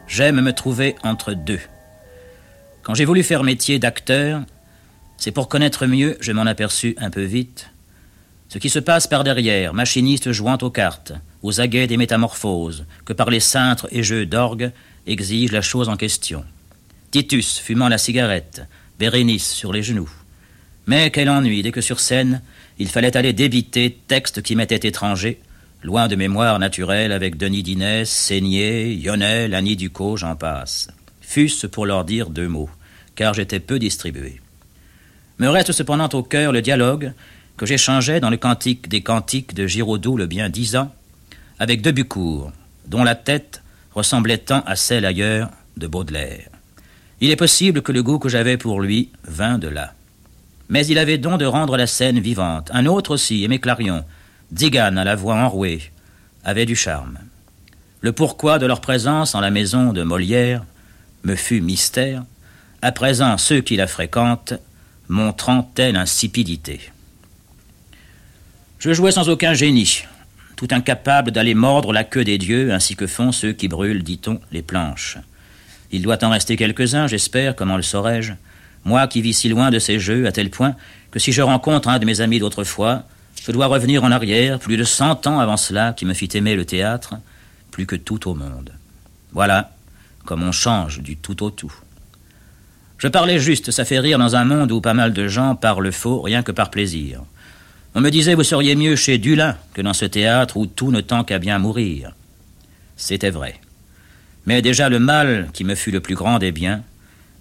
J'aime 0.05 0.41
me 0.41 0.51
trouver 0.51 0.97
entre 1.01 1.32
deux. 1.32 1.62
Quand 2.84 2.93
j'ai 2.93 3.05
voulu 3.05 3.24
faire 3.24 3.45
métier 3.45 3.80
d'acteur, 3.80 4.41
c'est 5.16 5.32
pour 5.32 5.47
connaître 5.47 5.86
mieux, 5.86 6.18
je 6.20 6.34
m'en 6.34 6.41
aperçus 6.41 6.93
un 6.97 7.10
peu 7.10 7.24
vite, 7.24 7.70
ce 8.49 8.57
qui 8.57 8.70
se 8.70 8.80
passe 8.80 9.07
par 9.07 9.24
derrière, 9.24 9.74
machiniste 9.74 10.34
jouant 10.34 10.57
aux 10.62 10.72
cartes, 10.72 11.14
aux 11.41 11.62
aguets 11.62 11.88
des 11.88 11.95
métamorphoses, 11.95 12.84
que 13.05 13.14
par 13.14 13.30
les 13.30 13.39
cintres 13.39 13.88
et 13.91 14.03
jeux 14.03 14.26
d'orgue 14.26 14.74
exige 15.07 15.53
la 15.53 15.62
chose 15.62 15.88
en 15.88 15.95
question. 15.95 16.43
Titus 17.12 17.60
fumant 17.60 17.88
la 17.88 17.97
cigarette, 17.97 18.64
Bérénice 18.99 19.49
sur 19.49 19.72
les 19.72 19.84
genoux. 19.84 20.12
Mais 20.86 21.12
quel 21.12 21.30
ennui 21.30 21.64
dès 21.64 21.72
que 21.72 21.80
sur 21.80 22.01
scène, 22.01 22.41
il 22.80 22.88
fallait 22.88 23.18
aller 23.18 23.34
débiter 23.34 24.00
textes 24.08 24.42
qui 24.42 24.56
m'étaient 24.56 24.88
étrangers, 24.88 25.40
loin 25.84 26.08
de 26.08 26.16
mémoire 26.16 26.60
naturelle 26.60 27.12
avec 27.12 27.38
Denis 27.38 27.64
Dinès, 27.64 28.10
Seigné, 28.10 28.94
Yonel, 28.94 29.54
Annie 29.54 29.76
Ducot, 29.76 30.18
j'en 30.18 30.36
passe. 30.36 30.88
Fût-ce 31.22 31.68
pour 31.68 31.86
leur 31.86 32.06
dire 32.06 32.30
deux 32.30 32.48
mots, 32.48 32.70
car 33.16 33.34
j'étais 33.34 33.60
peu 33.60 33.80
distribué. 33.80 34.42
Me 35.38 35.48
reste 35.48 35.74
cependant 35.74 36.10
au 36.14 36.24
cœur 36.24 36.52
le 36.52 36.62
dialogue 36.62 37.14
que 37.58 37.66
j'échangeais 37.66 38.22
dans 38.22 38.30
le 38.30 38.38
Cantique 38.38 38.88
des 38.88 39.02
Cantiques 39.02 39.54
de 39.54 39.68
Giraudoux 39.68 40.18
le 40.18 40.26
bien 40.26 40.50
dix 40.50 40.76
ans 40.76 40.94
avec 41.60 41.82
Debucourt, 41.82 42.52
dont 42.88 43.04
la 43.04 43.16
tête 43.16 43.62
ressemblait 43.94 44.38
tant 44.38 44.62
à 44.66 44.76
celle 44.76 45.06
ailleurs 45.06 45.50
de 45.76 45.88
Baudelaire. 45.88 46.50
Il 47.20 47.32
est 47.32 47.36
possible 47.36 47.82
que 47.82 47.92
le 47.92 48.02
goût 48.02 48.20
que 48.20 48.30
j'avais 48.30 48.58
pour 48.58 48.80
lui 48.80 49.10
vint 49.26 49.58
de 49.58 49.68
là. 49.68 49.94
Mais 50.70 50.86
il 50.86 50.98
avait 51.00 51.18
don 51.18 51.38
de 51.38 51.46
rendre 51.46 51.78
la 51.78 51.88
scène 51.88 52.20
vivante. 52.20 52.70
Un 52.74 52.86
autre 52.86 53.12
aussi, 53.12 53.44
Aimé 53.44 53.60
Clarion, 53.60 54.06
Digan 54.52 54.98
à 54.98 55.04
la 55.04 55.16
voix 55.16 55.36
enrouée, 55.36 55.92
avait 56.44 56.66
du 56.66 56.76
charme. 56.76 57.18
Le 58.02 58.12
pourquoi 58.12 58.60
de 58.60 58.66
leur 58.66 58.80
présence 58.80 59.36
en 59.36 59.42
la 59.42 59.50
maison 59.50 59.92
de 59.92 60.04
Molière 60.04 60.64
me 61.24 61.36
fut 61.36 61.60
mystère, 61.60 62.24
à 62.82 62.92
présent 62.92 63.38
ceux 63.38 63.62
qui 63.62 63.76
la 63.76 63.88
fréquentent 63.88 64.54
montrant 65.10 65.64
telle 65.64 65.98
insipidité. 65.98 66.80
Je 68.78 68.94
jouais 68.94 69.12
sans 69.12 69.28
aucun 69.28 69.54
génie, 69.54 70.04
tout 70.56 70.68
incapable 70.72 71.32
d'aller 71.32 71.56
mordre 71.56 71.92
la 71.92 72.04
queue 72.04 72.24
des 72.24 72.38
dieux, 72.38 72.72
ainsi 72.72 72.96
que 72.96 73.08
font 73.08 73.32
ceux 73.32 73.52
qui 73.52 73.68
brûlent, 73.68 74.04
dit-on, 74.04 74.40
les 74.52 74.62
planches. 74.62 75.18
Il 75.92 76.04
doit 76.04 76.24
en 76.24 76.30
rester 76.30 76.56
quelques-uns, 76.56 77.08
j'espère, 77.08 77.56
comment 77.56 77.76
le 77.76 77.82
saurais-je? 77.82 78.34
Moi 78.86 79.08
qui 79.08 79.22
vis 79.22 79.34
si 79.34 79.50
loin 79.50 79.70
de 79.72 79.80
ces 79.80 80.00
jeux, 80.00 80.26
à 80.26 80.32
tel 80.32 80.50
point 80.50 80.76
que 81.12 81.20
si 81.20 81.32
je 81.32 81.42
rencontre 81.42 81.90
un 81.90 82.00
de 82.00 82.06
mes 82.06 82.22
amis 82.22 82.40
d'autrefois, 82.40 83.04
je 83.44 83.52
dois 83.52 83.68
revenir 83.68 84.04
en 84.04 84.12
arrière, 84.12 84.60
plus 84.60 84.78
de 84.78 84.84
cent 84.84 85.26
ans 85.28 85.40
avant 85.40 85.58
cela, 85.58 85.94
qui 85.94 86.06
me 86.06 86.14
fit 86.14 86.30
aimer 86.34 86.56
le 86.56 86.66
théâtre, 86.66 87.16
plus 87.72 87.86
que 87.86 87.96
tout 87.96 88.30
au 88.30 88.36
monde. 88.36 88.72
Voilà, 89.32 89.72
comme 90.26 90.44
on 90.44 90.52
change 90.52 91.02
du 91.02 91.18
tout 91.18 91.44
au 91.44 91.50
tout. 91.50 91.74
Je 92.98 93.08
parlais 93.08 93.40
juste, 93.40 93.72
ça 93.72 93.86
fait 93.86 94.00
rire 94.00 94.20
dans 94.20 94.36
un 94.36 94.44
monde 94.44 94.72
où 94.72 94.82
pas 94.82 94.94
mal 94.94 95.14
de 95.14 95.28
gens 95.28 95.56
parlent 95.56 95.92
faux 95.92 96.22
rien 96.22 96.44
que 96.44 96.52
par 96.52 96.70
plaisir. 96.70 97.22
On 97.96 98.02
me 98.02 98.12
disait 98.12 98.36
vous 98.36 98.44
seriez 98.44 98.76
mieux 98.76 98.96
chez 98.96 99.18
Dulin 99.18 99.56
que 99.74 99.82
dans 99.82 99.94
ce 99.94 100.06
théâtre 100.06 100.58
où 100.58 100.66
tout 100.66 100.92
ne 100.92 101.02
tend 101.02 101.24
qu'à 101.24 101.40
bien 101.40 101.60
mourir. 101.60 102.12
C'était 102.98 103.30
vrai. 103.30 103.56
Mais 104.46 104.62
déjà 104.62 104.90
le 104.90 105.00
mal 105.00 105.50
qui 105.54 105.64
me 105.64 105.76
fut 105.76 105.92
le 105.92 106.02
plus 106.02 106.16
grand 106.16 106.40
des 106.40 106.52
biens, 106.52 106.84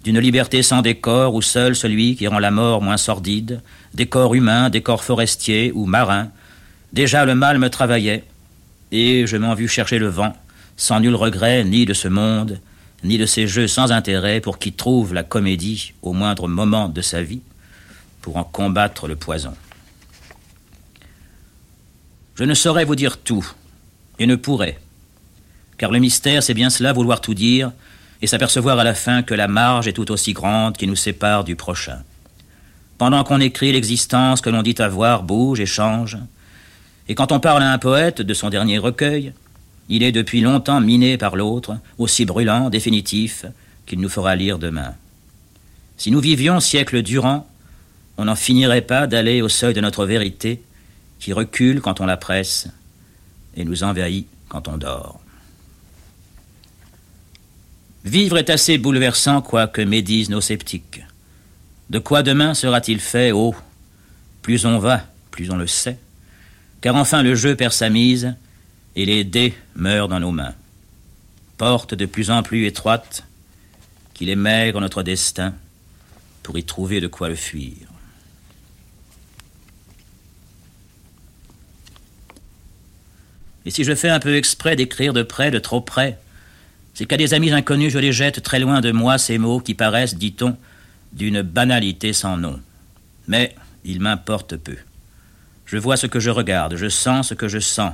d'une 0.09 0.19
liberté 0.19 0.63
sans 0.63 0.81
décor 0.81 1.35
où 1.35 1.41
seul 1.43 1.75
celui 1.75 2.15
qui 2.15 2.25
rend 2.25 2.39
la 2.39 2.49
mort 2.49 2.81
moins 2.81 2.97
sordide, 2.97 3.61
décor 3.93 4.33
humain, 4.33 4.71
décor 4.71 5.03
forestier 5.03 5.71
ou 5.75 5.85
marin, 5.85 6.31
déjà 6.93 7.25
le 7.25 7.35
mal 7.35 7.59
me 7.59 7.69
travaillait, 7.69 8.23
et 8.91 9.27
je 9.27 9.37
m'en 9.37 9.53
vis 9.53 9.67
chercher 9.67 9.99
le 9.99 10.07
vent, 10.07 10.35
sans 10.77 10.99
nul 10.99 11.13
regret 11.13 11.63
ni 11.63 11.85
de 11.85 11.93
ce 11.93 12.07
monde, 12.07 12.59
ni 13.03 13.19
de 13.19 13.27
ces 13.27 13.45
jeux 13.45 13.67
sans 13.67 13.91
intérêt 13.91 14.41
pour 14.41 14.57
qui 14.57 14.73
trouve 14.73 15.13
la 15.13 15.21
comédie 15.21 15.93
au 16.01 16.13
moindre 16.13 16.47
moment 16.47 16.89
de 16.89 17.03
sa 17.03 17.21
vie, 17.21 17.41
pour 18.23 18.37
en 18.37 18.43
combattre 18.43 19.07
le 19.07 19.15
poison. 19.15 19.53
Je 22.33 22.45
ne 22.45 22.55
saurais 22.55 22.85
vous 22.85 22.95
dire 22.95 23.19
tout, 23.19 23.47
et 24.17 24.25
ne 24.25 24.35
pourrais, 24.35 24.79
car 25.77 25.91
le 25.91 25.99
mystère, 25.99 26.41
c'est 26.41 26.55
bien 26.55 26.71
cela, 26.71 26.93
vouloir 26.93 27.21
tout 27.21 27.35
dire, 27.35 27.71
et 28.21 28.27
s'apercevoir 28.27 28.79
à 28.79 28.83
la 28.83 28.93
fin 28.93 29.23
que 29.23 29.33
la 29.33 29.47
marge 29.47 29.87
est 29.87 29.93
tout 29.93 30.11
aussi 30.11 30.33
grande 30.33 30.77
qui 30.77 30.87
nous 30.87 30.95
sépare 30.95 31.43
du 31.43 31.55
prochain. 31.55 32.03
Pendant 32.97 33.23
qu'on 33.23 33.39
écrit 33.39 33.71
l'existence 33.71 34.41
que 34.41 34.49
l'on 34.49 34.61
dit 34.61 34.75
avoir 34.79 35.23
bouge 35.23 35.59
et 35.59 35.65
change, 35.65 36.17
et 37.07 37.15
quand 37.15 37.31
on 37.31 37.39
parle 37.39 37.63
à 37.63 37.71
un 37.71 37.77
poète 37.77 38.21
de 38.21 38.33
son 38.33 38.49
dernier 38.49 38.77
recueil, 38.77 39.33
il 39.87 40.03
est 40.03 40.11
depuis 40.11 40.41
longtemps 40.41 40.81
miné 40.81 41.17
par 41.17 41.35
l'autre, 41.35 41.77
aussi 41.97 42.25
brûlant, 42.25 42.69
définitif, 42.69 43.45
qu'il 43.85 43.99
nous 43.99 44.09
fera 44.09 44.35
lire 44.35 44.59
demain. 44.59 44.93
Si 45.97 46.11
nous 46.11 46.19
vivions 46.19 46.59
siècles 46.59 47.01
durant, 47.01 47.47
on 48.17 48.25
n'en 48.25 48.35
finirait 48.35 48.81
pas 48.81 49.07
d'aller 49.07 49.41
au 49.41 49.49
seuil 49.49 49.73
de 49.73 49.81
notre 49.81 50.05
vérité, 50.05 50.61
qui 51.19 51.33
recule 51.33 51.81
quand 51.81 51.99
on 52.01 52.05
la 52.05 52.17
presse 52.17 52.67
et 53.55 53.65
nous 53.65 53.83
envahit 53.83 54.27
quand 54.47 54.67
on 54.67 54.77
dort. 54.77 55.18
Vivre 58.05 58.37
est 58.37 58.49
assez 58.49 58.77
bouleversant, 58.77 59.41
quoique 59.41 59.81
médisent 59.81 60.29
nos 60.29 60.41
sceptiques. 60.41 61.01
De 61.89 61.99
quoi 61.99 62.23
demain 62.23 62.53
sera-t-il 62.53 62.99
fait 62.99 63.31
Oh, 63.31 63.55
plus 64.41 64.65
on 64.65 64.79
va, 64.79 65.05
plus 65.31 65.51
on 65.51 65.57
le 65.57 65.67
sait, 65.67 65.97
car 66.81 66.95
enfin 66.95 67.23
le 67.23 67.35
jeu 67.35 67.55
perd 67.55 67.73
sa 67.73 67.89
mise, 67.89 68.35
et 68.95 69.05
les 69.05 69.23
dés 69.23 69.53
meurent 69.75 70.07
dans 70.07 70.19
nos 70.19 70.31
mains. 70.31 70.55
Porte 71.57 71.93
de 71.93 72.05
plus 72.05 72.31
en 72.31 72.41
plus 72.41 72.65
étroite, 72.65 73.25
qu'il 74.13 74.29
est 74.29 74.35
maigre 74.35 74.79
notre 74.79 75.03
destin 75.03 75.53
pour 76.43 76.57
y 76.57 76.63
trouver 76.63 77.01
de 77.01 77.07
quoi 77.07 77.29
le 77.29 77.35
fuir. 77.35 77.75
Et 83.65 83.71
si 83.71 83.83
je 83.83 83.93
fais 83.93 84.09
un 84.09 84.19
peu 84.19 84.35
exprès 84.35 84.75
d'écrire 84.75 85.13
de 85.13 85.21
près, 85.21 85.51
de 85.51 85.59
trop 85.59 85.81
près, 85.81 86.17
c'est 86.99 87.05
qu'à 87.05 87.15
des 87.15 87.33
amis 87.33 87.53
inconnus 87.53 87.93
je 87.93 87.97
les 87.97 88.11
jette 88.11 88.43
très 88.43 88.59
loin 88.59 88.81
de 88.81 88.91
moi 88.91 89.17
ces 89.17 89.37
mots 89.37 89.61
qui 89.61 89.73
paraissent, 89.73 90.15
dit-on, 90.15 90.57
d'une 91.13 91.43
banalité 91.43 92.11
sans 92.11 92.35
nom. 92.35 92.59
Mais 93.25 93.55
il 93.85 94.01
m'importe 94.01 94.57
peu. 94.57 94.75
Je 95.65 95.77
vois 95.77 95.95
ce 95.95 96.07
que 96.07 96.19
je 96.19 96.29
regarde, 96.29 96.75
je 96.75 96.89
sens 96.89 97.29
ce 97.29 97.35
que 97.35 97.47
je 97.47 97.59
sens, 97.59 97.93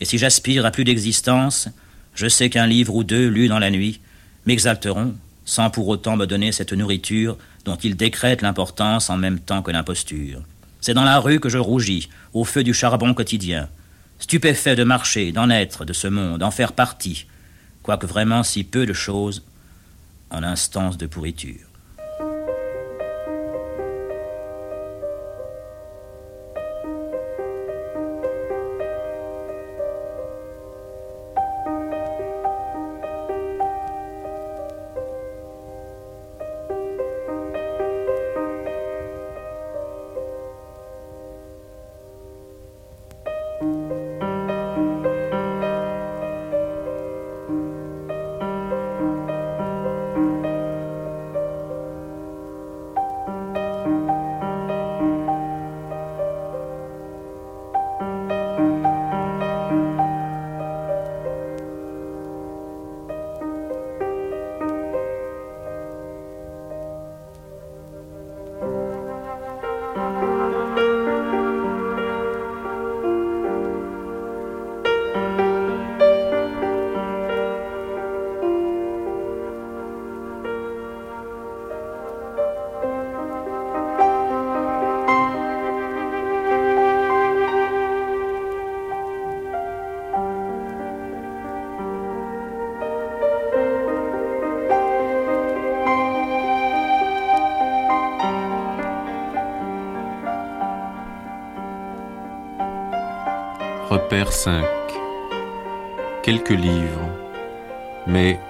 et 0.00 0.04
si 0.04 0.18
j'aspire 0.18 0.66
à 0.66 0.72
plus 0.72 0.82
d'existence, 0.82 1.68
je 2.16 2.26
sais 2.26 2.50
qu'un 2.50 2.66
livre 2.66 2.92
ou 2.92 3.04
deux 3.04 3.28
lus 3.28 3.46
dans 3.46 3.60
la 3.60 3.70
nuit 3.70 4.00
m'exalteront, 4.46 5.14
sans 5.44 5.70
pour 5.70 5.86
autant 5.86 6.16
me 6.16 6.26
donner 6.26 6.50
cette 6.50 6.72
nourriture 6.72 7.38
dont 7.64 7.76
ils 7.76 7.94
décrètent 7.94 8.42
l'importance 8.42 9.10
en 9.10 9.16
même 9.16 9.38
temps 9.38 9.62
que 9.62 9.70
l'imposture. 9.70 10.42
C'est 10.80 10.94
dans 10.94 11.04
la 11.04 11.20
rue 11.20 11.38
que 11.38 11.50
je 11.50 11.58
rougis, 11.58 12.08
au 12.32 12.42
feu 12.42 12.64
du 12.64 12.74
charbon 12.74 13.14
quotidien, 13.14 13.68
stupéfait 14.18 14.74
de 14.74 14.82
marcher, 14.82 15.30
d'en 15.30 15.50
être, 15.50 15.84
de 15.84 15.92
ce 15.92 16.08
monde, 16.08 16.40
d'en 16.40 16.50
faire 16.50 16.72
partie, 16.72 17.26
quoique 17.82 18.06
vraiment 18.06 18.42
si 18.42 18.64
peu 18.64 18.86
de 18.86 18.92
choses 18.92 19.44
en 20.30 20.42
instance 20.42 20.96
de 20.96 21.06
pourriture. 21.06 21.69
Repère 104.10 104.32
5. 104.32 104.64
Quelques 106.24 106.50
livres. 106.50 107.08
Mais 108.08 108.40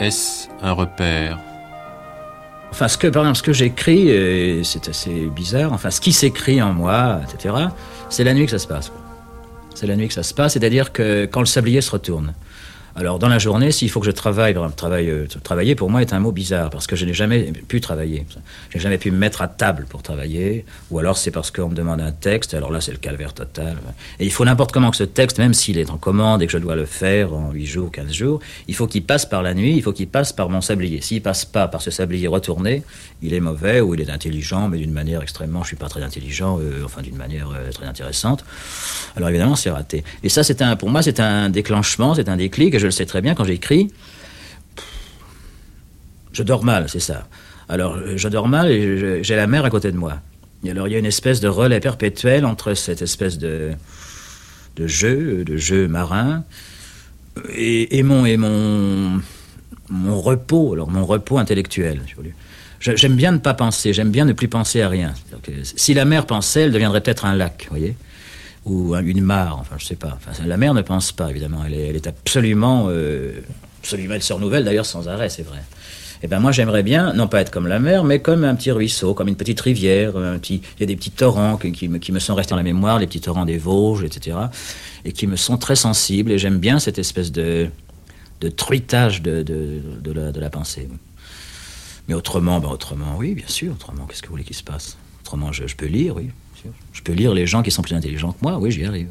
est-ce 0.00 0.48
un 0.62 0.72
repère? 0.72 1.38
Enfin, 2.70 2.88
ce 2.88 2.96
que, 2.96 3.08
par 3.08 3.36
ce 3.36 3.42
que 3.42 3.52
j'écris, 3.52 4.10
euh, 4.10 4.62
c'est 4.62 4.88
assez 4.88 5.26
bizarre. 5.26 5.74
Enfin, 5.74 5.90
ce 5.90 6.00
qui 6.00 6.14
s'écrit 6.14 6.62
en 6.62 6.72
moi, 6.72 7.20
etc., 7.22 7.54
c'est 8.08 8.24
la 8.24 8.32
nuit 8.32 8.46
que 8.46 8.50
ça 8.50 8.58
se 8.58 8.66
passe. 8.66 8.90
C'est 9.74 9.86
la 9.86 9.94
nuit 9.94 10.08
que 10.08 10.14
ça 10.14 10.22
se 10.22 10.32
passe, 10.32 10.54
c'est-à-dire 10.54 10.90
que 10.90 11.26
quand 11.26 11.40
le 11.40 11.46
sablier 11.46 11.82
se 11.82 11.90
retourne. 11.90 12.32
Alors 12.94 13.18
dans 13.18 13.28
la 13.28 13.38
journée, 13.38 13.72
s'il 13.72 13.88
faut 13.88 14.00
que 14.00 14.06
je 14.06 14.10
travaille, 14.10 14.54
travail, 14.76 15.08
euh, 15.08 15.26
travailler 15.42 15.74
pour 15.74 15.88
moi 15.88 16.02
est 16.02 16.12
un 16.12 16.20
mot 16.20 16.30
bizarre 16.30 16.68
parce 16.68 16.86
que 16.86 16.94
je 16.94 17.06
n'ai 17.06 17.14
jamais 17.14 17.50
pu 17.66 17.80
travailler. 17.80 18.26
Je 18.68 18.76
n'ai 18.76 18.82
jamais 18.82 18.98
pu 18.98 19.10
me 19.10 19.16
mettre 19.16 19.40
à 19.40 19.48
table 19.48 19.86
pour 19.88 20.02
travailler, 20.02 20.66
ou 20.90 20.98
alors 20.98 21.16
c'est 21.16 21.30
parce 21.30 21.50
qu'on 21.50 21.70
me 21.70 21.74
demande 21.74 22.02
un 22.02 22.12
texte. 22.12 22.52
Alors 22.52 22.70
là, 22.70 22.82
c'est 22.82 22.92
le 22.92 22.98
calvaire 22.98 23.32
total. 23.32 23.76
Et 24.20 24.26
il 24.26 24.32
faut 24.32 24.44
n'importe 24.44 24.72
comment 24.72 24.90
que 24.90 24.98
ce 24.98 25.04
texte, 25.04 25.38
même 25.38 25.54
s'il 25.54 25.78
est 25.78 25.90
en 25.90 25.96
commande 25.96 26.42
et 26.42 26.46
que 26.46 26.52
je 26.52 26.58
dois 26.58 26.76
le 26.76 26.84
faire 26.84 27.32
en 27.32 27.50
8 27.52 27.66
jours, 27.66 27.90
15 27.90 28.12
jours, 28.12 28.40
il 28.68 28.74
faut 28.74 28.86
qu'il 28.86 29.04
passe 29.04 29.24
par 29.24 29.42
la 29.42 29.54
nuit, 29.54 29.74
il 29.74 29.82
faut 29.82 29.92
qu'il 29.92 30.08
passe 30.08 30.32
par 30.34 30.50
mon 30.50 30.60
sablier. 30.60 31.00
S'il 31.00 31.22
passe 31.22 31.46
pas 31.46 31.68
par 31.68 31.80
ce 31.80 31.90
sablier 31.90 32.28
retourné, 32.28 32.82
il 33.22 33.32
est 33.32 33.40
mauvais 33.40 33.80
ou 33.80 33.94
il 33.94 34.02
est 34.02 34.10
intelligent, 34.10 34.68
mais 34.68 34.76
d'une 34.76 34.92
manière 34.92 35.22
extrêmement, 35.22 35.62
je 35.62 35.68
suis 35.68 35.76
pas 35.76 35.88
très 35.88 36.02
intelligent, 36.02 36.58
euh, 36.60 36.82
enfin 36.84 37.00
d'une 37.00 37.16
manière 37.16 37.50
euh, 37.50 37.70
très 37.70 37.86
intéressante. 37.86 38.44
Alors 39.16 39.30
évidemment, 39.30 39.56
c'est 39.56 39.70
raté. 39.70 40.04
Et 40.22 40.28
ça, 40.28 40.42
c'est 40.42 40.60
un, 40.60 40.76
pour 40.76 40.90
moi, 40.90 41.02
c'est 41.02 41.20
un 41.20 41.48
déclenchement, 41.48 42.14
c'est 42.14 42.28
un 42.28 42.36
déclic 42.36 42.81
je 42.82 42.86
le 42.86 42.90
sais 42.90 43.06
très 43.06 43.22
bien, 43.22 43.34
quand 43.34 43.44
j'écris, 43.44 43.90
je 46.32 46.42
dors 46.42 46.64
mal, 46.64 46.88
c'est 46.88 47.00
ça. 47.00 47.28
Alors, 47.68 47.96
je 48.16 48.28
dors 48.28 48.48
mal 48.48 48.70
et 48.70 49.22
j'ai 49.22 49.36
la 49.36 49.46
mer 49.46 49.64
à 49.64 49.70
côté 49.70 49.92
de 49.92 49.96
moi. 49.96 50.18
Et 50.64 50.70
alors, 50.70 50.88
il 50.88 50.92
y 50.92 50.96
a 50.96 50.98
une 50.98 51.06
espèce 51.06 51.40
de 51.40 51.48
relais 51.48 51.80
perpétuel 51.80 52.44
entre 52.44 52.74
cette 52.74 53.00
espèce 53.00 53.38
de, 53.38 53.70
de 54.76 54.86
jeu, 54.86 55.44
de 55.44 55.56
jeu 55.56 55.88
marin, 55.88 56.44
et, 57.56 58.02
mon, 58.02 58.26
et 58.26 58.36
mon, 58.36 59.22
mon 59.88 60.20
repos, 60.20 60.74
alors 60.74 60.90
mon 60.90 61.06
repos 61.06 61.38
intellectuel. 61.38 62.02
J'aime 62.80 63.14
bien 63.14 63.30
ne 63.30 63.38
pas 63.38 63.54
penser, 63.54 63.92
j'aime 63.92 64.10
bien 64.10 64.24
ne 64.24 64.32
plus 64.32 64.48
penser 64.48 64.82
à 64.82 64.88
rien. 64.88 65.14
si 65.62 65.94
la 65.94 66.04
mer 66.04 66.26
pensait, 66.26 66.62
elle 66.62 66.72
deviendrait 66.72 67.00
peut-être 67.00 67.24
un 67.24 67.36
lac, 67.36 67.66
vous 67.70 67.76
voyez 67.76 67.94
ou 68.64 68.94
une 68.94 69.22
mare, 69.22 69.58
enfin 69.58 69.76
je 69.78 69.86
sais 69.86 69.96
pas. 69.96 70.18
La 70.44 70.56
mère 70.56 70.74
ne 70.74 70.82
pense 70.82 71.12
pas 71.12 71.30
évidemment, 71.30 71.64
elle 71.64 71.74
est, 71.74 72.06
absolument, 72.06 72.86
euh, 72.88 73.40
absolument, 73.80 74.14
elle 74.14 74.22
se 74.22 74.32
renouvelle 74.32 74.64
d'ailleurs 74.64 74.86
sans 74.86 75.08
arrêt, 75.08 75.28
c'est 75.28 75.42
vrai. 75.42 75.62
Eh 76.24 76.28
ben 76.28 76.38
moi 76.38 76.52
j'aimerais 76.52 76.84
bien, 76.84 77.12
non 77.14 77.26
pas 77.26 77.40
être 77.40 77.50
comme 77.50 77.66
la 77.66 77.80
mer, 77.80 78.04
mais 78.04 78.20
comme 78.20 78.44
un 78.44 78.54
petit 78.54 78.70
ruisseau, 78.70 79.14
comme 79.14 79.26
une 79.26 79.36
petite 79.36 79.60
rivière, 79.60 80.12
il 80.48 80.60
y 80.78 80.82
a 80.82 80.86
des 80.86 80.94
petits 80.94 81.10
torrents 81.10 81.56
qui, 81.56 81.88
me, 81.88 81.98
qui 81.98 82.12
me 82.12 82.20
sont 82.20 82.36
restés 82.36 82.50
dans 82.50 82.56
la 82.56 82.62
mémoire, 82.62 83.00
les 83.00 83.08
petits 83.08 83.20
torrents 83.20 83.44
des 83.44 83.58
Vosges, 83.58 84.04
etc., 84.04 84.36
et 85.04 85.12
qui 85.12 85.26
me 85.26 85.34
sont 85.34 85.58
très 85.58 85.74
sensibles, 85.74 86.30
et 86.30 86.38
j'aime 86.38 86.58
bien 86.58 86.78
cette 86.78 87.00
espèce 87.00 87.32
de, 87.32 87.68
de 88.40 88.48
truitage 88.48 89.20
de, 89.22 89.42
de, 89.42 90.40
la, 90.40 90.50
pensée. 90.50 90.88
Mais 92.06 92.14
autrement, 92.14 92.60
ben 92.60 92.68
autrement, 92.68 93.16
oui, 93.18 93.34
bien 93.34 93.48
sûr, 93.48 93.72
autrement, 93.72 94.06
qu'est-ce 94.06 94.22
que 94.22 94.28
vous 94.28 94.34
voulez 94.34 94.44
qu'il 94.44 94.54
se 94.54 94.62
passe? 94.62 94.96
Autrement, 95.22 95.50
je 95.50 95.74
peux 95.74 95.86
lire, 95.86 96.14
oui. 96.14 96.30
Je 96.92 97.02
peux 97.02 97.12
lire 97.12 97.34
les 97.34 97.46
gens 97.46 97.62
qui 97.62 97.70
sont 97.70 97.82
plus 97.82 97.94
intelligents 97.94 98.32
que 98.32 98.38
moi, 98.42 98.58
oui, 98.58 98.70
j'y 98.70 98.84
arrive. 98.84 99.08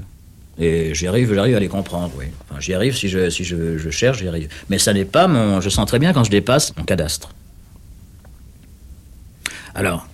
Et 0.60 0.94
j'y 0.94 1.08
arrive, 1.08 1.34
j'arrive 1.34 1.56
à 1.56 1.60
les 1.60 1.68
comprendre, 1.68 2.12
oui. 2.18 2.26
J'y 2.60 2.74
arrive 2.74 2.96
si 2.96 3.10
je, 3.10 3.30
si 3.30 3.44
je 3.44 3.90
cherche, 3.90 4.20
j'y 4.20 4.28
arrive. 4.28 4.50
Mais 4.70 4.78
ça 4.78 4.94
n'est 4.94 5.06
pas 5.06 5.28
mon. 5.28 5.62
Je 5.62 5.70
sens 5.70 5.86
très 5.86 6.00
bien 6.00 6.14
quand 6.14 6.24
je 6.24 6.32
dépasse 6.32 6.76
mon 6.78 6.84
cadastre. 6.84 7.30
Alors, 9.74 10.08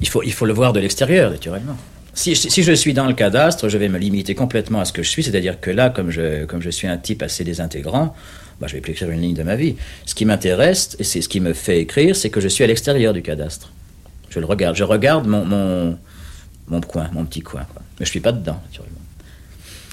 il 0.00 0.08
faut, 0.08 0.22
il 0.22 0.32
faut 0.32 0.46
le 0.46 0.52
voir 0.52 0.72
de 0.72 0.80
l'extérieur, 0.80 1.30
naturellement. 1.30 1.76
Si, 2.14 2.34
si, 2.34 2.62
je 2.62 2.72
suis 2.72 2.92
dans 2.92 3.06
le 3.06 3.14
cadastre, 3.14 3.68
je 3.68 3.78
vais 3.78 3.88
me 3.88 3.98
limiter 3.98 4.34
complètement 4.34 4.80
à 4.80 4.84
ce 4.84 4.92
que 4.92 5.02
je 5.02 5.08
suis, 5.08 5.22
c'est-à-dire 5.22 5.60
que 5.60 5.70
là, 5.70 5.90
comme 5.90 6.10
je, 6.10 6.44
comme 6.44 6.60
je 6.60 6.70
suis 6.70 6.86
un 6.86 6.96
type 6.96 7.22
assez 7.22 7.44
désintégrant, 7.44 8.14
bah, 8.60 8.66
je 8.66 8.74
vais 8.74 8.80
plus 8.80 8.92
écrire 8.92 9.10
une 9.10 9.20
ligne 9.20 9.34
de 9.34 9.42
ma 9.42 9.56
vie. 9.56 9.76
Ce 10.06 10.14
qui 10.14 10.24
m'intéresse, 10.24 10.96
et 10.98 11.04
c'est 11.04 11.22
ce 11.22 11.28
qui 11.28 11.40
me 11.40 11.52
fait 11.52 11.80
écrire, 11.80 12.16
c'est 12.16 12.30
que 12.30 12.40
je 12.40 12.48
suis 12.48 12.64
à 12.64 12.66
l'extérieur 12.66 13.12
du 13.12 13.22
cadastre. 13.22 13.72
Je 14.28 14.38
le 14.40 14.46
regarde. 14.46 14.76
Je 14.76 14.84
regarde 14.84 15.26
mon, 15.26 15.44
mon, 15.44 15.98
mon 16.70 16.80
coin, 16.80 17.08
mon 17.12 17.24
petit 17.24 17.40
coin. 17.40 17.66
Mais 17.98 18.06
je 18.06 18.10
suis 18.10 18.20
pas 18.20 18.32
dedans, 18.32 18.60
naturellement. 18.66 18.98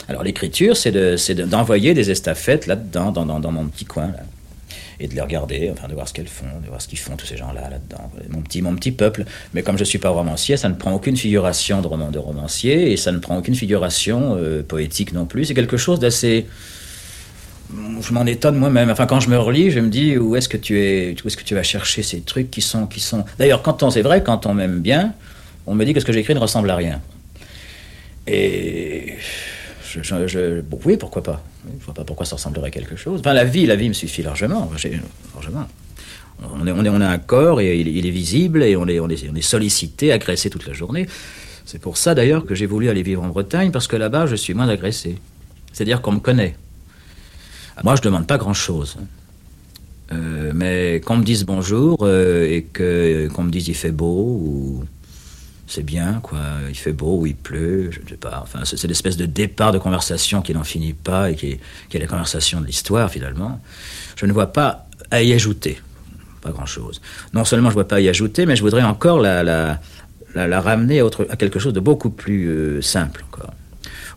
Alors 0.08 0.24
l'écriture, 0.24 0.78
c'est 0.78 0.92
d'envoyer 1.34 1.94
des 1.94 2.12
estafettes 2.12 2.66
là-dedans, 2.66 3.12
dans, 3.12 3.26
dans, 3.26 3.52
mon 3.52 3.66
petit 3.68 3.84
coin, 3.84 4.12
et 5.00 5.08
de 5.08 5.14
les 5.14 5.22
regarder, 5.22 5.70
enfin 5.72 5.90
de 5.90 5.94
voir 5.94 6.08
ce 6.08 6.14
qu'elles 6.14 6.30
font, 6.30 6.46
de 6.64 6.68
voir 6.68 6.82
ce 6.82 6.88
qu'ils 6.88 6.98
font 6.98 7.18
tous 7.18 7.26
ces 7.26 7.36
gens-là 7.36 7.70
là-dedans, 7.70 8.10
mon 8.30 8.42
petit, 8.42 8.62
mon 8.62 8.74
petit 8.76 8.92
peuple. 8.92 9.26
Mais 9.54 9.64
comme 9.64 9.78
je 9.78 9.84
suis 9.84 10.00
pas 10.00 10.10
romancier, 10.10 10.56
ça 10.56 10.70
ne 10.70 10.76
prend 10.76 10.94
aucune 10.94 11.18
figuration 11.18 11.82
de 11.82 11.88
roman 11.88 12.10
de 12.10 12.20
romancier, 12.20 12.94
et 12.94 12.98
ça 12.98 13.12
ne 13.12 13.20
prend 13.20 13.38
aucune 13.38 13.56
figuration 13.56 14.36
euh, 14.38 14.64
poétique 14.64 15.12
non 15.12 15.26
plus. 15.26 15.46
C'est 15.46 15.54
quelque 15.54 15.78
chose 15.78 16.00
d'assez 16.00 16.48
je 18.02 18.14
m'en 18.14 18.26
étonne 18.26 18.56
moi-même. 18.56 18.90
Enfin, 18.90 19.06
quand 19.06 19.20
je 19.20 19.30
me 19.30 19.38
relis, 19.38 19.72
je 19.72 19.80
me 19.80 19.90
dis 19.90 20.18
où 20.18 20.36
est-ce 20.36 20.48
que 20.48 20.58
tu 20.58 20.80
es, 20.80 21.16
où 21.24 21.28
est-ce 21.28 21.38
que 21.38 21.44
tu 21.44 21.56
vas 21.56 21.64
chercher 21.64 22.04
ces 22.04 22.22
trucs 22.22 22.50
qui 22.50 22.62
sont, 22.62 22.88
qui 22.88 23.00
sont? 23.00 23.26
D'ailleurs, 23.40 23.62
quand 23.62 23.84
on, 23.84 23.90
c'est 23.90 24.02
vrai, 24.02 24.24
quand 24.24 24.46
on 24.46 24.54
m'aime 24.54 24.80
bien, 24.80 25.14
on 25.68 25.76
me 25.76 25.86
dit 25.86 25.94
que 25.94 26.00
ce 26.00 26.06
que 26.06 26.14
j'écris 26.14 26.34
ne 26.34 26.40
ressemble 26.40 26.70
à 26.70 26.76
rien. 26.76 27.02
Et 28.26 29.16
je, 29.86 30.62
oui, 30.86 30.98
pourquoi 30.98 31.24
pas 31.24 31.44
Je 31.80 31.86
vois 31.86 31.94
pas 31.94 32.04
pourquoi 32.04 32.26
ça 32.26 32.36
ressemblerait 32.36 32.68
à 32.68 32.72
quelque 32.72 32.96
chose. 32.96 33.20
Enfin, 33.20 33.34
la 33.34 33.44
vie, 33.44 33.66
la 33.66 33.76
vie 33.76 33.90
me 33.90 33.94
suffit 33.94 34.24
largement. 34.24 34.70
largement. 35.36 35.68
On, 36.44 36.68
est, 36.68 36.72
on, 36.72 36.86
est, 36.86 36.90
on 36.90 37.02
a 37.02 37.08
un 37.08 37.18
corps 37.18 37.62
et 37.62 37.80
il, 37.80 38.06
est 38.06 38.12
visible 38.12 38.64
et 38.64 38.76
on 38.76 38.88
est, 38.88 39.00
on 39.00 39.10
est, 39.10 39.30
on 39.30 39.36
est 39.36 39.42
sollicité, 39.42 40.12
agressé 40.12 40.50
toute 40.50 40.68
la 40.68 40.74
journée. 40.74 41.08
C'est 41.66 41.80
pour 41.80 41.98
ça 41.98 42.16
d'ailleurs 42.16 42.46
que 42.46 42.56
j'ai 42.56 42.66
voulu 42.66 42.90
aller 42.90 43.04
vivre 43.04 43.24
en 43.24 43.28
Bretagne 43.28 43.72
parce 43.72 43.88
que 43.88 43.96
là-bas, 43.96 44.26
je 44.26 44.36
suis 44.36 44.54
moins 44.54 44.70
agressé. 44.70 45.18
C'est-à-dire 45.74 46.02
qu'on 46.02 46.14
me 46.14 46.20
connaît. 46.20 46.56
Moi, 47.84 47.96
je 47.96 48.02
ne 48.02 48.06
demande 48.06 48.28
pas 48.28 48.38
grand-chose. 48.38 48.98
Euh, 50.14 50.52
mais 50.56 51.02
qu'on 51.02 51.18
me 51.18 51.24
dise 51.24 51.44
bonjour 51.44 51.98
euh, 52.04 52.48
et 52.50 52.62
qu'on 52.64 53.44
me 53.44 53.50
dise 53.50 53.68
il 53.68 53.76
fait 53.76 53.92
beau 53.92 54.40
ou 54.42 54.86
c'est 55.68 55.84
bien, 55.84 56.20
quoi. 56.24 56.40
Il 56.70 56.76
fait 56.76 56.94
beau 56.94 57.20
ou 57.20 57.26
il 57.28 57.36
pleut, 57.36 57.92
je 57.92 58.00
ne 58.00 58.08
sais 58.08 58.16
pas. 58.16 58.40
Enfin, 58.42 58.60
c'est 58.64 58.88
l'espèce 58.88 59.18
de 59.18 59.26
départ 59.26 59.74
de 59.74 59.78
conversation 59.78 60.42
qui 60.42 60.54
n'en 60.54 60.64
finit 60.64 60.94
pas 60.94 61.30
et 61.30 61.36
qui 61.36 61.60
est, 61.94 62.00
la 62.00 62.08
conversation 62.08 62.62
de 62.62 62.66
l'histoire, 62.66 63.12
finalement. 63.12 63.60
Je 64.16 64.26
ne 64.26 64.32
vois 64.32 64.48
pas 64.48 64.88
à 65.12 65.22
y 65.22 65.34
ajouter. 65.34 65.80
Pas 66.42 66.52
grand-chose. 66.52 67.02
Non 67.34 67.44
seulement 67.44 67.70
je 67.70 67.74
ne 67.74 67.82
vois 67.82 67.88
pas 67.88 67.98
à 67.98 68.00
y 68.00 68.08
ajouter, 68.08 68.46
mais 68.46 68.56
je 68.56 68.62
voudrais 68.62 68.84
encore 68.84 69.20
la, 69.20 69.80
ramener 70.36 71.02
à, 71.02 71.06
autre, 71.06 71.28
à, 71.30 71.36
quelque 71.36 71.60
chose 71.60 71.74
de 71.74 71.82
beaucoup 71.82 72.12
plus 72.12 72.48
euh, 72.48 72.82
simple, 72.82 73.26
encore. 73.30 73.54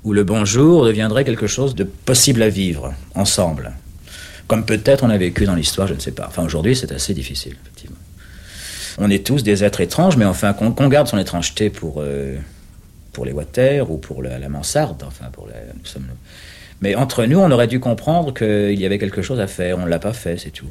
Où 0.04 0.12
le 0.12 0.22
bonjour 0.22 0.86
deviendrait 0.86 1.24
quelque 1.24 1.48
chose 1.48 1.74
de 1.74 1.84
possible 1.84 2.42
à 2.42 2.48
vivre, 2.48 2.94
ensemble. 3.16 3.72
Comme 4.46 4.64
peut-être 4.64 5.02
on 5.02 5.10
a 5.10 5.18
vécu 5.18 5.46
dans 5.46 5.54
l'histoire, 5.56 5.88
je 5.88 5.94
ne 5.94 6.00
sais 6.00 6.12
pas. 6.12 6.26
Enfin, 6.28 6.44
aujourd'hui, 6.44 6.76
c'est 6.76 6.92
assez 6.92 7.12
difficile, 7.12 7.56
effectivement 7.62 7.99
on 9.00 9.08
est 9.08 9.26
tous 9.26 9.42
des 9.42 9.64
êtres 9.64 9.80
étranges, 9.80 10.16
mais 10.18 10.26
enfin, 10.26 10.52
qu'on 10.52 10.88
garde 10.88 11.08
son 11.08 11.16
étrangeté 11.16 11.70
pour, 11.70 11.96
euh, 11.98 12.36
pour 13.12 13.24
les 13.24 13.32
water 13.32 13.90
ou 13.90 13.96
pour 13.96 14.22
la, 14.22 14.48
mansarde, 14.48 15.02
enfin, 15.06 15.26
pour 15.32 15.48
la, 15.48 15.54
Mais 16.82 16.94
entre 16.94 17.24
nous, 17.24 17.38
on 17.38 17.50
aurait 17.50 17.66
dû 17.66 17.80
comprendre 17.80 18.34
qu'il 18.34 18.78
y 18.78 18.84
avait 18.84 18.98
quelque 18.98 19.22
chose 19.22 19.40
à 19.40 19.46
faire. 19.46 19.78
On 19.78 19.86
ne 19.86 19.88
l'a 19.88 19.98
pas 19.98 20.12
fait, 20.12 20.36
c'est 20.36 20.50
tout. 20.50 20.70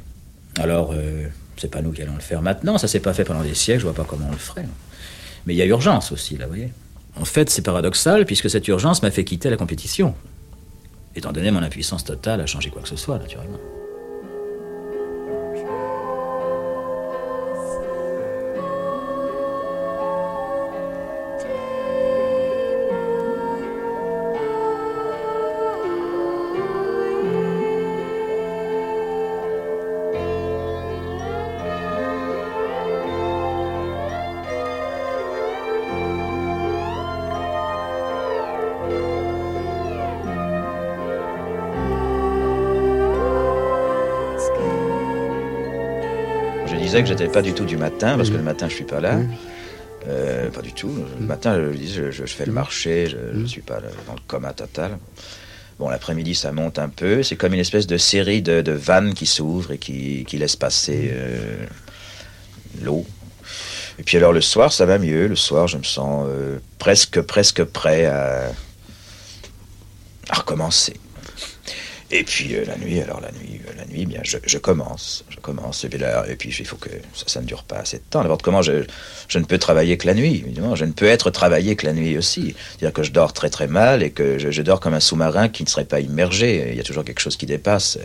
Alors, 0.59 0.91
euh, 0.93 1.25
c'est 1.57 1.71
pas 1.71 1.81
nous 1.81 1.91
qui 1.91 2.03
allons 2.03 2.13
le 2.13 2.21
faire 2.21 2.43
maintenant. 2.43 2.77
Ça 2.77 2.87
s'est 2.87 2.99
pas 2.99 3.15
fait 3.15 3.23
pendant 3.23 3.41
des 3.41 3.55
siècles. 3.55 3.79
Je 3.79 3.85
vois 3.85 3.95
pas 3.95 4.05
comment 4.07 4.27
on 4.27 4.31
le 4.31 4.37
ferait. 4.37 4.65
Mais 5.47 5.55
il 5.55 5.57
y 5.57 5.63
a 5.63 5.65
urgence 5.65 6.11
aussi, 6.11 6.37
là, 6.37 6.45
vous 6.45 6.53
voyez. 6.53 6.69
En 7.19 7.25
fait, 7.25 7.49
c'est 7.49 7.63
paradoxal, 7.63 8.27
puisque 8.27 8.49
cette 8.49 8.67
urgence 8.67 9.01
m'a 9.01 9.09
fait 9.09 9.23
quitter 9.23 9.49
la 9.49 9.57
compétition. 9.57 10.13
Étant 11.15 11.31
donné 11.31 11.49
mon 11.49 11.63
impuissance 11.63 12.03
totale 12.03 12.41
à 12.41 12.45
changer 12.45 12.69
quoi 12.69 12.83
que 12.83 12.89
ce 12.89 12.95
soit, 12.95 13.17
naturellement. 13.17 13.57
Que 47.01 47.07
j'étais 47.07 47.27
pas 47.27 47.41
du 47.41 47.53
tout 47.53 47.65
du 47.65 47.77
matin, 47.77 48.17
parce 48.17 48.29
que 48.29 48.37
le 48.37 48.43
matin 48.43 48.67
je 48.69 48.75
suis 48.75 48.83
pas 48.85 48.99
là. 48.99 49.19
Euh, 50.07 50.49
pas 50.49 50.61
du 50.61 50.73
tout. 50.73 50.91
Le 51.19 51.25
matin, 51.25 51.59
je, 51.73 52.11
je, 52.11 52.25
fais 52.25 52.45
le 52.45 52.53
marché, 52.53 53.07
je 53.07 53.37
ne 53.37 53.45
suis 53.45 53.61
pas 53.61 53.79
dans 54.07 54.13
le 54.13 54.19
coma 54.27 54.53
total. 54.53 54.97
Bon, 55.77 55.89
l'après-midi, 55.89 56.35
ça 56.35 56.51
monte 56.51 56.79
un 56.79 56.89
peu. 56.89 57.23
C'est 57.23 57.35
comme 57.35 57.53
une 57.53 57.59
espèce 57.59 57.87
de 57.87 57.97
série 57.97 58.41
de, 58.41 58.71
vannes 58.71 59.13
qui 59.13 59.25
s'ouvrent 59.25 59.71
et 59.71 59.77
qui, 59.77 60.25
qui 60.27 60.37
laissent 60.37 60.55
passer 60.55 61.09
euh, 61.13 61.65
l'eau. 62.81 63.05
Et 63.97 64.03
puis 64.03 64.17
alors 64.17 64.31
le 64.31 64.41
soir, 64.41 64.71
ça 64.71 64.85
va 64.85 64.97
mieux. 64.97 65.27
Le 65.27 65.35
soir, 65.35 65.67
je 65.67 65.77
me 65.77 65.83
sens 65.83 66.25
euh, 66.29 66.59
presque, 66.79 67.21
presque 67.21 67.63
prêt 67.63 68.05
à, 68.05 68.51
à 70.29 70.35
recommencer. 70.35 70.93
Et 72.11 72.23
puis 72.23 72.55
euh, 72.55 72.65
la 72.65 72.75
nuit, 72.77 72.99
alors 73.01 73.21
la 73.21 73.31
nuit, 73.31 73.61
euh, 73.67 73.71
la 73.77 73.85
nuit, 73.85 74.05
bien, 74.07 74.21
je, 74.23 74.57
commence, 74.57 75.23
je 75.29 75.37
commence. 75.39 75.83
Et 75.83 75.89
puis, 75.89 75.99
et 76.27 76.35
puis 76.35 76.55
il 76.57 76.65
faut 76.65 76.75
que 76.75 76.89
ça, 77.13 77.39
ne 77.39 77.45
dure 77.45 77.63
pas 77.63 77.77
assez 77.77 77.97
de 77.97 78.03
temps. 78.09 78.23
N'importe 78.23 78.41
comment, 78.41 78.63
je, 78.63 78.83
ne 79.35 79.43
peux 79.43 79.59
travailler 79.59 79.95
que 79.97 80.07
la 80.07 80.15
nuit, 80.15 80.43
évidemment. 80.43 80.75
Je 80.75 80.85
ne 80.85 80.91
peux 80.91 81.05
être 81.05 81.29
travaillé 81.29 81.75
que 81.75 81.85
la 81.85 81.93
nuit 81.93 82.17
aussi. 82.17 82.55
C'est-à-dire 82.69 82.93
que 82.93 83.03
je 83.03 83.11
dors 83.11 83.33
très 83.33 83.51
très 83.51 83.67
mal 83.67 84.01
et 84.01 84.09
que 84.09 84.39
je, 84.39 84.61
dors 84.63 84.79
comme 84.79 84.95
un 84.95 84.99
sous-marin 84.99 85.49
qui 85.49 85.63
ne 85.63 85.69
serait 85.69 85.85
pas 85.85 85.99
immergé. 85.99 86.69
Il 86.71 86.77
y 86.77 86.79
a 86.79 86.83
toujours 86.83 87.03
quelque 87.03 87.21
chose 87.21 87.37
qui 87.37 87.45
dépasse. 87.45 87.99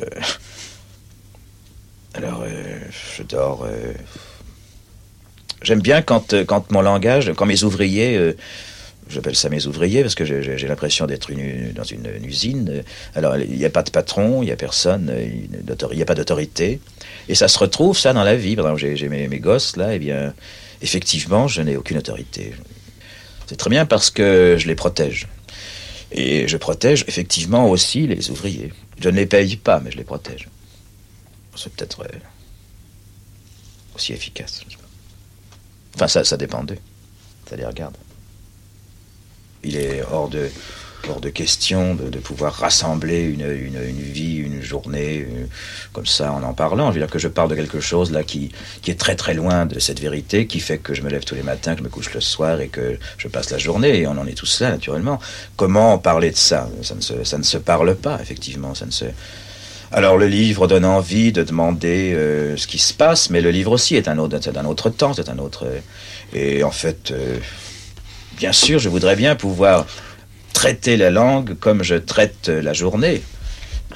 Euh, 0.00 0.06
alors, 2.14 2.44
je 3.16 3.22
dors. 3.22 3.68
J'aime 5.62 5.80
bien 5.80 6.02
quand, 6.02 6.34
quand 6.44 6.72
mon 6.72 6.82
langage, 6.82 7.32
quand 7.36 7.46
mes 7.46 7.62
ouvriers 7.62 8.34
j'appelle 9.08 9.36
ça 9.36 9.48
mes 9.48 9.66
ouvriers 9.66 10.02
parce 10.02 10.14
que 10.14 10.24
j'ai 10.24 10.66
l'impression 10.66 11.06
d'être 11.06 11.32
dans 11.74 11.84
une, 11.84 12.08
usine. 12.24 12.82
Alors, 13.14 13.36
il 13.36 13.56
n'y 13.56 13.64
a 13.64 13.70
pas 13.70 13.82
de 13.82 13.90
patron, 13.90 14.42
il 14.42 14.46
n'y 14.46 14.52
a 14.52 14.56
personne, 14.56 15.12
il 15.18 15.96
n'y 15.96 16.02
a 16.02 16.06
pas 16.06 16.14
d'autorité. 16.14 16.80
Et 17.28 17.34
ça 17.34 17.48
se 17.48 17.58
retrouve, 17.58 17.98
ça, 17.98 18.12
dans 18.12 18.24
la 18.24 18.36
vie. 18.36 18.56
Par 18.56 18.66
exemple, 18.66 18.96
j'ai 18.96 19.08
mes, 19.08 19.28
mes, 19.28 19.38
gosses, 19.40 19.76
là, 19.76 19.92
et 19.92 19.96
eh 19.96 19.98
bien, 19.98 20.34
effectivement, 20.82 21.48
je 21.48 21.62
n'ai 21.62 21.76
aucune 21.76 21.98
autorité. 21.98 22.54
C'est 23.46 23.56
très 23.56 23.70
bien 23.70 23.86
parce 23.86 24.10
que 24.10 24.56
je 24.58 24.66
les 24.66 24.74
protège. 24.74 25.28
Et 26.12 26.48
je 26.48 26.56
protège, 26.56 27.04
effectivement, 27.08 27.68
aussi 27.68 28.06
les 28.06 28.30
ouvriers. 28.30 28.72
Je 29.00 29.08
ne 29.08 29.16
les 29.16 29.26
paye 29.26 29.56
pas, 29.56 29.80
mais 29.80 29.90
je 29.90 29.96
les 29.96 30.04
protège. 30.04 30.48
C'est 31.56 31.72
peut-être 31.72 32.02
euh, 32.02 32.18
aussi 33.94 34.12
efficace. 34.12 34.62
Enfin, 35.94 36.08
ça, 36.08 36.24
ça 36.24 36.36
dépend 36.36 36.64
d'eux. 36.64 36.78
Ça 37.48 37.56
les 37.56 37.66
regarde 37.66 37.94
il 39.64 39.76
est 39.76 40.02
hors 40.10 40.28
de, 40.28 40.50
hors 41.08 41.20
de 41.20 41.28
question 41.28 41.94
de, 41.94 42.18
pouvoir 42.18 42.54
rassembler 42.54 43.22
une, 43.22 43.42
une, 43.42 44.00
vie, 44.00 44.36
une 44.36 44.62
journée, 44.62 45.26
euh, 45.28 45.46
comme 45.92 46.06
ça, 46.06 46.32
en 46.32 46.42
en 46.42 46.54
parlant. 46.54 46.88
Je 46.88 46.94
veux 46.94 47.00
dire 47.00 47.10
que 47.10 47.18
je 47.18 47.28
parle 47.28 47.50
de 47.50 47.54
quelque 47.54 47.80
chose 47.80 48.10
là 48.10 48.22
qui, 48.22 48.50
qui 48.82 48.90
est 48.90 48.98
très 48.98 49.16
très 49.16 49.34
loin 49.34 49.66
de 49.66 49.78
cette 49.78 50.00
vérité, 50.00 50.46
qui 50.46 50.60
fait 50.60 50.78
que 50.78 50.94
je 50.94 51.02
me 51.02 51.10
lève 51.10 51.24
tous 51.24 51.34
les 51.34 51.42
matins, 51.42 51.72
que 51.72 51.80
je 51.80 51.84
me 51.84 51.88
couche 51.88 52.12
le 52.14 52.20
soir 52.20 52.60
et 52.60 52.68
que 52.68 52.98
je 53.18 53.28
passe 53.28 53.50
la 53.50 53.58
journée. 53.58 54.00
Et 54.00 54.06
on 54.06 54.12
en 54.12 54.26
est 54.26 54.36
tous 54.36 54.60
là, 54.60 54.70
naturellement. 54.70 55.18
Comment 55.56 55.98
parler 55.98 56.30
de 56.30 56.36
ça? 56.36 56.68
Ça 56.82 56.94
ne, 56.94 57.00
se, 57.00 57.24
ça 57.24 57.38
ne 57.38 57.42
se 57.42 57.58
parle 57.58 57.94
pas, 57.96 58.18
effectivement. 58.20 58.74
Ça 58.74 58.86
ne 58.86 58.90
se... 58.90 59.06
Alors 59.92 60.16
le 60.16 60.26
livre 60.26 60.66
donne 60.66 60.84
envie 60.84 61.30
de 61.30 61.44
demander 61.44 62.14
euh, 62.14 62.56
ce 62.56 62.66
qui 62.66 62.78
se 62.78 62.92
passe, 62.92 63.30
mais 63.30 63.40
le 63.40 63.50
livre 63.50 63.70
aussi 63.70 63.94
est 63.94 64.08
un 64.08 64.18
autre, 64.18 64.38
c'est 64.42 64.56
un 64.56 64.64
autre 64.64 64.90
temps, 64.90 65.14
c'est 65.14 65.28
un 65.28 65.38
autre. 65.38 65.66
et 66.32 66.64
en 66.64 66.72
fait, 66.72 67.12
euh, 67.12 67.38
bien 68.36 68.52
sûr, 68.52 68.78
je 68.78 68.88
voudrais 68.88 69.16
bien 69.16 69.36
pouvoir 69.36 69.86
traiter 70.52 70.96
la 70.96 71.10
langue 71.10 71.58
comme 71.58 71.82
je 71.82 71.94
traite 71.94 72.48
la 72.48 72.72
journée, 72.72 73.22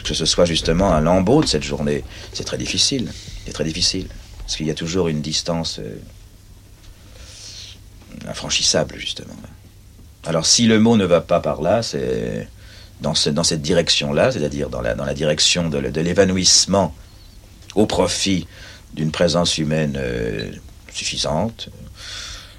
que 0.04 0.14
ce 0.14 0.26
soit 0.26 0.44
justement 0.44 0.92
un 0.92 1.00
lambeau 1.00 1.42
de 1.42 1.46
cette 1.46 1.62
journée. 1.62 2.04
C'est 2.32 2.44
très 2.44 2.58
difficile, 2.58 3.10
c'est 3.44 3.52
très 3.52 3.64
difficile, 3.64 4.08
parce 4.40 4.56
qu'il 4.56 4.66
y 4.66 4.70
a 4.70 4.74
toujours 4.74 5.08
une 5.08 5.20
distance 5.20 5.78
euh, 5.78 5.98
infranchissable, 8.28 8.96
justement. 8.98 9.34
Alors 10.24 10.46
si 10.46 10.66
le 10.66 10.78
mot 10.78 10.96
ne 10.96 11.04
va 11.04 11.20
pas 11.20 11.40
par 11.40 11.62
là, 11.62 11.82
c'est 11.82 12.48
dans, 13.00 13.14
ce, 13.14 13.30
dans 13.30 13.44
cette 13.44 13.62
direction-là, 13.62 14.32
c'est-à-dire 14.32 14.68
dans 14.68 14.82
la, 14.82 15.14
direction 15.14 15.68
de, 15.68 15.80
de 15.80 16.00
l'évanouissement 16.00 16.94
au 17.74 17.86
profit 17.86 18.46
d'une 18.94 19.12
présence 19.12 19.58
humaine 19.58 19.96
euh, 19.96 20.50
suffisante, 20.92 21.68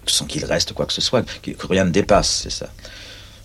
sans 0.10 0.26
qu'il 0.26 0.45
reste 0.45 0.73
quoi 0.73 0.86
que 0.86 0.94
ce 0.94 1.02
soit, 1.02 1.23
que 1.41 1.52
rien 1.68 1.86
ne 1.86 1.91
dépasse, 1.91 2.41
c'est 2.44 2.52
ça. 2.52 2.69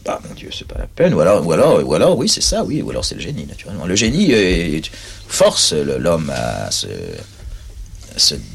Bah 0.04 0.20
mon 0.28 0.34
Dieu, 0.34 0.50
c'est 0.52 0.66
pas 0.68 0.78
la 0.78 0.86
peine. 0.86 1.14
Ou 1.14 1.20
alors, 1.20 1.46
ou 1.46 1.52
alors, 1.52 1.82
ou 1.86 1.94
alors, 1.94 2.18
oui, 2.18 2.28
c'est 2.28 2.42
ça, 2.42 2.62
oui. 2.62 2.82
Ou 2.82 2.90
alors 2.90 3.04
c'est 3.04 3.14
le 3.14 3.22
génie, 3.22 3.46
naturellement. 3.46 3.86
Le 3.86 3.96
génie 3.96 4.82
force 5.28 5.72
l'homme 5.72 6.30
à 6.30 6.70
se, 6.70 6.86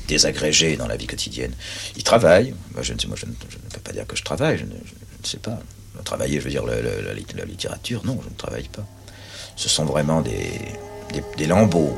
désagréger 0.07 0.77
dans 0.77 0.88
la 0.88 0.95
vie 0.95 1.07
quotidienne. 1.07 1.53
Il 1.95 2.03
travaille. 2.03 2.53
Moi, 2.73 2.84
je 2.84 2.94
ne, 2.94 3.07
moi, 3.07 3.18
je 3.19 3.26
ne, 3.26 3.31
peux 3.31 3.81
pas 3.84 3.91
dire 3.91 4.06
que 4.06 4.15
je 4.15 4.23
travaille. 4.23 4.60
Je 4.60 4.65
ne, 4.65 4.72
sais 5.23 5.38
pas. 5.38 5.60
Travailler, 6.06 6.40
je 6.40 6.45
veux 6.45 6.52
dire, 6.52 6.65
la, 6.65 7.45
littérature, 7.45 8.06
non, 8.06 8.19
je 8.23 8.30
ne 8.30 8.36
travaille 8.36 8.69
pas. 8.69 8.86
Ce 9.56 9.68
sont 9.68 9.86
vraiment 9.86 10.22
des, 10.22 11.48
lambeaux. 11.48 11.98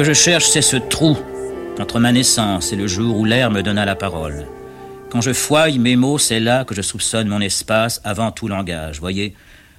Que 0.00 0.06
je 0.06 0.14
cherche, 0.14 0.48
c'est 0.48 0.62
ce 0.62 0.78
trou 0.78 1.18
entre 1.78 2.00
ma 2.00 2.10
naissance 2.10 2.72
et 2.72 2.76
le 2.76 2.86
jour 2.86 3.18
où 3.18 3.26
l'air 3.26 3.50
me 3.50 3.62
donna 3.62 3.84
la 3.84 3.96
parole. 3.96 4.46
Quand 5.10 5.20
je 5.20 5.34
fouille 5.34 5.78
mes 5.78 5.94
mots, 5.94 6.16
c'est 6.16 6.40
là 6.40 6.64
que 6.64 6.74
je 6.74 6.80
soupçonne 6.80 7.28
mon 7.28 7.42
espace 7.42 8.00
avant 8.02 8.32
tout 8.32 8.48
langage. 8.48 8.98
Voyez, 8.98 9.34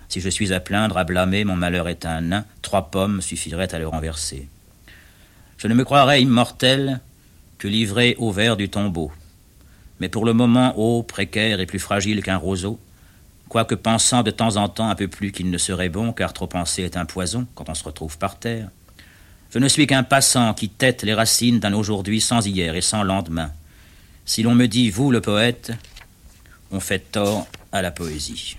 si 0.10 0.22
je 0.22 0.30
suis 0.30 0.54
à 0.54 0.60
plaindre, 0.60 1.00
à 1.00 1.06
blâmer, 1.06 1.44
mon 1.44 1.56
malheur 1.56 1.90
est 1.90 2.06
un 2.06 2.22
nain, 2.22 2.46
trois 2.62 2.92
pommes 2.92 3.20
suffiraient 3.20 3.74
à 3.74 3.80
le 3.80 3.88
renverser. 3.88 4.48
Je 5.58 5.68
ne 5.68 5.74
me 5.74 5.84
croirais 5.84 6.22
immortel 6.22 7.00
que 7.58 7.68
livré 7.68 8.16
au 8.20 8.32
verre 8.32 8.58
du 8.58 8.70
tombeau. 8.70 9.12
Mais 10.00 10.08
pour 10.08 10.24
le 10.24 10.34
moment, 10.34 10.78
haut, 10.78 11.02
précaire 11.02 11.60
et 11.60 11.66
plus 11.66 11.80
fragile 11.80 12.22
qu'un 12.22 12.38
roseau, 12.38 12.80
quoique 13.50 13.74
pensant 13.74 14.22
de 14.22 14.30
temps 14.30 14.58
en 14.58 14.70
temps 14.70 14.92
un 14.92 14.96
peu 14.96 15.08
plus 15.08 15.32
qu'il 15.32 15.50
ne 15.50 15.58
serait 15.58 15.90
bon, 15.90 16.14
car 16.14 16.32
trop 16.32 16.46
penser 16.46 16.84
est 16.84 16.96
un 16.96 17.06
poison 17.06 17.48
quand 17.56 17.70
on 17.70 17.74
se 17.74 17.84
retrouve 17.84 18.20
par 18.20 18.38
terre, 18.38 18.70
je 19.52 19.60
ne 19.60 19.68
suis 19.68 19.86
qu'un 19.86 20.04
passant 20.04 20.54
qui 20.54 20.70
tête 20.70 21.04
les 21.04 21.14
racines 21.14 21.60
d'un 21.60 21.74
aujourd'hui 21.74 22.22
sans 22.22 22.46
hier 22.46 22.76
et 22.76 22.82
sans 22.82 23.04
lendemain. 23.04 23.52
Si 24.26 24.44
l'on 24.44 24.56
me 24.56 24.68
dit 24.68 24.90
vous 24.90 25.12
le 25.12 25.20
poète, 25.20 25.74
on 26.72 26.80
fait 26.80 27.12
tort 27.12 27.48
à 27.72 27.82
la 27.82 27.92
poésie. 27.92 28.58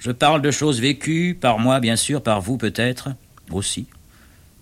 Je 0.00 0.10
parle 0.10 0.42
de 0.42 0.50
choses 0.50 0.80
vécues, 0.80 1.36
par 1.40 1.58
moi 1.60 1.78
bien 1.78 1.96
sûr, 1.96 2.22
par 2.22 2.40
vous 2.40 2.56
peut-être, 2.56 3.10
aussi. 3.50 3.86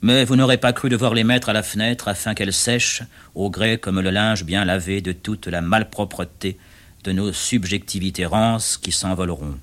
Mais 0.03 0.27
vous 0.27 0.37
n'aurez 0.37 0.59
pas 0.59 0.75
cru 0.75 0.91
devoir 0.91 1.15
les 1.15 1.25
mettre 1.25 1.49
à 1.49 1.55
la 1.55 1.63
fenêtre 1.63 2.09
afin 2.09 2.35
qu'elles 2.35 2.53
sèchent, 2.53 3.03
au 3.35 3.49
gré 3.49 3.79
comme 3.79 4.01
le 4.01 4.11
linge 4.11 4.45
bien 4.45 4.67
lavé 4.67 5.01
de 5.01 5.13
toute 5.13 5.47
la 5.47 5.63
malpropreté 5.63 6.59
de 7.05 7.13
nos 7.13 7.33
subjectivités 7.33 8.27
rances 8.27 8.77
qui 8.77 8.93
s'envoleront. 8.93 9.59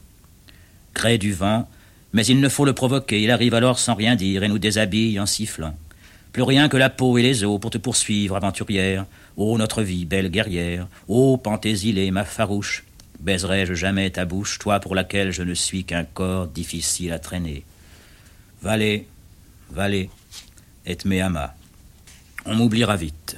Gré 0.95 1.17
du 1.19 1.33
vent, 1.33 1.69
mais 2.13 2.25
il 2.25 2.39
ne 2.39 2.49
faut 2.49 2.65
le 2.65 2.73
provoquer, 2.73 3.21
il 3.21 3.31
arrive 3.31 3.55
alors 3.55 3.79
sans 3.79 3.95
rien 3.95 4.15
dire 4.15 4.43
et 4.43 4.47
nous 4.47 4.59
déshabille 4.59 5.19
en 5.19 5.25
sifflant. 5.25 5.75
Plus 6.31 6.43
rien 6.43 6.69
que 6.69 6.77
la 6.77 6.89
peau 6.89 7.17
et 7.17 7.23
les 7.23 7.43
os 7.43 7.59
pour 7.59 7.71
te 7.71 7.77
poursuivre, 7.77 8.35
aventurière. 8.35 9.05
Ô 9.35 9.57
notre 9.57 9.81
vie, 9.81 10.05
belle 10.05 10.29
guerrière, 10.29 10.87
ô 11.07 11.37
Pantésilée, 11.37 12.11
ma 12.11 12.23
farouche, 12.23 12.83
baiserai-je 13.19 13.73
jamais 13.73 14.11
ta 14.11 14.25
bouche, 14.25 14.59
toi 14.59 14.79
pour 14.79 14.93
laquelle 14.93 15.31
je 15.31 15.41
ne 15.43 15.55
suis 15.55 15.83
qu'un 15.83 16.03
corps 16.03 16.47
difficile 16.47 17.11
à 17.11 17.19
traîner? 17.19 17.63
Valé, 18.61 19.07
valé, 19.71 20.09
et 20.85 20.97
me 21.05 21.21
ama. 21.21 21.55
On 22.45 22.55
m'oubliera 22.55 22.95
vite. 22.95 23.37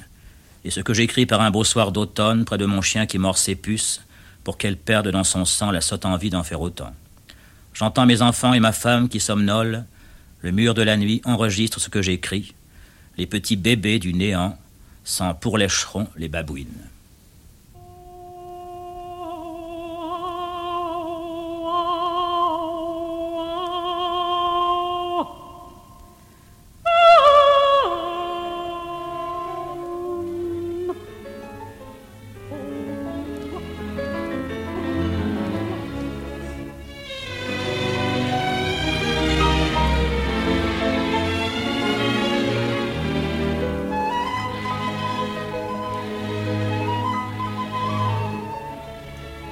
Et 0.64 0.70
ce 0.70 0.80
que 0.80 0.92
j'écris 0.92 1.26
par 1.26 1.40
un 1.40 1.50
beau 1.50 1.64
soir 1.64 1.92
d'automne 1.92 2.44
près 2.44 2.58
de 2.58 2.66
mon 2.66 2.82
chien 2.82 3.06
qui 3.06 3.18
mord 3.18 3.38
ses 3.38 3.54
puces, 3.54 4.02
pour 4.44 4.58
qu'elle 4.58 4.76
perde 4.76 5.08
dans 5.08 5.24
son 5.24 5.44
sang 5.44 5.70
la 5.70 5.80
sotte 5.80 6.04
envie 6.04 6.30
d'en 6.30 6.44
faire 6.44 6.60
autant. 6.60 6.92
J'entends 7.78 8.06
mes 8.06 8.22
enfants 8.22 8.54
et 8.54 8.60
ma 8.60 8.72
femme 8.72 9.06
qui 9.10 9.20
somnolent. 9.20 9.84
Le 10.40 10.50
mur 10.50 10.72
de 10.72 10.80
la 10.80 10.96
nuit 10.96 11.20
enregistre 11.26 11.78
ce 11.78 11.90
que 11.90 12.00
j'écris. 12.00 12.54
Les 13.18 13.26
petits 13.26 13.56
bébés 13.56 13.98
du 13.98 14.14
néant 14.14 14.58
s'en 15.04 15.34
pourlécheront 15.34 16.08
les 16.16 16.28
babouines. 16.28 16.88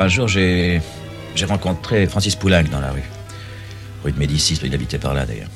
Un 0.05 0.09
jour, 0.09 0.29
j'ai 0.29 0.83
rencontré 1.49 2.07
Francis 2.07 2.37
Poulenc 2.37 2.65
dans 2.71 2.81
la 2.81 2.91
rue. 2.91 3.09
Rue 4.05 4.13
de 4.13 4.19
Médicis, 4.19 4.61
il 4.63 4.75
habitait 4.75 4.99
par 4.99 5.15
là 5.15 5.25
d'ailleurs. 5.25 5.49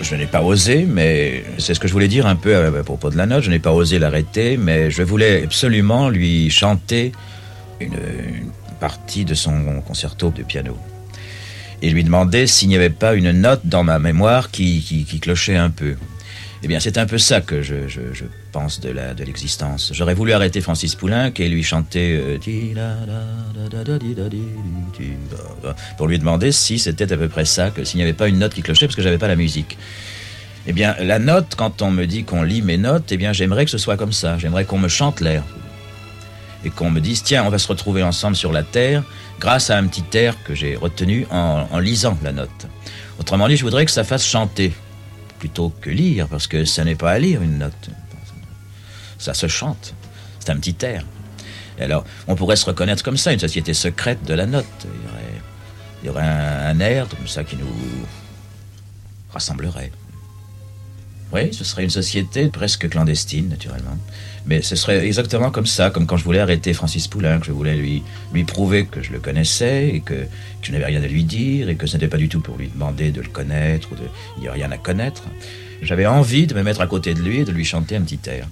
Je 0.00 0.14
n'ai 0.14 0.26
pas 0.26 0.40
osé, 0.40 0.86
mais 0.88 1.42
c'est 1.58 1.74
ce 1.74 1.80
que 1.80 1.88
je 1.88 1.92
voulais 1.92 2.06
dire 2.06 2.24
un 2.24 2.36
peu 2.36 2.54
à 2.54 2.84
propos 2.84 3.10
de 3.10 3.16
la 3.16 3.26
note. 3.26 3.42
Je 3.42 3.50
n'ai 3.50 3.58
pas 3.58 3.72
osé 3.72 3.98
l'arrêter, 3.98 4.56
mais 4.56 4.92
je 4.92 5.02
voulais 5.02 5.42
absolument 5.42 6.10
lui 6.10 6.48
chanter 6.48 7.10
une, 7.80 7.98
partie 8.78 9.24
de 9.24 9.34
son 9.34 9.80
concerto 9.80 10.30
de 10.30 10.44
piano. 10.44 10.78
Et 11.82 11.90
lui 11.90 12.04
demander 12.04 12.46
s'il 12.46 12.68
n'y 12.68 12.76
avait 12.76 12.90
pas 12.90 13.14
une 13.14 13.32
note 13.32 13.62
dans 13.64 13.82
ma 13.82 13.98
mémoire 13.98 14.52
qui, 14.52 14.80
qui 15.08 15.18
clochait 15.18 15.56
un 15.56 15.70
peu. 15.70 15.96
Eh 16.62 16.66
bien, 16.66 16.80
c'est 16.80 16.98
un 16.98 17.06
peu 17.06 17.18
ça 17.18 17.40
que 17.40 17.62
je, 17.62 17.74
pense 18.50 18.80
de 18.80 18.90
l'existence. 19.24 19.92
J'aurais 19.94 20.14
voulu 20.14 20.32
arrêter 20.32 20.60
Francis 20.60 20.94
Poulenc 20.96 21.30
et 21.38 21.48
lui 21.48 21.62
chanter 21.62 22.38
pour 25.96 26.08
lui 26.08 26.18
demander 26.18 26.50
si 26.50 26.78
c'était 26.78 27.12
à 27.12 27.16
peu 27.16 27.28
près 27.28 27.44
ça, 27.44 27.70
que 27.70 27.84
s'il 27.84 27.98
n'y 27.98 28.02
avait 28.02 28.12
pas 28.12 28.28
une 28.28 28.38
note 28.38 28.54
qui 28.54 28.62
clochait, 28.62 28.86
parce 28.86 28.96
que 28.96 29.02
j'avais 29.02 29.18
pas 29.18 29.28
la 29.28 29.36
musique. 29.36 29.78
Eh 30.66 30.72
bien, 30.72 30.96
la 31.00 31.18
note, 31.18 31.54
quand 31.56 31.80
on 31.80 31.90
me 31.90 32.06
dit 32.06 32.24
qu'on 32.24 32.42
lit 32.42 32.62
mes 32.62 32.76
notes, 32.76 33.12
eh 33.12 33.16
bien, 33.16 33.32
j'aimerais 33.32 33.64
que 33.64 33.70
ce 33.70 33.78
soit 33.78 33.96
comme 33.96 34.12
ça. 34.12 34.36
J'aimerais 34.38 34.64
qu'on 34.64 34.78
me 34.78 34.88
chante 34.88 35.20
l'air. 35.20 35.44
Et 36.64 36.70
qu'on 36.70 36.90
me 36.90 37.00
dise, 37.00 37.22
tiens, 37.22 37.44
on 37.44 37.50
va 37.50 37.58
se 37.58 37.68
retrouver 37.68 38.02
ensemble 38.02 38.34
sur 38.34 38.52
la 38.52 38.64
terre 38.64 39.04
grâce 39.38 39.70
à 39.70 39.78
un 39.78 39.86
petit 39.86 40.04
air 40.18 40.34
que 40.42 40.56
j'ai 40.56 40.74
retenu 40.74 41.24
en, 41.30 41.68
en 41.70 41.78
lisant 41.78 42.18
la 42.24 42.32
note. 42.32 42.66
Autrement 43.20 43.46
dit, 43.46 43.56
je 43.56 43.62
voudrais 43.62 43.84
que 43.84 43.92
ça 43.92 44.02
fasse 44.02 44.26
chanter 44.26 44.72
plutôt 45.38 45.70
que 45.80 45.90
lire, 45.90 46.28
parce 46.28 46.46
que 46.46 46.64
ce 46.64 46.80
n'est 46.82 46.94
pas 46.94 47.12
à 47.12 47.18
lire 47.18 47.42
une 47.42 47.58
note. 47.58 47.90
Ça 49.18 49.34
se 49.34 49.46
chante. 49.46 49.94
C'est 50.40 50.50
un 50.50 50.56
petit 50.56 50.76
air. 50.84 51.04
alors, 51.80 52.04
on 52.26 52.34
pourrait 52.34 52.56
se 52.56 52.64
reconnaître 52.64 53.02
comme 53.02 53.16
ça, 53.16 53.32
une 53.32 53.38
société 53.38 53.74
secrète 53.74 54.24
de 54.24 54.34
la 54.34 54.46
note. 54.46 54.66
Il 56.02 56.06
y 56.06 56.10
aurait, 56.10 56.22
un, 56.22 56.78
air 56.80 57.08
comme 57.08 57.26
ça 57.26 57.44
qui 57.44 57.56
nous 57.56 57.66
rassemblerait. 59.32 59.92
Oui, 61.32 61.52
ce 61.52 61.62
serait 61.62 61.84
une 61.84 61.90
société 61.90 62.48
presque 62.48 62.88
clandestine, 62.88 63.48
naturellement. 63.48 63.96
Mais 64.46 64.62
ce 64.62 64.76
serait 64.76 65.06
exactement 65.06 65.50
comme 65.50 65.66
ça, 65.66 65.90
comme 65.90 66.06
quand 66.06 66.16
je 66.16 66.24
voulais 66.24 66.38
arrêter 66.38 66.72
Francis 66.72 67.06
Poulenc, 67.06 67.40
que 67.40 67.46
je 67.46 67.52
voulais 67.52 67.76
lui, 67.76 68.02
lui 68.32 68.44
prouver 68.44 68.86
que 68.86 69.02
je 69.02 69.12
le 69.12 69.18
connaissais 69.18 69.88
et 69.88 70.00
que, 70.00 70.26
je 70.62 70.72
n'avais 70.72 70.86
rien 70.86 71.02
à 71.02 71.06
lui 71.06 71.24
dire 71.24 71.68
et 71.68 71.76
que 71.76 71.86
ce 71.86 71.96
n'était 71.96 72.08
pas 72.08 72.16
du 72.16 72.28
tout 72.28 72.40
pour 72.40 72.56
lui 72.56 72.68
demander 72.68 73.10
de 73.10 73.20
le 73.20 73.28
connaître 73.28 73.88
ou 73.92 73.94
de. 73.94 74.02
Il 74.36 74.42
n'y 74.42 74.48
a 74.48 74.52
rien 74.52 74.70
à 74.70 74.78
connaître. 74.78 75.22
J'avais 75.82 76.06
envie 76.06 76.46
de 76.46 76.54
me 76.54 76.62
mettre 76.62 76.80
à 76.80 76.86
côté 76.86 77.14
de 77.14 77.20
lui 77.20 77.40
et 77.40 77.44
de 77.44 77.52
lui 77.52 77.64
chanter 77.64 77.96
un 77.96 78.02
petit 78.02 78.18
air. 78.28 78.48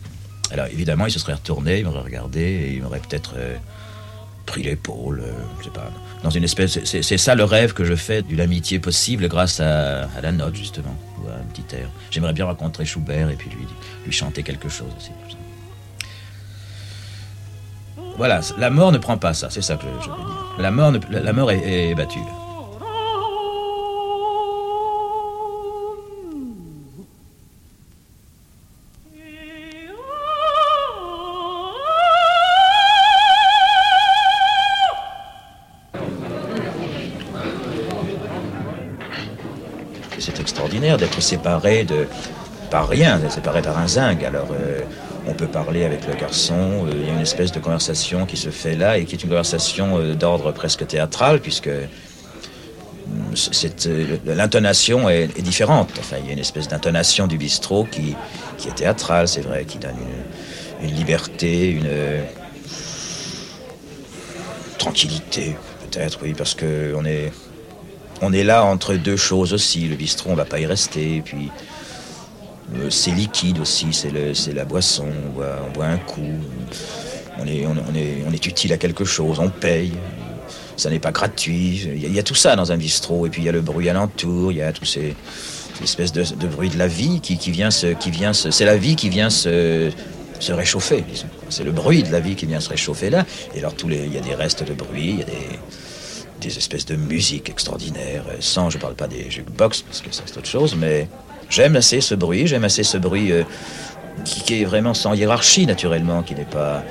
Alors 0.52 0.66
évidemment, 0.66 1.06
il 1.06 1.12
se 1.12 1.18
serait 1.18 1.34
retourné, 1.34 1.78
il 1.78 1.84
m'aurait 1.84 2.00
regardé 2.00 2.40
et 2.40 2.72
il 2.74 2.82
m'aurait 2.82 3.00
peut-être 3.00 3.34
euh, 3.36 3.56
pris 4.44 4.62
l'épaule, 4.62 5.20
euh, 5.24 5.32
je 5.58 5.64
sais 5.64 5.70
pas. 5.70 5.90
Dans 6.22 6.30
une 6.30 6.44
espèce. 6.44 6.78
C'est 6.84 7.18
ça 7.18 7.34
le 7.34 7.44
rêve 7.44 7.72
que 7.72 7.84
je 7.84 7.94
fais 7.94 8.22
d'une 8.22 8.40
amitié 8.40 8.78
possible 8.78 9.28
grâce 9.28 9.60
à, 9.60 10.04
à, 10.04 10.20
la 10.22 10.32
note, 10.32 10.54
justement, 10.54 10.96
à 11.28 11.36
un 11.36 11.44
petit 11.44 11.74
air. 11.74 11.88
J'aimerais 12.10 12.32
bien 12.32 12.44
rencontrer 12.44 12.84
Schubert 12.84 13.30
et 13.30 13.36
puis 13.36 13.50
lui, 13.50 13.66
lui 14.04 14.12
chanter 14.12 14.42
quelque 14.42 14.68
chose 14.68 14.92
aussi. 14.96 15.10
Voilà, 18.16 18.40
la 18.56 18.70
mort 18.70 18.92
ne 18.92 18.98
prend 18.98 19.18
pas 19.18 19.34
ça, 19.34 19.50
c'est 19.50 19.62
ça 19.62 19.76
que 19.76 19.82
je, 19.82 19.88
veux 19.88 19.98
dire. 19.98 20.16
La 20.58 20.70
mort, 20.70 20.92
la, 21.10 21.32
mort 21.34 21.50
est, 21.50 21.94
battue. 21.94 22.18
D'être 40.96 41.20
séparé 41.20 41.84
de 41.84 42.06
par 42.70 42.88
rien, 42.88 43.20
séparé 43.30 43.62
par 43.62 43.78
un 43.78 43.86
zinc. 43.86 44.22
Alors, 44.22 44.48
euh, 44.52 44.80
on 45.28 45.34
peut 45.34 45.46
parler 45.46 45.84
avec 45.84 46.06
le 46.06 46.14
garçon. 46.14 46.86
Euh, 46.86 46.92
il 46.94 47.06
y 47.06 47.10
a 47.10 47.12
une 47.12 47.20
espèce 47.20 47.52
de 47.52 47.58
conversation 47.58 48.26
qui 48.26 48.36
se 48.36 48.50
fait 48.50 48.76
là 48.76 48.98
et 48.98 49.04
qui 49.04 49.14
est 49.14 49.22
une 49.22 49.28
conversation 49.28 49.98
euh, 49.98 50.14
d'ordre 50.14 50.52
presque 50.52 50.86
théâtral, 50.86 51.40
puisque 51.40 51.68
euh, 51.68 51.86
l'intonation 54.24 55.08
est, 55.08 55.40
différente. 55.42 55.90
Enfin, 55.98 56.16
il 56.20 56.26
y 56.26 56.30
a 56.30 56.32
une 56.32 56.38
espèce 56.38 56.68
d'intonation 56.68 57.26
du 57.26 57.38
bistrot 57.38 57.84
qui, 57.90 58.14
qui 58.56 58.68
est 58.68 58.74
théâtrale, 58.74 59.28
c'est 59.28 59.42
vrai, 59.42 59.64
qui 59.64 59.78
donne 59.78 59.96
une, 60.82 60.94
liberté, 60.94 61.70
une 61.70 61.88
tranquillité, 64.78 65.56
peut-être, 65.82 66.18
oui, 66.22 66.34
parce 66.34 66.54
qu'on 66.54 67.04
est, 67.04 67.32
on 68.22 68.32
est 68.32 68.44
là 68.44 68.64
entre 68.64 68.94
deux 68.94 69.16
choses 69.16 69.52
aussi. 69.52 69.88
Le 69.88 69.96
bistrot, 69.96 70.30
on 70.30 70.34
va 70.34 70.44
pas 70.44 70.60
y 70.60 70.66
rester, 70.66 71.22
puis 71.24 71.50
euh, 72.74 72.90
c'est 72.90 73.12
liquide 73.12 73.60
aussi, 73.60 73.88
c'est 73.92 74.52
la 74.52 74.64
boisson, 74.64 75.06
on 75.06 75.70
boit, 75.70 75.86
un 75.86 75.98
coup, 75.98 76.22
on 77.38 77.46
est, 77.46 77.64
on, 77.66 77.94
est, 77.94 78.24
on 78.28 78.32
est 78.32 78.46
utile 78.46 78.72
à 78.72 78.76
quelque 78.76 79.04
chose, 79.04 79.38
on 79.38 79.50
paye, 79.50 79.92
ça 80.76 80.90
n'est 80.90 80.98
pas 80.98 81.12
gratuit, 81.12 81.88
il 81.94 82.12
y, 82.12 82.18
a, 82.18 82.22
tout 82.24 82.34
ça 82.34 82.56
dans 82.56 82.72
un 82.72 82.76
bistrot, 82.76 83.26
et 83.26 83.30
puis 83.30 83.42
il 83.42 83.44
y 83.44 83.48
a 83.48 83.52
le 83.52 83.60
bruit 83.60 83.88
alentour, 83.88 84.50
il 84.50 84.58
y 84.58 84.62
a 84.62 84.72
tous 84.72 84.84
ces, 84.84 85.14
espèces 85.80 86.12
de, 86.12 86.46
bruit 86.48 86.70
de 86.70 86.78
la 86.78 86.88
vie 86.88 87.20
qui, 87.20 87.36
vient 87.50 87.70
se... 87.70 87.88
Qui 87.88 88.10
vient 88.10 88.32
c'est 88.32 88.64
la 88.64 88.76
vie 88.76 88.96
qui 88.96 89.10
vient 89.10 89.30
se, 89.30 89.90
se 90.40 90.52
réchauffer, 90.52 91.04
C'est 91.50 91.64
le 91.64 91.72
bruit 91.72 92.02
de 92.02 92.10
la 92.10 92.18
vie 92.18 92.34
qui 92.34 92.46
vient 92.46 92.60
se 92.60 92.70
réchauffer 92.70 93.10
là, 93.10 93.24
et 93.54 93.60
alors 93.60 93.74
tous 93.74 93.86
les, 93.86 94.06
il 94.06 94.12
y 94.12 94.18
a 94.18 94.22
des 94.22 94.34
restes 94.34 94.64
de 94.64 94.74
bruit, 94.74 95.10
il 95.10 95.18
y 95.20 95.22
a 95.22 95.26
des 95.26 95.60
des 96.40 96.56
espèces 96.58 96.86
de 96.86 96.96
musique 96.96 97.48
extraordinaires, 97.48 98.24
sans, 98.40 98.70
je 98.70 98.78
parle 98.78 98.94
pas 98.94 99.06
des 99.06 99.30
jukebox, 99.30 99.82
parce 99.82 100.00
que 100.00 100.12
ça 100.12 100.22
c'est 100.26 100.36
autre 100.36 100.48
chose, 100.48 100.76
mais 100.76 101.08
J'aime 101.48 101.76
assez 101.76 102.00
ce 102.00 102.14
bruit, 102.14 102.46
j'aime 102.46 102.64
assez 102.64 102.82
ce 102.82 102.98
bruit 102.98 103.32
euh, 103.32 103.44
qui, 104.24 104.62
est 104.62 104.64
vraiment 104.64 104.94
sans 104.94 105.14
hiérarchie 105.14 105.66
naturellement, 105.66 106.22
qui 106.22 106.34
n'est 106.34 106.44
pas... 106.44 106.82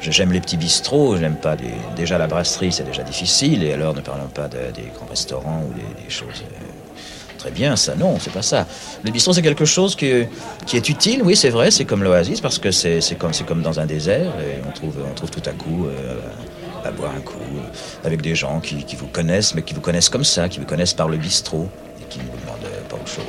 J'aime 0.00 0.32
les 0.32 0.40
petits 0.40 0.56
bistrots, 0.56 1.16
j'aime 1.16 1.36
pas. 1.36 1.56
Déjà 1.94 2.18
la 2.18 2.26
brasserie, 2.26 2.72
c'est 2.72 2.82
déjà 2.82 3.04
difficile, 3.04 3.62
et 3.62 3.72
alors 3.72 3.94
ne 3.94 4.00
parlons 4.00 4.26
pas 4.26 4.48
des 4.48 4.82
grands 4.94 5.06
restaurants 5.06 5.64
ou 5.68 5.72
des, 5.74 6.10
choses... 6.10 6.42
Euh, 6.42 7.38
très 7.38 7.52
bien, 7.52 7.76
ça, 7.76 7.94
non, 7.94 8.18
c'est 8.18 8.32
pas 8.32 8.42
ça. 8.42 8.66
Le 9.04 9.12
bistrot, 9.12 9.32
c'est 9.32 9.42
quelque 9.42 9.64
chose 9.64 9.94
qui, 9.94 10.10
qui 10.66 10.76
est 10.76 10.88
utile, 10.88 11.22
oui, 11.22 11.36
c'est 11.36 11.50
vrai, 11.50 11.70
c'est 11.70 11.84
comme 11.84 12.02
l'oasis, 12.02 12.40
parce 12.40 12.58
que 12.58 12.72
c'est 12.72 13.16
comme, 13.16 13.30
comme 13.46 13.62
dans 13.62 13.78
un 13.78 13.86
désert, 13.86 14.32
et 14.40 14.60
on 14.68 14.72
trouve, 14.72 14.96
on 15.08 15.14
trouve 15.14 15.30
tout 15.30 15.42
à 15.48 15.52
coup... 15.52 15.86
Euh, 15.86 16.16
à 16.84 16.90
boire 16.90 17.12
un 17.16 17.20
coup 17.20 17.38
avec 18.04 18.22
des 18.22 18.34
gens 18.34 18.60
qui, 18.60 18.84
qui, 18.84 18.96
vous 18.96 19.06
connaissent, 19.06 19.54
mais 19.54 19.62
qui 19.62 19.74
vous 19.74 19.80
connaissent 19.80 20.08
comme 20.08 20.24
ça, 20.24 20.48
qui 20.48 20.58
vous 20.58 20.66
connaissent 20.66 20.94
par 20.94 21.08
le 21.08 21.16
bistrot 21.16 21.68
et 22.00 22.04
qui 22.08 22.18
ne 22.18 22.24
vous 22.24 22.38
demandent 22.40 22.88
pas 22.88 22.96
autre 22.96 23.08
chose. 23.08 23.24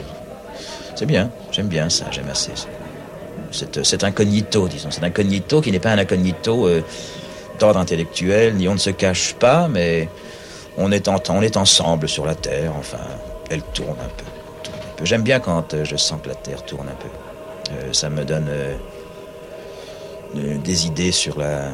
C'est 0.96 1.06
bien, 1.06 1.30
j'aime 1.52 1.68
bien 1.68 1.90
ça, 1.90 2.06
j'aime 2.12 2.30
assez 2.30 2.52
cet, 3.54 4.04
incognito, 4.04 4.68
disons, 4.68 4.92
cet 4.92 5.04
incognito 5.04 5.62
qui 5.62 5.72
n'est 5.72 5.80
pas 5.80 5.92
un 5.92 5.98
incognito 5.98 6.68
euh, 6.68 6.84
d'ordre 7.60 7.80
intellectuel, 7.80 8.56
ni 8.56 8.68
on 8.68 8.74
ne 8.74 8.80
se 8.80 8.90
cache 8.90 9.34
pas, 9.34 9.68
mais 9.68 10.10
on 10.78 10.92
est, 10.92 11.08
on 11.08 11.42
est 11.42 11.58
ensemble 11.58 12.10
sur 12.10 12.26
la 12.26 12.36
Terre, 12.36 12.74
enfin, 12.78 12.98
elle 13.50 13.62
tourne 13.62 13.92
un 13.92 14.10
peu. 14.18 15.06
J'aime 15.06 15.24
bien 15.24 15.40
quand 15.40 15.74
euh, 15.74 15.86
je 15.86 15.96
sens 15.96 16.20
que 16.22 16.30
la 16.30 16.36
Terre 16.36 16.64
tourne 16.66 16.88
un 16.88 16.96
peu. 16.96 17.74
Euh, 17.74 17.94
ça 17.94 18.10
me 18.10 18.24
donne 18.24 18.50
des 20.34 20.88
idées 20.88 21.12
sur 21.12 21.38
la, 21.38 21.68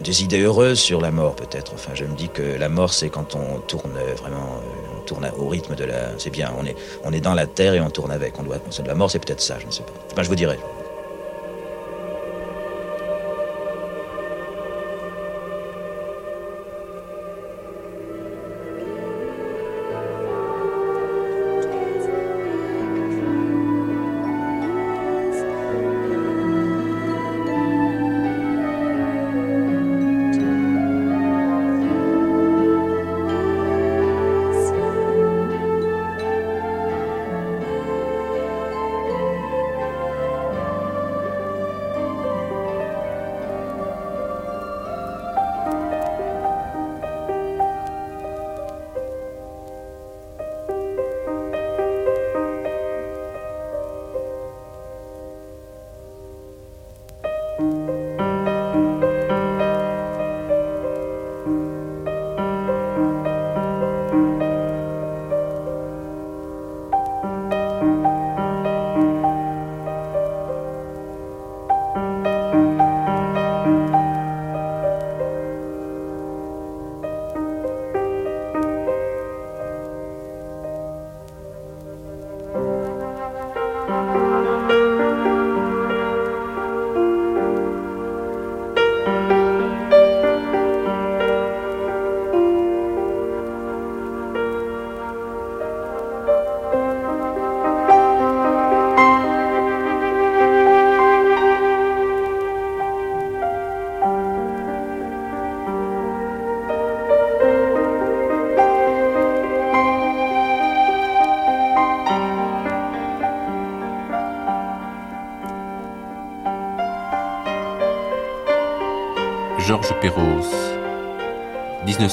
des 0.00 0.22
idées 0.22 0.40
heureuses 0.40 0.80
sur 0.80 1.00
la 1.00 1.10
mort 1.10 1.34
peut-être. 1.36 1.72
Enfin, 1.74 1.92
je 1.94 2.04
me 2.04 2.14
dis 2.14 2.28
que 2.28 2.42
la 2.42 2.68
mort, 2.68 2.92
c'est 2.92 3.08
quand 3.08 3.34
on 3.34 3.58
tourne 3.60 3.98
vraiment, 4.16 4.60
on 4.96 5.00
tourne 5.02 5.30
au 5.38 5.48
rythme 5.48 5.74
de 5.74 5.84
la. 5.84 6.18
C'est 6.18 6.30
bien, 6.30 6.52
on 6.58 6.64
est, 6.64 6.76
on 7.04 7.12
est 7.12 7.20
dans 7.20 7.34
la 7.34 7.46
terre 7.46 7.74
et 7.74 7.80
on 7.80 7.90
tourne 7.90 8.10
avec. 8.10 8.38
On 8.38 8.42
doit. 8.42 8.58
La 8.84 8.94
mort, 8.94 9.10
c'est 9.10 9.24
peut-être 9.24 9.40
ça, 9.40 9.58
je 9.58 9.66
ne 9.66 9.70
sais 9.70 9.82
pas. 9.82 9.92
Enfin, 10.12 10.22
je 10.22 10.28
vous 10.28 10.34
dirai. 10.34 10.58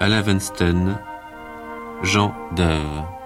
Alain 0.00 0.22
Weinstein, 0.22 0.98
Jean 2.02 2.32
Deur. 2.56 3.19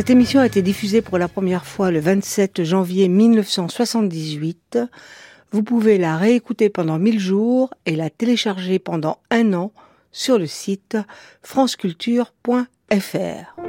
Cette 0.00 0.08
émission 0.08 0.40
a 0.40 0.46
été 0.46 0.62
diffusée 0.62 1.02
pour 1.02 1.18
la 1.18 1.28
première 1.28 1.66
fois 1.66 1.90
le 1.90 2.00
27 2.00 2.64
janvier 2.64 3.06
1978. 3.06 4.78
Vous 5.52 5.62
pouvez 5.62 5.98
la 5.98 6.16
réécouter 6.16 6.70
pendant 6.70 6.98
1000 6.98 7.20
jours 7.20 7.74
et 7.84 7.96
la 7.96 8.08
télécharger 8.08 8.78
pendant 8.78 9.18
un 9.30 9.52
an 9.52 9.72
sur 10.10 10.38
le 10.38 10.46
site 10.46 10.96
franceculture.fr. 11.42 13.59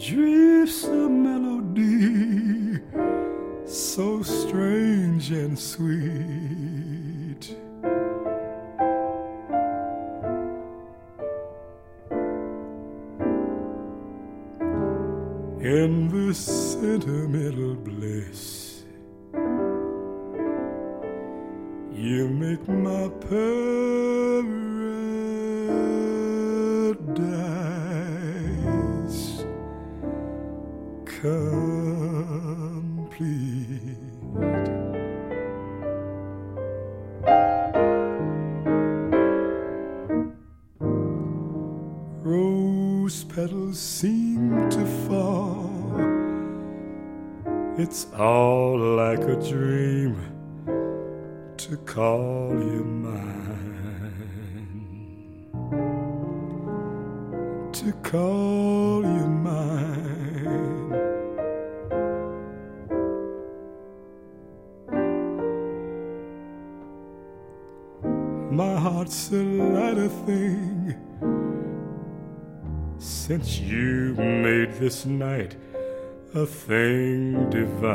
drifts 0.00 0.84
a 0.84 1.08
melody 1.08 2.80
so 3.66 4.22
strange 4.22 5.30
and 5.30 5.58
sweet. 5.58 6.79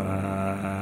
uh, 0.05 0.74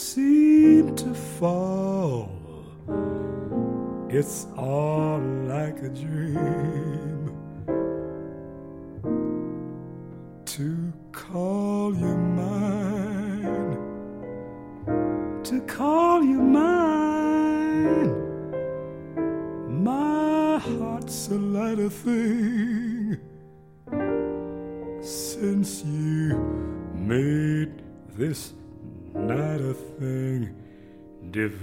seem 0.00 0.96
to 0.96 1.14
fall. 1.14 2.30
It's 4.08 4.46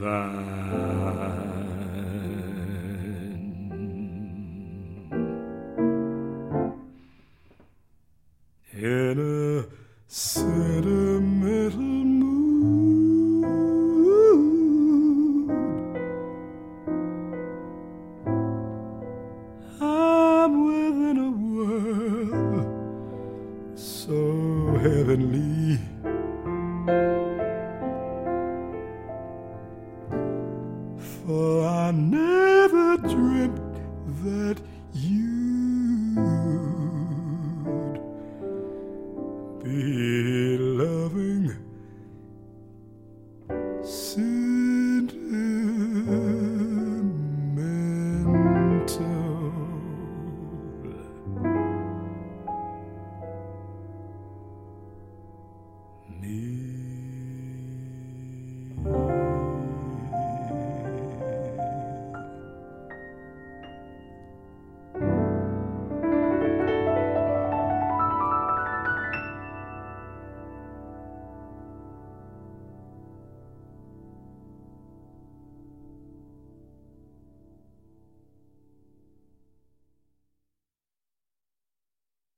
uh, 0.02 0.57